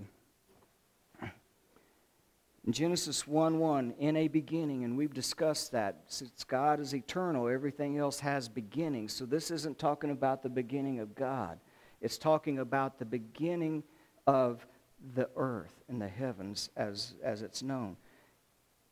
In 2.65 2.73
Genesis 2.73 3.27
1 3.27 3.59
1, 3.59 3.93
in 3.99 4.15
a 4.15 4.27
beginning, 4.27 4.83
and 4.83 4.97
we've 4.97 5.13
discussed 5.13 5.73
that. 5.73 6.01
Since 6.07 6.43
God 6.43 6.79
is 6.79 6.95
eternal, 6.95 7.47
everything 7.47 7.99
else 7.99 8.19
has 8.19 8.49
beginnings. 8.49 9.13
So 9.13 9.27
this 9.27 9.51
isn't 9.51 9.77
talking 9.77 10.09
about 10.09 10.41
the 10.41 10.49
beginning 10.49 11.01
of 11.01 11.13
God, 11.13 11.59
it's 12.01 12.17
talking 12.17 12.57
about 12.57 12.97
the 12.97 13.05
beginning 13.05 13.83
of 14.25 14.65
the 15.13 15.29
earth 15.35 15.83
and 15.87 16.01
the 16.01 16.07
heavens 16.07 16.71
as, 16.75 17.13
as 17.23 17.43
it's 17.43 17.61
known. 17.61 17.95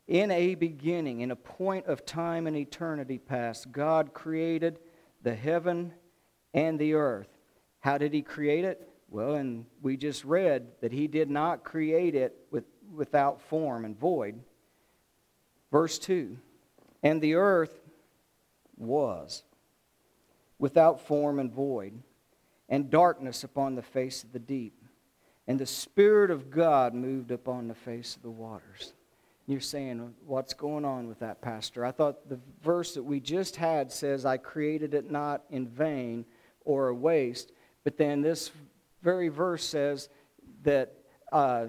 In 0.08 0.30
a 0.30 0.54
beginning, 0.54 1.20
in 1.20 1.30
a 1.30 1.36
point 1.36 1.86
of 1.86 2.06
time 2.06 2.46
and 2.46 2.56
eternity 2.56 3.18
past, 3.18 3.70
God 3.70 4.14
created 4.14 4.78
the 5.22 5.34
heaven 5.34 5.92
and 6.54 6.78
the 6.78 6.94
earth. 6.94 7.28
How 7.80 7.98
did 7.98 8.14
He 8.14 8.22
create 8.22 8.64
it? 8.64 8.88
Well, 9.10 9.34
and 9.34 9.66
we 9.82 9.98
just 9.98 10.24
read 10.24 10.68
that 10.80 10.92
He 10.92 11.08
did 11.08 11.28
not 11.28 11.62
create 11.62 12.14
it 12.14 12.34
with, 12.50 12.64
without 12.90 13.42
form 13.42 13.84
and 13.84 13.98
void. 13.98 14.40
Verse 15.70 15.98
2 15.98 16.38
And 17.02 17.20
the 17.20 17.34
earth 17.34 17.78
was 18.78 19.42
without 20.58 21.06
form 21.06 21.38
and 21.38 21.52
void, 21.52 22.02
and 22.70 22.88
darkness 22.88 23.44
upon 23.44 23.74
the 23.74 23.82
face 23.82 24.24
of 24.24 24.32
the 24.32 24.38
deep 24.38 24.78
and 25.48 25.58
the 25.58 25.66
Spirit 25.66 26.30
of 26.30 26.50
God 26.50 26.94
moved 26.94 27.30
upon 27.30 27.68
the 27.68 27.74
face 27.74 28.14
of 28.14 28.22
the 28.22 28.30
waters. 28.30 28.92
You're 29.48 29.60
saying, 29.60 30.14
what's 30.24 30.54
going 30.54 30.84
on 30.84 31.08
with 31.08 31.18
that, 31.18 31.40
Pastor? 31.40 31.84
I 31.84 31.90
thought 31.90 32.28
the 32.28 32.38
verse 32.62 32.94
that 32.94 33.02
we 33.02 33.18
just 33.18 33.56
had 33.56 33.90
says, 33.90 34.24
I 34.24 34.36
created 34.36 34.94
it 34.94 35.10
not 35.10 35.42
in 35.50 35.66
vain 35.66 36.24
or 36.64 36.88
a 36.88 36.94
waste. 36.94 37.50
But 37.82 37.96
then 37.96 38.20
this 38.20 38.52
very 39.02 39.28
verse 39.28 39.64
says 39.64 40.10
that 40.62 40.92
uh, 41.32 41.66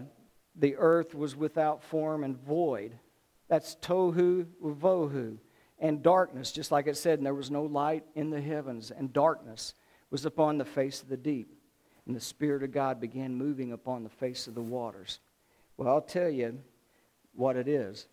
the 0.56 0.76
earth 0.76 1.16
was 1.16 1.36
without 1.36 1.82
form 1.82 2.24
and 2.24 2.38
void. 2.38 3.00
That's 3.48 3.78
tohu 3.78 4.46
vohu. 4.62 5.38
And 5.80 6.04
darkness, 6.04 6.52
just 6.52 6.72
like 6.72 6.86
it 6.86 6.98
said, 6.98 7.20
and 7.20 7.26
there 7.26 7.34
was 7.34 7.50
no 7.50 7.64
light 7.64 8.04
in 8.14 8.30
the 8.30 8.42
heavens, 8.42 8.92
and 8.92 9.14
darkness 9.14 9.74
was 10.12 10.26
upon 10.26 10.58
the 10.58 10.66
face 10.66 11.02
of 11.02 11.08
the 11.08 11.18
deep 11.18 11.56
and 12.10 12.16
the 12.16 12.20
Spirit 12.20 12.64
of 12.64 12.72
God 12.72 13.00
began 13.00 13.36
moving 13.36 13.72
upon 13.72 14.02
the 14.02 14.10
face 14.10 14.48
of 14.48 14.56
the 14.56 14.62
waters. 14.62 15.20
Well, 15.78 15.88
I'll 15.88 16.02
tell 16.02 16.28
you 16.28 16.60
what 17.40 17.56
it 17.56 17.68
is. 17.68 18.08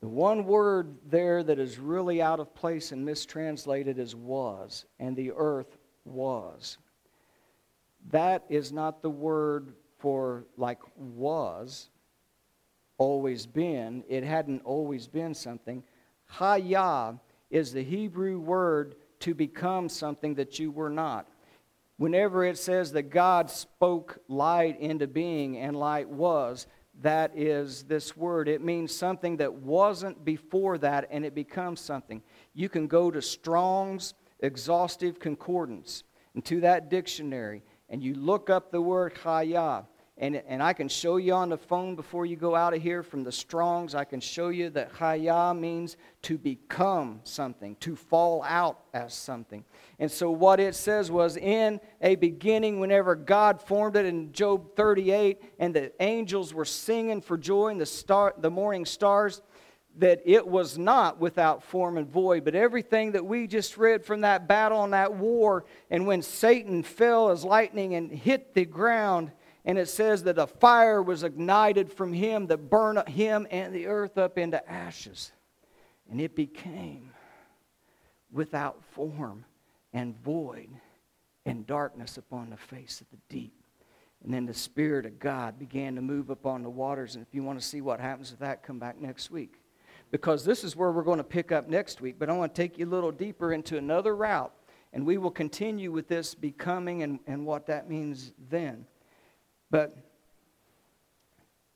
The 0.00 0.08
one 0.08 0.46
word 0.46 0.96
there 1.08 1.42
that 1.42 1.58
is 1.58 1.78
really 1.78 2.22
out 2.22 2.40
of 2.40 2.54
place 2.54 2.92
and 2.92 3.04
mistranslated 3.04 3.98
is 3.98 4.16
was, 4.16 4.84
and 4.98 5.14
the 5.14 5.32
earth 5.36 5.76
was. 6.04 6.78
That 8.10 8.44
is 8.48 8.72
not 8.72 9.02
the 9.02 9.10
word 9.10 9.74
for 9.98 10.44
like 10.56 10.80
was, 10.96 11.88
always 12.98 13.46
been. 13.46 14.02
It 14.08 14.24
hadn't 14.24 14.62
always 14.64 15.06
been 15.06 15.34
something. 15.34 15.84
Hayah 16.34 17.20
is 17.50 17.72
the 17.72 17.84
Hebrew 17.84 18.40
word 18.40 18.96
to 19.20 19.34
become 19.34 19.88
something 19.88 20.34
that 20.34 20.58
you 20.58 20.72
were 20.72 20.90
not. 20.90 21.28
Whenever 21.96 22.44
it 22.44 22.58
says 22.58 22.92
that 22.92 23.10
God 23.10 23.50
spoke 23.50 24.18
light 24.26 24.80
into 24.80 25.06
being 25.06 25.58
and 25.58 25.76
light 25.76 26.08
was, 26.08 26.66
that 27.00 27.32
is 27.34 27.84
this 27.84 28.16
word. 28.16 28.48
It 28.48 28.62
means 28.62 28.94
something 28.94 29.38
that 29.38 29.52
wasn't 29.52 30.24
before 30.24 30.78
that 30.78 31.08
and 31.10 31.24
it 31.24 31.34
becomes 31.34 31.80
something. 31.80 32.22
You 32.54 32.68
can 32.68 32.86
go 32.86 33.10
to 33.10 33.22
Strong's 33.22 34.14
exhaustive 34.40 35.18
concordance 35.18 36.04
and 36.34 36.44
to 36.44 36.60
that 36.60 36.90
dictionary 36.90 37.62
and 37.88 38.02
you 38.02 38.14
look 38.14 38.50
up 38.50 38.70
the 38.70 38.80
word 38.80 39.14
chaya. 39.14 39.86
And, 40.22 40.36
and 40.46 40.62
I 40.62 40.72
can 40.72 40.88
show 40.88 41.16
you 41.16 41.34
on 41.34 41.48
the 41.48 41.58
phone 41.58 41.96
before 41.96 42.26
you 42.26 42.36
go 42.36 42.54
out 42.54 42.74
of 42.74 42.80
here 42.80 43.02
from 43.02 43.24
the 43.24 43.32
Strongs. 43.32 43.96
I 43.96 44.04
can 44.04 44.20
show 44.20 44.50
you 44.50 44.70
that 44.70 44.92
chaya 44.92 45.58
means 45.58 45.96
to 46.22 46.38
become 46.38 47.18
something, 47.24 47.74
to 47.80 47.96
fall 47.96 48.44
out 48.44 48.84
as 48.94 49.14
something. 49.14 49.64
And 49.98 50.08
so, 50.08 50.30
what 50.30 50.60
it 50.60 50.76
says 50.76 51.10
was 51.10 51.36
in 51.36 51.80
a 52.00 52.14
beginning, 52.14 52.78
whenever 52.78 53.16
God 53.16 53.60
formed 53.60 53.96
it 53.96 54.06
in 54.06 54.30
Job 54.30 54.76
38, 54.76 55.42
and 55.58 55.74
the 55.74 55.90
angels 55.98 56.54
were 56.54 56.64
singing 56.64 57.20
for 57.20 57.36
joy, 57.36 57.70
and 57.70 57.80
the, 57.80 57.84
star, 57.84 58.32
the 58.38 58.48
morning 58.48 58.86
stars, 58.86 59.42
that 59.98 60.22
it 60.24 60.46
was 60.46 60.78
not 60.78 61.18
without 61.18 61.64
form 61.64 61.98
and 61.98 62.08
void. 62.08 62.44
But 62.44 62.54
everything 62.54 63.10
that 63.12 63.26
we 63.26 63.48
just 63.48 63.76
read 63.76 64.04
from 64.04 64.20
that 64.20 64.46
battle 64.46 64.84
and 64.84 64.92
that 64.92 65.14
war, 65.14 65.64
and 65.90 66.06
when 66.06 66.22
Satan 66.22 66.84
fell 66.84 67.30
as 67.30 67.44
lightning 67.44 67.96
and 67.96 68.08
hit 68.08 68.54
the 68.54 68.64
ground, 68.64 69.32
and 69.64 69.78
it 69.78 69.88
says 69.88 70.24
that 70.24 70.38
a 70.38 70.46
fire 70.46 71.00
was 71.02 71.22
ignited 71.22 71.92
from 71.92 72.12
him 72.12 72.46
that 72.48 72.68
burned 72.68 73.06
him 73.08 73.46
and 73.50 73.72
the 73.72 73.86
earth 73.86 74.18
up 74.18 74.36
into 74.36 74.68
ashes. 74.70 75.32
And 76.10 76.20
it 76.20 76.34
became 76.34 77.12
without 78.32 78.82
form 78.90 79.44
and 79.92 80.20
void 80.22 80.68
and 81.46 81.66
darkness 81.66 82.16
upon 82.16 82.50
the 82.50 82.56
face 82.56 83.00
of 83.00 83.06
the 83.10 83.18
deep. 83.28 83.54
And 84.24 84.32
then 84.32 84.46
the 84.46 84.54
Spirit 84.54 85.06
of 85.06 85.18
God 85.18 85.58
began 85.58 85.94
to 85.96 86.00
move 86.00 86.30
upon 86.30 86.62
the 86.62 86.70
waters. 86.70 87.14
And 87.14 87.26
if 87.26 87.34
you 87.34 87.42
want 87.42 87.60
to 87.60 87.66
see 87.66 87.80
what 87.80 88.00
happens 88.00 88.30
with 88.30 88.40
that, 88.40 88.62
come 88.62 88.78
back 88.78 89.00
next 89.00 89.30
week. 89.30 89.60
Because 90.10 90.44
this 90.44 90.62
is 90.62 90.76
where 90.76 90.92
we're 90.92 91.02
going 91.02 91.18
to 91.18 91.24
pick 91.24 91.50
up 91.50 91.68
next 91.68 92.00
week. 92.00 92.16
But 92.18 92.28
I 92.28 92.32
want 92.32 92.54
to 92.54 92.62
take 92.62 92.78
you 92.78 92.86
a 92.86 92.90
little 92.90 93.10
deeper 93.10 93.52
into 93.52 93.78
another 93.78 94.14
route. 94.14 94.52
And 94.92 95.06
we 95.06 95.18
will 95.18 95.30
continue 95.30 95.90
with 95.90 96.06
this 96.06 96.34
becoming 96.34 97.02
and, 97.02 97.18
and 97.26 97.46
what 97.46 97.66
that 97.66 97.88
means 97.88 98.32
then. 98.50 98.86
But 99.72 99.96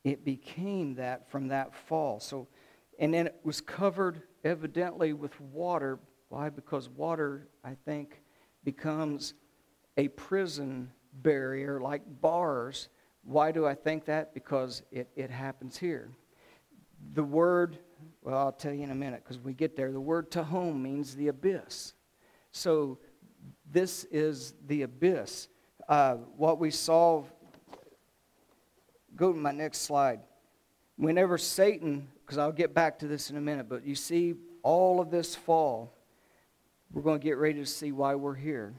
it 0.05 0.25
became 0.25 0.95
that 0.97 1.29
from 1.31 1.49
that 1.49 1.75
fall. 1.75 2.21
So, 2.21 2.47
and 3.01 3.13
then 3.13 3.27
it 3.27 3.41
was 3.43 3.61
covered 3.61 4.23
evidently 4.45 5.15
with 5.15 5.41
water. 5.41 5.99
Why? 6.29 6.51
Because 6.51 6.91
water, 6.91 7.49
I 7.65 7.75
think, 7.87 8.21
becomes 8.63 9.33
a 9.97 10.09
prison 10.09 10.93
barrier 11.23 11.81
like 11.81 12.03
bars. 12.21 12.89
Why 13.25 13.51
do 13.51 13.67
I 13.67 13.75
think 13.75 14.05
that? 14.05 14.35
Because 14.35 14.83
it, 14.93 15.09
it 15.17 15.31
happens 15.31 15.79
here. 15.79 16.11
The 17.15 17.25
word, 17.25 17.79
well, 18.23 18.37
I'll 18.37 18.53
tell 18.53 18.75
you 18.75 18.83
in 18.83 18.91
a 18.91 18.95
minute 18.95 19.23
because 19.25 19.43
we 19.43 19.55
get 19.55 19.75
there. 19.75 19.91
The 19.91 20.01
word 20.01 20.31
Tehom 20.31 20.83
means 20.83 21.17
the 21.17 21.29
abyss. 21.29 21.95
So 22.53 22.99
this 23.73 24.05
is 24.11 24.53
the 24.67 24.83
abyss. 24.83 25.49
Uh, 25.89 26.17
what 26.37 26.59
we 26.59 26.71
saw 26.71 27.25
Go 29.17 29.33
to 29.33 29.39
my 29.39 29.53
next 29.53 29.79
slide. 29.83 30.21
Whenever 30.97 31.39
Satan, 31.39 32.09
because 32.21 32.39
I'll 32.39 32.53
get 32.53 32.75
back 32.75 32.99
to 33.01 33.09
this 33.09 33.31
in 33.31 33.37
a 33.37 33.41
minute, 33.41 33.69
but 33.69 33.85
you 33.85 33.95
see 33.95 34.35
all 34.63 35.01
of 35.01 35.11
this 35.11 35.35
fall, 35.35 35.93
we're 36.93 37.03
going 37.03 37.19
to 37.19 37.25
get 37.25 37.39
ready 37.39 37.61
to 37.61 37.67
see 37.67 37.93
why 37.93 38.15
we're 38.15 38.35
here. 38.35 38.75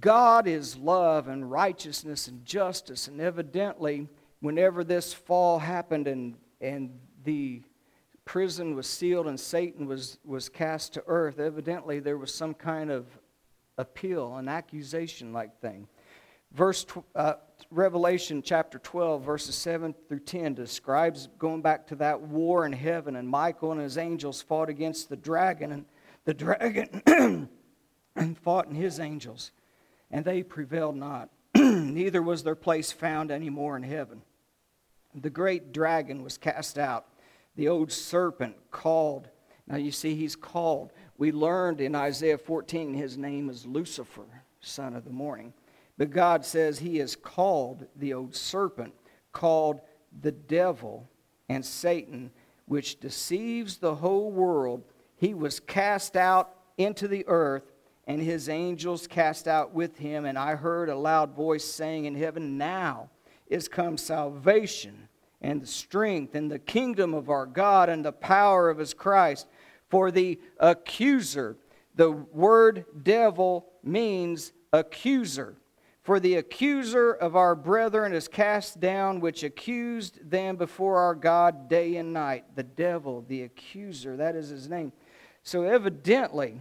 God 0.00 0.46
is 0.46 0.76
love 0.76 1.28
and 1.28 1.50
righteousness 1.50 2.28
and 2.28 2.44
justice, 2.44 3.08
and 3.08 3.20
evidently, 3.20 4.08
whenever 4.40 4.84
this 4.84 5.12
fall 5.12 5.58
happened 5.58 6.06
and, 6.06 6.36
and 6.60 6.90
the 7.24 7.62
prison 8.24 8.74
was 8.74 8.86
sealed 8.86 9.26
and 9.26 9.38
Satan 9.38 9.86
was, 9.86 10.18
was 10.24 10.48
cast 10.48 10.94
to 10.94 11.04
earth, 11.06 11.40
evidently 11.40 11.98
there 11.98 12.16
was 12.16 12.32
some 12.32 12.54
kind 12.54 12.90
of 12.90 13.06
appeal, 13.76 14.36
an 14.36 14.48
accusation 14.48 15.32
like 15.32 15.60
thing. 15.60 15.88
Verse 16.54 16.86
uh, 17.16 17.34
Revelation 17.70 18.40
chapter 18.40 18.78
12, 18.78 19.24
verses 19.24 19.56
7 19.56 19.92
through 20.08 20.20
10 20.20 20.54
describes 20.54 21.28
going 21.36 21.62
back 21.62 21.88
to 21.88 21.96
that 21.96 22.20
war 22.20 22.64
in 22.64 22.72
heaven, 22.72 23.16
and 23.16 23.28
Michael 23.28 23.72
and 23.72 23.80
his 23.80 23.98
angels 23.98 24.40
fought 24.40 24.68
against 24.68 25.08
the 25.08 25.16
dragon, 25.16 25.72
and 25.72 25.84
the 26.24 26.34
dragon 26.34 27.02
and 28.16 28.38
fought 28.38 28.68
in 28.68 28.76
his 28.76 29.00
angels, 29.00 29.50
and 30.12 30.24
they 30.24 30.44
prevailed 30.44 30.94
not. 30.94 31.28
Neither 31.56 32.22
was 32.22 32.44
their 32.44 32.54
place 32.54 32.92
found 32.92 33.32
any 33.32 33.50
more 33.50 33.76
in 33.76 33.82
heaven. 33.82 34.22
The 35.12 35.30
great 35.30 35.72
dragon 35.72 36.22
was 36.22 36.38
cast 36.38 36.78
out, 36.78 37.06
the 37.56 37.66
old 37.66 37.90
serpent 37.90 38.54
called. 38.70 39.28
Now 39.66 39.76
you 39.76 39.90
see, 39.90 40.14
he's 40.14 40.36
called. 40.36 40.92
We 41.18 41.32
learned 41.32 41.80
in 41.80 41.96
Isaiah 41.96 42.38
14 42.38 42.94
his 42.94 43.18
name 43.18 43.50
is 43.50 43.66
Lucifer, 43.66 44.44
son 44.60 44.94
of 44.94 45.04
the 45.04 45.10
morning. 45.10 45.52
But 45.96 46.10
God 46.10 46.44
says 46.44 46.78
he 46.78 46.98
is 46.98 47.16
called 47.16 47.86
the 47.96 48.14
old 48.14 48.34
serpent, 48.34 48.94
called 49.32 49.80
the 50.20 50.32
devil 50.32 51.08
and 51.48 51.64
Satan, 51.64 52.30
which 52.66 52.98
deceives 53.00 53.76
the 53.76 53.94
whole 53.94 54.30
world. 54.30 54.82
He 55.16 55.34
was 55.34 55.60
cast 55.60 56.16
out 56.16 56.54
into 56.76 57.06
the 57.06 57.24
earth, 57.28 57.70
and 58.06 58.20
his 58.20 58.48
angels 58.48 59.06
cast 59.06 59.46
out 59.46 59.72
with 59.72 59.96
him. 59.98 60.24
And 60.24 60.38
I 60.38 60.56
heard 60.56 60.88
a 60.88 60.96
loud 60.96 61.34
voice 61.34 61.64
saying 61.64 62.06
in 62.06 62.14
heaven, 62.14 62.58
Now 62.58 63.10
is 63.46 63.68
come 63.68 63.96
salvation 63.96 65.08
and 65.40 65.60
the 65.60 65.66
strength 65.66 66.34
and 66.34 66.50
the 66.50 66.58
kingdom 66.58 67.14
of 67.14 67.28
our 67.28 67.46
God 67.46 67.88
and 67.88 68.04
the 68.04 68.12
power 68.12 68.70
of 68.70 68.78
his 68.78 68.94
Christ. 68.94 69.46
For 69.90 70.10
the 70.10 70.40
accuser, 70.58 71.56
the 71.94 72.10
word 72.10 72.86
devil 73.02 73.66
means 73.82 74.52
accuser. 74.72 75.56
For 76.04 76.20
the 76.20 76.34
accuser 76.34 77.12
of 77.12 77.34
our 77.34 77.54
brethren 77.56 78.12
is 78.12 78.28
cast 78.28 78.78
down, 78.78 79.20
which 79.20 79.42
accused 79.42 80.30
them 80.30 80.56
before 80.56 80.98
our 80.98 81.14
God 81.14 81.66
day 81.66 81.96
and 81.96 82.12
night. 82.12 82.44
The 82.54 82.62
devil, 82.62 83.24
the 83.26 83.42
accuser, 83.42 84.14
that 84.18 84.36
is 84.36 84.50
his 84.50 84.68
name. 84.68 84.92
So 85.42 85.62
evidently, 85.62 86.60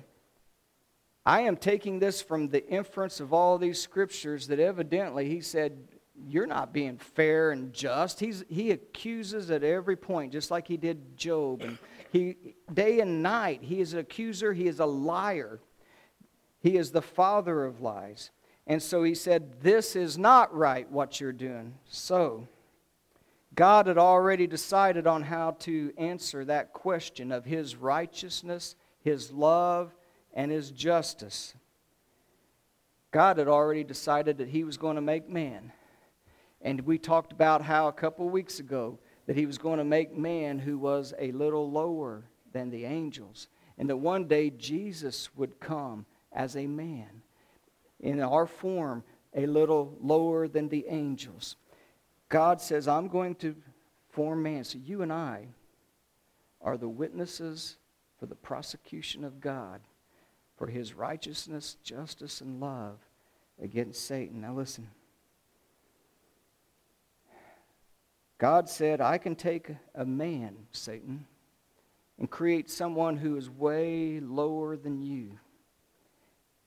I 1.26 1.42
am 1.42 1.58
taking 1.58 2.00
this 2.00 2.22
from 2.22 2.48
the 2.48 2.66
inference 2.70 3.20
of 3.20 3.34
all 3.34 3.58
these 3.58 3.82
scriptures 3.82 4.48
that 4.48 4.62
evidently 4.62 5.28
he 5.28 5.42
said, 5.42 5.78
You're 6.26 6.48
not 6.48 6.72
being 6.72 6.98
fair 6.98 7.52
and 7.52 7.74
just. 7.74 8.22
He's, 8.22 8.46
he 8.48 8.72
accuses 8.72 9.52
at 9.52 9.62
every 9.62 9.98
point, 9.98 10.32
just 10.32 10.52
like 10.52 10.70
he 10.70 10.78
did 10.78 11.18
Job. 11.18 11.64
And 11.64 11.78
he, 12.14 12.56
day 12.74 13.02
and 13.02 13.22
night, 13.22 13.62
he 13.62 13.82
is 13.82 13.92
an 13.92 14.00
accuser, 14.00 14.54
he 14.54 14.68
is 14.68 14.80
a 14.80 14.86
liar, 14.86 15.60
he 16.62 16.78
is 16.78 16.92
the 16.92 17.02
father 17.02 17.66
of 17.66 17.82
lies. 17.82 18.32
And 18.66 18.82
so 18.82 19.04
he 19.04 19.16
said, 19.16 19.62
This 19.62 19.96
is 19.96 20.18
not 20.18 20.56
right 20.56 20.90
what 20.90 21.20
you're 21.20 21.34
doing. 21.34 21.76
So, 21.90 22.48
God 23.56 23.88
had 23.88 23.98
already 23.98 24.48
decided 24.48 25.06
on 25.06 25.24
how 25.24 25.52
to 25.60 25.94
answer 25.98 26.44
that 26.46 26.74
question 26.74 27.32
of 27.32 27.46
his 27.46 27.76
righteousness, 27.76 28.76
his 29.02 29.32
love, 29.32 29.94
and 30.34 30.52
his 30.52 30.72
justice. 30.72 31.54
God 33.12 33.38
had 33.38 33.48
already 33.48 33.84
decided 33.84 34.40
that 34.40 34.50
he 34.50 34.64
was 34.64 34.78
going 34.78 34.96
to 34.96 35.02
make 35.02 35.30
man. 35.30 35.72
And 36.62 36.82
we 36.82 36.98
talked 36.98 37.32
about 37.32 37.62
how 37.62 37.88
a 37.88 37.94
couple 37.94 38.28
weeks 38.28 38.60
ago 38.60 38.98
that 39.28 39.36
he 39.36 39.46
was 39.46 39.60
going 39.60 39.78
to 39.78 39.84
make 39.84 40.18
man 40.18 40.58
who 40.58 40.80
was 40.80 41.14
a 41.20 41.32
little 41.34 41.70
lower 41.70 42.24
than 42.54 42.72
the 42.72 42.86
angels. 42.86 43.50
And 43.78 43.88
that 43.90 43.98
one 43.98 44.28
day 44.28 44.50
Jesus 44.50 45.30
would 45.36 45.60
come 45.60 46.08
as 46.32 46.56
a 46.56 46.66
man 46.66 47.23
in 48.04 48.20
our 48.20 48.46
form 48.46 49.04
a 49.34 49.48
little 49.48 49.98
lower 50.00 50.48
than 50.48 50.70
the 50.70 50.86
angels. 50.88 51.56
God 52.30 52.62
says, 52.62 52.88
I'm 52.88 53.08
going 53.08 53.36
to 53.36 53.56
form 54.10 54.44
man. 54.44 54.64
So 54.64 54.78
you 54.78 55.02
and 55.02 55.12
I 55.12 55.48
are 56.62 56.78
the 56.78 56.90
witnesses 56.90 57.78
for 58.20 58.28
the 58.28 58.36
prosecution 58.36 59.24
of 59.24 59.40
God 59.40 59.82
for 60.58 60.68
his 60.68 60.94
righteousness, 60.94 61.78
justice, 61.84 62.42
and 62.42 62.60
love 62.60 63.00
against 63.62 64.06
Satan. 64.06 64.42
Now 64.42 64.54
listen. 64.54 64.88
God 68.38 68.70
said, 68.70 69.00
I 69.00 69.18
can 69.18 69.36
take 69.36 69.70
a 69.96 70.06
man, 70.06 70.56
Satan, 70.72 71.26
and 72.20 72.30
create 72.30 72.70
someone 72.70 73.16
who 73.18 73.38
is 73.38 73.50
way 73.50 74.20
lower 74.20 74.76
than 74.76 75.02
you. 75.02 75.40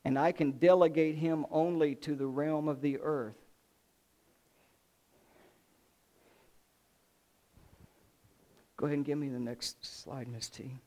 And 0.06 0.16
I 0.16 0.30
can 0.30 0.52
delegate 0.52 1.16
him 1.16 1.46
only 1.50 1.96
to 1.96 2.14
the 2.14 2.28
realm 2.28 2.68
of 2.68 2.80
the 2.80 3.00
earth. 3.00 3.34
Go 8.76 8.86
ahead 8.86 8.98
and 8.98 9.04
give 9.04 9.18
me 9.18 9.30
the 9.30 9.40
next 9.40 9.84
slide, 9.84 10.28
Miss 10.28 10.48
T. 10.48 10.78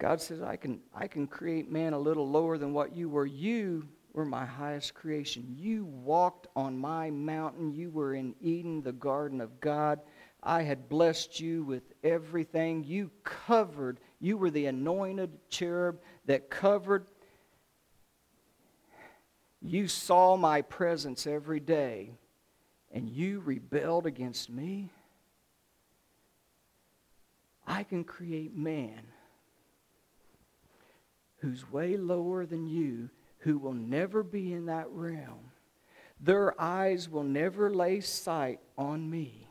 God 0.00 0.20
says, 0.20 0.42
I 0.42 0.56
can, 0.56 0.80
I 0.92 1.06
can 1.06 1.28
create 1.28 1.70
man 1.70 1.92
a 1.92 1.98
little 2.00 2.28
lower 2.28 2.58
than 2.58 2.72
what 2.72 2.96
you 2.96 3.08
were. 3.08 3.26
You 3.26 3.86
were 4.12 4.24
my 4.24 4.44
highest 4.44 4.94
creation. 4.94 5.54
You 5.56 5.84
walked 5.84 6.48
on 6.56 6.76
my 6.76 7.10
mountain. 7.10 7.72
You 7.72 7.92
were 7.92 8.14
in 8.14 8.34
Eden, 8.40 8.82
the 8.82 8.90
garden 8.90 9.40
of 9.40 9.60
God. 9.60 10.00
I 10.42 10.62
had 10.62 10.88
blessed 10.88 11.38
you 11.38 11.62
with 11.62 11.82
everything. 12.02 12.82
You 12.84 13.12
covered, 13.22 14.00
you 14.20 14.36
were 14.36 14.50
the 14.50 14.66
anointed 14.66 15.30
cherub 15.48 16.00
that 16.28 16.50
covered. 16.50 17.06
You 19.60 19.88
saw 19.88 20.36
my 20.36 20.62
presence 20.62 21.26
every 21.26 21.58
day, 21.58 22.12
and 22.92 23.08
you 23.08 23.40
rebelled 23.40 24.06
against 24.06 24.50
me. 24.50 24.92
I 27.66 27.82
can 27.82 28.04
create 28.04 28.54
man 28.54 29.00
who's 31.38 31.70
way 31.72 31.96
lower 31.96 32.44
than 32.44 32.66
you, 32.66 33.08
who 33.38 33.58
will 33.58 33.74
never 33.74 34.22
be 34.22 34.52
in 34.52 34.66
that 34.66 34.90
realm. 34.90 35.50
Their 36.20 36.60
eyes 36.60 37.08
will 37.08 37.24
never 37.24 37.70
lay 37.70 38.00
sight 38.00 38.60
on 38.76 39.08
me. 39.08 39.48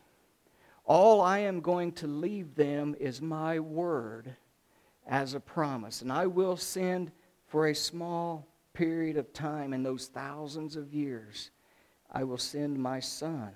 All 0.86 1.22
I 1.22 1.40
am 1.40 1.62
going 1.62 1.94
to 1.94 2.08
leave 2.08 2.56
them 2.56 2.96
is 3.00 3.22
my 3.22 3.60
word 3.60 4.36
as 5.08 5.34
a 5.34 5.40
promise. 5.40 6.02
And 6.02 6.12
I 6.12 6.28
will 6.28 6.58
send 6.58 7.12
for 7.48 7.68
a 7.68 7.76
small 7.76 8.48
period 8.74 9.18
of 9.18 9.34
time 9.34 9.74
in 9.74 9.82
those 9.82 10.08
thousands 10.08 10.76
of 10.76 10.94
years, 10.94 11.50
I 12.12 12.24
will 12.24 12.38
send 12.38 12.78
my 12.78 13.00
son 13.00 13.52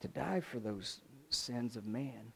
to 0.00 0.08
die 0.08 0.40
for 0.40 0.58
those 0.58 1.00
sins 1.30 1.76
of 1.76 1.86
man. 1.86 2.32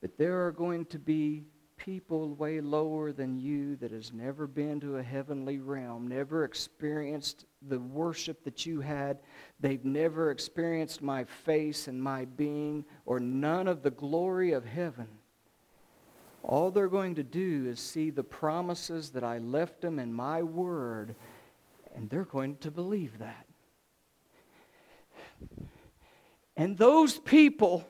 But 0.00 0.18
there 0.18 0.44
are 0.46 0.52
going 0.52 0.84
to 0.86 0.98
be 0.98 1.44
people 1.76 2.34
way 2.34 2.60
lower 2.60 3.10
than 3.10 3.38
you 3.38 3.74
that 3.76 3.90
has 3.90 4.12
never 4.12 4.46
been 4.46 4.80
to 4.80 4.98
a 4.98 5.02
heavenly 5.02 5.58
realm, 5.58 6.06
never 6.06 6.44
experienced 6.44 7.46
the 7.68 7.80
worship 7.80 8.44
that 8.44 8.66
you 8.66 8.80
had. 8.80 9.18
They've 9.58 9.84
never 9.84 10.30
experienced 10.30 11.02
my 11.02 11.24
face 11.24 11.88
and 11.88 12.00
my 12.00 12.24
being 12.24 12.84
or 13.06 13.18
none 13.18 13.66
of 13.66 13.82
the 13.82 13.90
glory 13.90 14.52
of 14.52 14.64
heaven. 14.64 15.08
All 16.42 16.70
they're 16.70 16.88
going 16.88 17.14
to 17.16 17.22
do 17.22 17.66
is 17.68 17.78
see 17.80 18.10
the 18.10 18.24
promises 18.24 19.10
that 19.10 19.24
I 19.24 19.38
left 19.38 19.80
them 19.80 19.98
in 19.98 20.12
my 20.12 20.42
word, 20.42 21.14
and 21.94 22.10
they're 22.10 22.24
going 22.24 22.56
to 22.58 22.70
believe 22.70 23.18
that. 23.18 23.46
And 26.56 26.76
those 26.76 27.18
people 27.18 27.86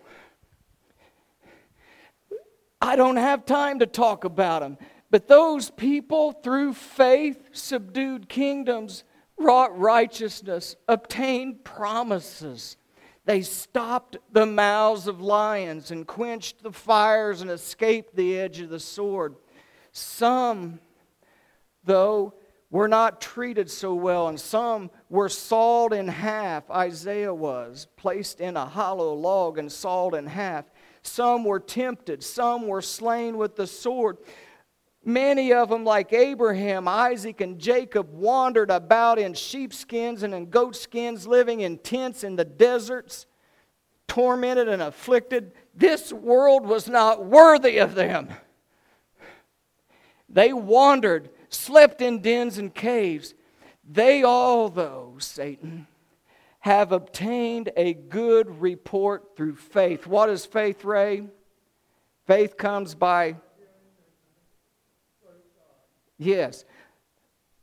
I 2.82 2.96
don't 2.96 3.16
have 3.16 3.46
time 3.46 3.78
to 3.78 3.86
talk 3.86 4.24
about 4.24 4.60
them. 4.60 4.76
But 5.08 5.28
those 5.28 5.70
people, 5.70 6.32
through 6.32 6.74
faith, 6.74 7.40
subdued 7.52 8.28
kingdoms, 8.28 9.04
wrought 9.38 9.78
righteousness, 9.78 10.74
obtained 10.88 11.62
promises. 11.62 12.76
They 13.24 13.42
stopped 13.42 14.16
the 14.32 14.46
mouths 14.46 15.06
of 15.06 15.20
lions 15.20 15.90
and 15.90 16.06
quenched 16.06 16.62
the 16.62 16.72
fires 16.72 17.40
and 17.40 17.50
escaped 17.50 18.16
the 18.16 18.38
edge 18.38 18.60
of 18.60 18.70
the 18.70 18.80
sword. 18.80 19.36
Some, 19.92 20.80
though, 21.84 22.34
were 22.70 22.88
not 22.88 23.20
treated 23.20 23.70
so 23.70 23.94
well, 23.94 24.28
and 24.28 24.40
some 24.40 24.90
were 25.10 25.28
sawed 25.28 25.92
in 25.92 26.08
half. 26.08 26.68
Isaiah 26.70 27.34
was 27.34 27.86
placed 27.96 28.40
in 28.40 28.56
a 28.56 28.64
hollow 28.64 29.12
log 29.12 29.58
and 29.58 29.70
sawed 29.70 30.14
in 30.14 30.26
half. 30.26 30.64
Some 31.02 31.44
were 31.44 31.60
tempted, 31.60 32.24
some 32.24 32.66
were 32.66 32.82
slain 32.82 33.36
with 33.36 33.56
the 33.56 33.66
sword. 33.66 34.16
Many 35.04 35.52
of 35.52 35.68
them, 35.68 35.84
like 35.84 36.12
Abraham, 36.12 36.86
Isaac, 36.86 37.40
and 37.40 37.58
Jacob, 37.58 38.12
wandered 38.12 38.70
about 38.70 39.18
in 39.18 39.34
sheepskins 39.34 40.22
and 40.22 40.32
in 40.32 40.46
goatskins, 40.46 41.26
living 41.26 41.60
in 41.60 41.78
tents 41.78 42.22
in 42.22 42.36
the 42.36 42.44
deserts, 42.44 43.26
tormented 44.06 44.68
and 44.68 44.80
afflicted. 44.80 45.52
This 45.74 46.12
world 46.12 46.64
was 46.64 46.88
not 46.88 47.24
worthy 47.24 47.78
of 47.78 47.94
them. 47.96 48.28
They 50.28 50.52
wandered, 50.52 51.30
slept 51.48 52.00
in 52.00 52.20
dens 52.20 52.56
and 52.58 52.72
caves. 52.72 53.34
They 53.88 54.22
all, 54.22 54.68
though, 54.68 55.16
Satan, 55.18 55.88
have 56.60 56.92
obtained 56.92 57.70
a 57.76 57.92
good 57.92 58.60
report 58.60 59.36
through 59.36 59.56
faith. 59.56 60.06
What 60.06 60.30
is 60.30 60.46
faith, 60.46 60.84
Ray? 60.84 61.26
Faith 62.26 62.56
comes 62.56 62.94
by. 62.94 63.34
Yes, 66.22 66.64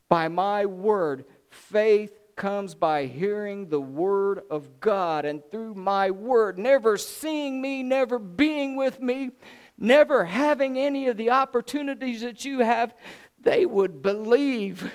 by 0.08 0.28
my 0.28 0.66
word. 0.66 1.26
Faith 1.50 2.20
comes 2.36 2.76
by 2.76 3.06
hearing 3.06 3.70
the 3.70 3.82
word 3.82 4.42
of 4.50 4.80
God 4.80 5.26
and 5.26 5.44
through 5.52 5.74
my 5.74 6.12
word, 6.12 6.58
never 6.58 6.98
seeing 6.98 7.62
me, 7.62 7.84
never 7.84 8.20
being 8.20 8.76
with 8.76 9.02
me, 9.02 9.32
never 9.78 10.26
having 10.26 10.78
any 10.78 11.08
of 11.08 11.18
the 11.18 11.32
opportunities 11.32 12.22
that 12.22 12.46
you 12.46 12.60
have, 12.60 12.94
they 13.42 13.66
would 13.66 14.02
believe. 14.02 14.92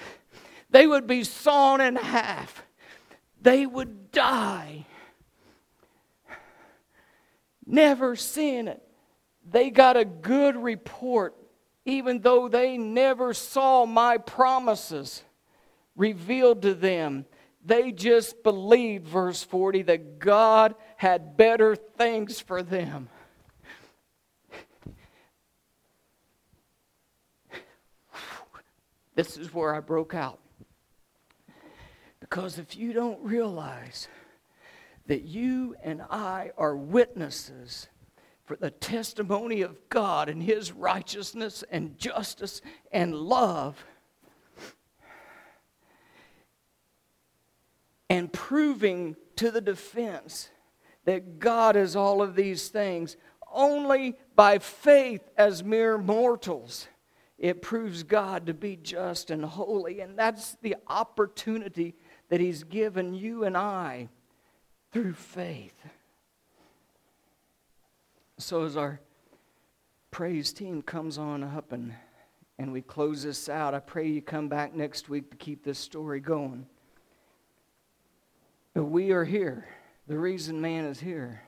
They 0.70 0.86
would 0.86 1.06
be 1.06 1.22
sawn 1.24 1.80
in 1.80 1.96
half 1.96 2.64
they 3.44 3.66
would 3.66 4.10
die. 4.10 4.86
Never 7.66 8.16
seeing 8.16 8.68
it. 8.68 8.82
They 9.48 9.70
got 9.70 9.98
a 9.98 10.04
good 10.04 10.56
report, 10.56 11.34
even 11.85 12.20
though 12.20 12.49
they 12.49 12.78
never 12.78 13.35
saw 13.35 13.85
my 13.85 14.18
promises 14.18 15.22
revealed 15.97 16.62
to 16.62 16.74
them. 16.74 17.26
They 17.64 17.93
just 17.93 18.43
believed, 18.43 19.07
verse 19.07 19.43
40, 19.43 19.82
that 19.82 20.18
God 20.18 20.74
had 20.97 21.37
better 21.37 21.76
things 21.76 22.41
for 22.41 22.62
them. 22.62 23.09
This 29.14 29.37
is 29.37 29.55
where 29.55 29.74
I 29.74 29.80
broke 29.80 30.14
out. 30.14 30.41
Because 32.20 32.59
if 32.59 32.76
you 32.76 32.93
don't 32.93 33.20
realize 33.20 34.09
that 35.07 35.22
you 35.22 35.76
and 35.82 36.03
I 36.03 36.51
are 36.57 36.74
witnesses 36.74 37.89
for 38.45 38.57
the 38.57 38.70
testimony 38.70 39.62
of 39.62 39.88
God 39.88 40.28
and 40.28 40.42
His 40.42 40.72
righteousness 40.72 41.64
and 41.70 41.99
justice 41.99 42.61
and 42.92 43.14
love, 43.14 43.84
and 48.11 48.32
proving 48.32 49.16
to 49.36 49.51
the 49.51 49.61
defense 49.61 50.51
that 51.05 51.38
God 51.38 51.76
is 51.76 51.97
all 51.97 52.22
of 52.22 52.36
these 52.36 52.68
things, 52.68 53.16
only 53.51 54.16
by 54.36 54.59
faith 54.59 55.22
as 55.36 55.64
mere 55.64 55.99
mortals 55.99 56.88
it 57.38 57.62
proves 57.62 58.05
God 58.05 58.47
to 58.47 58.55
be 58.55 58.76
just 58.76 59.30
and 59.30 59.45
holy. 59.45 60.01
And 60.01 60.18
that's 60.18 60.57
the 60.62 60.76
opportunity 60.86 61.95
that 62.28 62.40
He's 62.40 62.64
given 62.64 63.14
you 63.14 63.45
and 63.45 63.57
I 63.57 64.09
through 64.92 65.14
faith. 65.14 65.74
So, 68.39 68.64
as 68.64 68.76
our 68.76 69.01
praise 70.11 70.53
team 70.53 70.82
comes 70.82 71.18
on 71.18 71.43
up 71.43 71.72
and, 71.72 71.95
and 72.59 72.72
we 72.72 72.82
close 72.82 73.22
this 73.22 73.49
out, 73.49 73.74
I 73.74 73.80
pray 73.80 74.09
you 74.09 74.22
come 74.22 74.49
back 74.49 74.74
next 74.74 75.09
week 75.09 75.30
to 75.30 75.37
keep 75.37 75.64
this 75.64 75.78
story 75.78 76.20
going. 76.20 76.66
But 78.74 78.85
we 78.85 79.12
are 79.12 79.24
here. 79.24 79.66
The 80.07 80.18
reason 80.18 80.61
man 80.61 80.85
is 80.85 81.01
here 81.01 81.43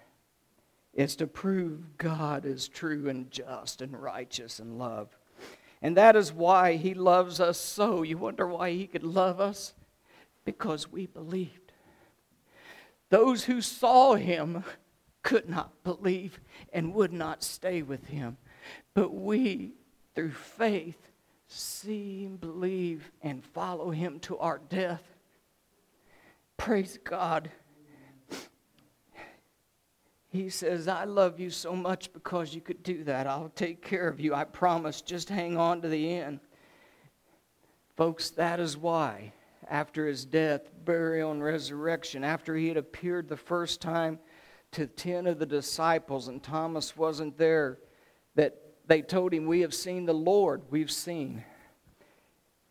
is 0.95 1.17
to 1.17 1.27
prove 1.27 1.99
God 1.99 2.47
is 2.47 2.69
true 2.69 3.09
and 3.09 3.31
just 3.31 3.83
and 3.83 4.01
righteous 4.01 4.61
and 4.61 4.79
love. 4.79 5.17
And 5.83 5.97
that 5.97 6.17
is 6.17 6.33
why 6.33 6.77
he 6.77 6.95
loves 6.95 7.41
us 7.41 7.59
so. 7.59 8.03
You 8.03 8.17
wonder 8.17 8.47
why 8.47 8.71
he 8.71 8.87
could 8.87 9.05
love 9.05 9.41
us? 9.41 9.75
because 10.47 10.91
we 10.91 11.07
believed. 11.07 11.73
Those 13.11 13.45
who 13.45 13.61
saw 13.61 14.15
him 14.15 14.65
could 15.27 15.49
not 15.49 15.83
believe 15.83 16.39
and 16.73 16.95
would 16.95 17.13
not 17.13 17.43
stay 17.43 17.83
with 17.83 18.07
him. 18.07 18.37
But 18.95 19.13
we, 19.13 19.73
through 20.15 20.31
faith, 20.31 21.11
see, 21.49 22.29
believe, 22.29 23.11
and 23.23 23.45
follow 23.45 23.91
him 23.91 24.21
to 24.21 24.39
our 24.39 24.61
death. 24.69 25.03
Praise 26.57 27.01
God. 27.03 27.51
He 30.29 30.49
says, 30.49 30.87
I 30.87 31.05
love 31.05 31.41
you 31.41 31.51
so 31.51 31.75
much 31.75 32.13
because 32.13 32.55
you 32.55 32.61
could 32.61 32.85
do 32.85 33.03
that. 33.03 33.27
I'll 33.27 33.51
take 33.57 33.83
care 33.83 34.07
of 34.07 34.21
you. 34.21 34.33
I 34.33 34.45
promise. 34.45 35.01
Just 35.01 35.29
hang 35.29 35.57
on 35.57 35.83
to 35.83 35.89
the 35.89 36.19
end. 36.19 36.39
Folks, 37.97 38.31
that 38.31 38.61
is 38.61 38.77
why, 38.77 39.33
after 39.69 40.07
his 40.07 40.25
death, 40.25 40.71
burial, 40.85 41.33
and 41.33 41.43
resurrection, 41.43 42.23
after 42.23 42.55
he 42.55 42.69
had 42.69 42.77
appeared 42.77 43.29
the 43.29 43.37
first 43.37 43.81
time 43.81 44.21
to 44.73 44.87
10 44.87 45.27
of 45.27 45.39
the 45.39 45.47
disciples 45.47 46.29
and 46.29 46.43
Thomas 46.43 46.97
wasn't 46.97 47.39
there, 47.39 47.79
that 48.35 48.57
they 48.87 49.03
told 49.03 49.33
him, 49.33 49.47
We 49.47 49.61
have 49.61 49.75
seen 49.75 50.07
the 50.07 50.15
Lord. 50.15 50.63
We've 50.71 50.91
seen. 50.91 51.45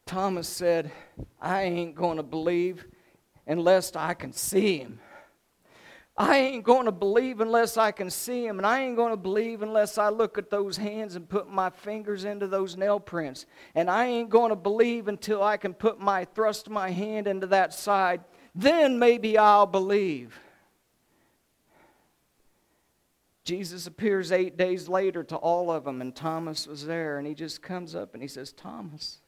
Thomas 0.05 0.47
said, 0.47 0.91
I 1.41 1.63
ain't 1.63 1.95
going 1.95 2.17
to 2.17 2.23
believe 2.23 2.85
unless 3.47 3.95
I 3.95 4.13
can 4.13 4.33
see 4.33 4.77
him. 4.77 4.99
I 6.17 6.37
ain't 6.37 6.63
going 6.63 6.85
to 6.85 6.93
believe 6.93 7.41
unless 7.41 7.75
I 7.75 7.91
can 7.91 8.09
see 8.09 8.45
him, 8.45 8.57
and 8.57 8.65
I 8.65 8.83
ain't 8.83 8.95
going 8.95 9.11
to 9.11 9.17
believe 9.17 9.61
unless 9.61 9.97
I 9.97 10.07
look 10.07 10.37
at 10.37 10.49
those 10.49 10.77
hands 10.77 11.17
and 11.17 11.27
put 11.27 11.49
my 11.49 11.69
fingers 11.69 12.23
into 12.23 12.47
those 12.47 12.77
nail 12.77 13.01
prints. 13.01 13.45
And 13.73 13.89
I 13.89 14.05
ain't 14.05 14.29
going 14.29 14.51
to 14.51 14.55
believe 14.55 15.09
until 15.09 15.43
I 15.43 15.57
can 15.57 15.73
put 15.73 15.99
my 15.99 16.23
thrust 16.23 16.69
my 16.69 16.89
hand 16.89 17.27
into 17.27 17.47
that 17.47 17.73
side. 17.73 18.21
Then 18.53 18.97
maybe 18.97 19.37
I'll 19.37 19.65
believe. 19.65 20.39
Jesus 23.45 23.85
appears 23.85 24.31
eight 24.31 24.57
days 24.57 24.89
later 24.89 25.23
to 25.23 25.35
all 25.35 25.71
of 25.71 25.83
them, 25.83 26.01
and 26.01 26.15
Thomas 26.15 26.65
was 26.65 26.85
there, 26.85 27.19
and 27.19 27.27
he 27.27 27.35
just 27.35 27.61
comes 27.61 27.93
up 27.93 28.15
and 28.15 28.23
he 28.23 28.27
says, 28.27 28.51
Thomas, 28.51 29.19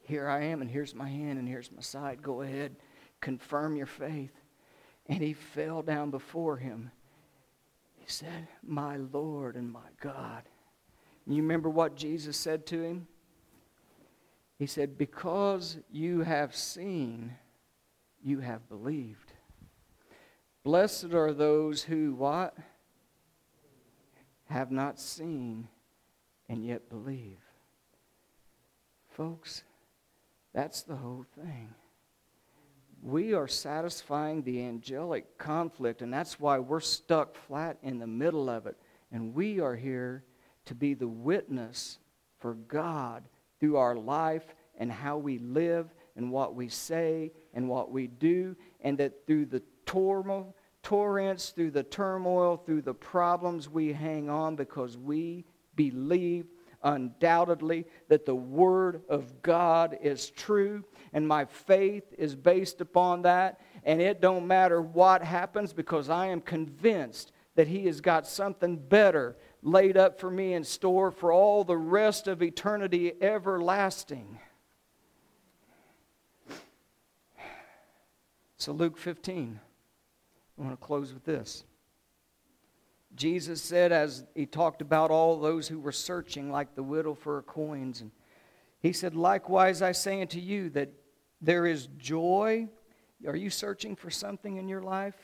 here 0.00 0.28
I 0.28 0.42
am, 0.44 0.60
and 0.60 0.68
here's 0.68 0.94
my 0.94 1.08
hand, 1.08 1.38
and 1.38 1.48
here's 1.48 1.70
my 1.70 1.80
side. 1.80 2.22
Go 2.22 2.42
ahead, 2.42 2.74
confirm 3.20 3.76
your 3.76 3.86
faith. 3.86 4.32
And 5.08 5.22
he 5.22 5.32
fell 5.32 5.82
down 5.82 6.10
before 6.10 6.56
him. 6.56 6.90
He 7.94 8.10
said, 8.10 8.48
My 8.64 8.96
Lord 8.96 9.54
and 9.54 9.70
my 9.70 9.88
God. 10.00 10.42
And 11.24 11.36
you 11.36 11.42
remember 11.42 11.70
what 11.70 11.94
Jesus 11.94 12.36
said 12.36 12.66
to 12.66 12.82
him? 12.82 13.06
He 14.58 14.66
said, 14.66 14.98
Because 14.98 15.78
you 15.88 16.22
have 16.22 16.56
seen, 16.56 17.34
you 18.24 18.40
have 18.40 18.68
believed. 18.68 19.25
Blessed 20.66 21.14
are 21.14 21.32
those 21.32 21.84
who 21.84 22.12
what? 22.14 22.52
Have 24.46 24.72
not 24.72 24.98
seen 24.98 25.68
and 26.48 26.66
yet 26.66 26.88
believe. 26.88 27.38
Folks, 29.10 29.62
that's 30.52 30.82
the 30.82 30.96
whole 30.96 31.24
thing. 31.40 31.72
We 33.00 33.32
are 33.32 33.46
satisfying 33.46 34.42
the 34.42 34.64
angelic 34.64 35.38
conflict, 35.38 36.02
and 36.02 36.12
that's 36.12 36.40
why 36.40 36.58
we're 36.58 36.80
stuck 36.80 37.36
flat 37.36 37.76
in 37.84 38.00
the 38.00 38.08
middle 38.08 38.50
of 38.50 38.66
it. 38.66 38.76
And 39.12 39.36
we 39.36 39.60
are 39.60 39.76
here 39.76 40.24
to 40.64 40.74
be 40.74 40.94
the 40.94 41.06
witness 41.06 41.98
for 42.40 42.54
God 42.54 43.22
through 43.60 43.76
our 43.76 43.94
life 43.94 44.56
and 44.76 44.90
how 44.90 45.16
we 45.16 45.38
live 45.38 45.94
and 46.16 46.32
what 46.32 46.56
we 46.56 46.68
say 46.68 47.30
and 47.54 47.68
what 47.68 47.92
we 47.92 48.08
do, 48.08 48.56
and 48.80 48.98
that 48.98 49.28
through 49.28 49.44
the 49.46 49.62
turmoil, 49.86 50.55
torrents, 50.86 51.50
through 51.50 51.72
the 51.72 51.82
turmoil, 51.82 52.56
through 52.56 52.80
the 52.80 52.94
problems, 52.94 53.68
we 53.68 53.92
hang 53.92 54.30
on 54.30 54.54
because 54.54 54.96
we 54.96 55.44
believe 55.74 56.46
undoubtedly 56.84 57.84
that 58.06 58.24
the 58.24 58.36
Word 58.36 59.02
of 59.08 59.42
God 59.42 59.98
is 60.00 60.30
true, 60.30 60.84
and 61.12 61.26
my 61.26 61.44
faith 61.44 62.04
is 62.16 62.36
based 62.36 62.80
upon 62.80 63.22
that. 63.22 63.58
And 63.82 64.00
it 64.00 64.20
don't 64.20 64.46
matter 64.46 64.80
what 64.80 65.24
happens 65.24 65.72
because 65.72 66.08
I 66.08 66.26
am 66.26 66.40
convinced 66.40 67.32
that 67.56 67.66
He 67.66 67.86
has 67.86 68.00
got 68.00 68.24
something 68.24 68.76
better 68.76 69.36
laid 69.62 69.96
up 69.96 70.20
for 70.20 70.30
me 70.30 70.54
in 70.54 70.62
store 70.62 71.10
for 71.10 71.32
all 71.32 71.64
the 71.64 71.76
rest 71.76 72.28
of 72.28 72.44
eternity 72.44 73.12
everlasting. 73.20 74.38
So, 78.56 78.70
Luke 78.70 78.96
15. 78.96 79.58
I 80.58 80.62
want 80.62 80.78
to 80.78 80.84
close 80.84 81.12
with 81.12 81.24
this. 81.24 81.64
Jesus 83.14 83.62
said, 83.62 83.92
as 83.92 84.24
he 84.34 84.46
talked 84.46 84.82
about 84.82 85.10
all 85.10 85.38
those 85.40 85.68
who 85.68 85.80
were 85.80 85.92
searching, 85.92 86.50
like 86.50 86.74
the 86.74 86.82
widow 86.82 87.14
for 87.14 87.36
her 87.36 87.42
coins, 87.42 88.02
and 88.02 88.10
he 88.80 88.92
said, 88.92 89.14
Likewise, 89.14 89.82
I 89.82 89.92
say 89.92 90.20
unto 90.20 90.38
you 90.38 90.70
that 90.70 90.90
there 91.40 91.66
is 91.66 91.88
joy. 91.98 92.68
Are 93.26 93.36
you 93.36 93.50
searching 93.50 93.96
for 93.96 94.10
something 94.10 94.56
in 94.56 94.68
your 94.68 94.82
life? 94.82 95.16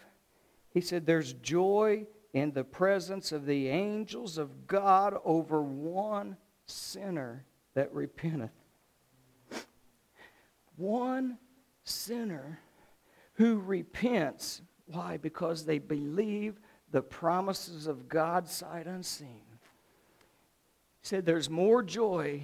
He 0.70 0.80
said, 0.80 1.06
There's 1.06 1.34
joy 1.34 2.06
in 2.32 2.52
the 2.52 2.64
presence 2.64 3.30
of 3.30 3.44
the 3.44 3.68
angels 3.68 4.38
of 4.38 4.66
God 4.66 5.14
over 5.24 5.62
one 5.62 6.36
sinner 6.66 7.44
that 7.74 7.92
repenteth. 7.92 8.50
One 10.76 11.38
sinner 11.84 12.58
who 13.34 13.58
repents 13.58 14.62
why? 14.92 15.16
Because 15.16 15.64
they 15.64 15.78
believe 15.78 16.60
the 16.90 17.02
promises 17.02 17.86
of 17.86 18.08
God 18.08 18.48
sight 18.48 18.86
unseen. 18.86 19.42
He 21.00 21.08
said, 21.08 21.26
There's 21.26 21.50
more 21.50 21.82
joy 21.82 22.42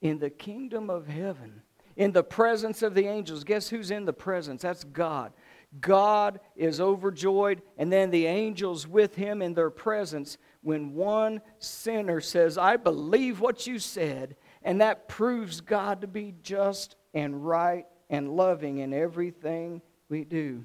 in 0.00 0.18
the 0.18 0.30
kingdom 0.30 0.88
of 0.88 1.08
heaven, 1.08 1.62
in 1.96 2.12
the 2.12 2.22
presence 2.22 2.82
of 2.82 2.94
the 2.94 3.06
angels. 3.06 3.44
Guess 3.44 3.68
who's 3.68 3.90
in 3.90 4.04
the 4.04 4.12
presence? 4.12 4.62
That's 4.62 4.84
God. 4.84 5.32
God 5.80 6.40
is 6.54 6.80
overjoyed, 6.80 7.60
and 7.76 7.92
then 7.92 8.10
the 8.10 8.26
angels 8.26 8.86
with 8.86 9.14
him 9.14 9.42
in 9.42 9.54
their 9.54 9.70
presence 9.70 10.38
when 10.62 10.94
one 10.94 11.42
sinner 11.58 12.20
says, 12.20 12.56
I 12.56 12.76
believe 12.76 13.40
what 13.40 13.66
you 13.66 13.78
said, 13.78 14.36
and 14.62 14.80
that 14.80 15.08
proves 15.08 15.60
God 15.60 16.00
to 16.00 16.06
be 16.06 16.34
just 16.42 16.96
and 17.12 17.46
right 17.46 17.86
and 18.08 18.36
loving 18.36 18.78
in 18.78 18.92
everything 18.92 19.82
we 20.08 20.24
do. 20.24 20.64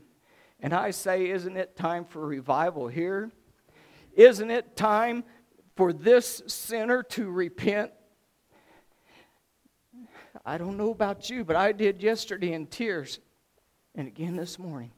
And 0.61 0.73
I 0.73 0.91
say, 0.91 1.29
isn't 1.29 1.57
it 1.57 1.75
time 1.75 2.05
for 2.05 2.25
revival 2.25 2.87
here? 2.87 3.31
Isn't 4.13 4.51
it 4.51 4.75
time 4.75 5.23
for 5.75 5.91
this 5.91 6.43
sinner 6.45 7.01
to 7.03 7.29
repent? 7.29 7.91
I 10.45 10.57
don't 10.57 10.77
know 10.77 10.91
about 10.91 11.29
you, 11.29 11.43
but 11.43 11.55
I 11.55 11.71
did 11.71 12.03
yesterday 12.03 12.53
in 12.53 12.67
tears 12.67 13.19
and 13.95 14.07
again 14.07 14.35
this 14.35 14.59
morning. 14.59 14.91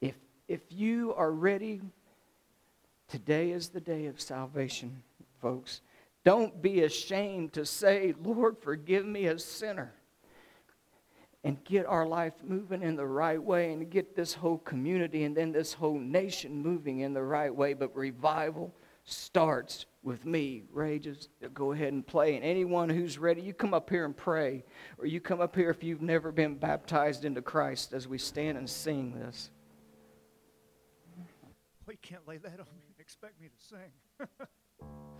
If, 0.00 0.14
if 0.48 0.60
you 0.70 1.12
are 1.14 1.32
ready, 1.32 1.80
today 3.08 3.50
is 3.50 3.68
the 3.68 3.80
day 3.80 4.06
of 4.06 4.20
salvation, 4.20 5.02
folks. 5.40 5.80
Don't 6.24 6.62
be 6.62 6.82
ashamed 6.82 7.52
to 7.54 7.66
say, 7.66 8.14
Lord, 8.22 8.56
forgive 8.58 9.04
me 9.04 9.26
a 9.26 9.38
sinner 9.38 9.92
and 11.44 11.62
get 11.64 11.84
our 11.86 12.06
life 12.06 12.32
moving 12.42 12.82
in 12.82 12.96
the 12.96 13.06
right 13.06 13.40
way 13.42 13.72
and 13.72 13.90
get 13.90 14.16
this 14.16 14.32
whole 14.32 14.58
community 14.58 15.24
and 15.24 15.36
then 15.36 15.52
this 15.52 15.74
whole 15.74 15.98
nation 15.98 16.62
moving 16.62 17.00
in 17.00 17.12
the 17.12 17.22
right 17.22 17.54
way. 17.54 17.74
But 17.74 17.94
revival 17.94 18.74
starts 19.04 19.84
with 20.02 20.24
me. 20.24 20.62
Just 21.00 21.28
go 21.52 21.72
ahead 21.72 21.92
and 21.92 22.06
play. 22.06 22.34
And 22.36 22.44
anyone 22.44 22.88
who's 22.88 23.18
ready, 23.18 23.42
you 23.42 23.52
come 23.52 23.74
up 23.74 23.90
here 23.90 24.06
and 24.06 24.16
pray. 24.16 24.64
Or 24.96 25.06
you 25.06 25.20
come 25.20 25.42
up 25.42 25.54
here 25.54 25.68
if 25.68 25.84
you've 25.84 26.02
never 26.02 26.32
been 26.32 26.54
baptized 26.54 27.26
into 27.26 27.42
Christ 27.42 27.92
as 27.92 28.08
we 28.08 28.16
stand 28.16 28.56
and 28.56 28.68
sing 28.68 29.12
this. 29.12 29.50
Well, 31.86 31.92
you 31.92 31.98
can't 32.00 32.26
lay 32.26 32.38
that 32.38 32.52
on 32.52 32.66
me 32.78 32.84
and 32.88 32.98
expect 32.98 33.38
me 33.38 33.48
to 33.48 33.66
sing. 33.66 34.28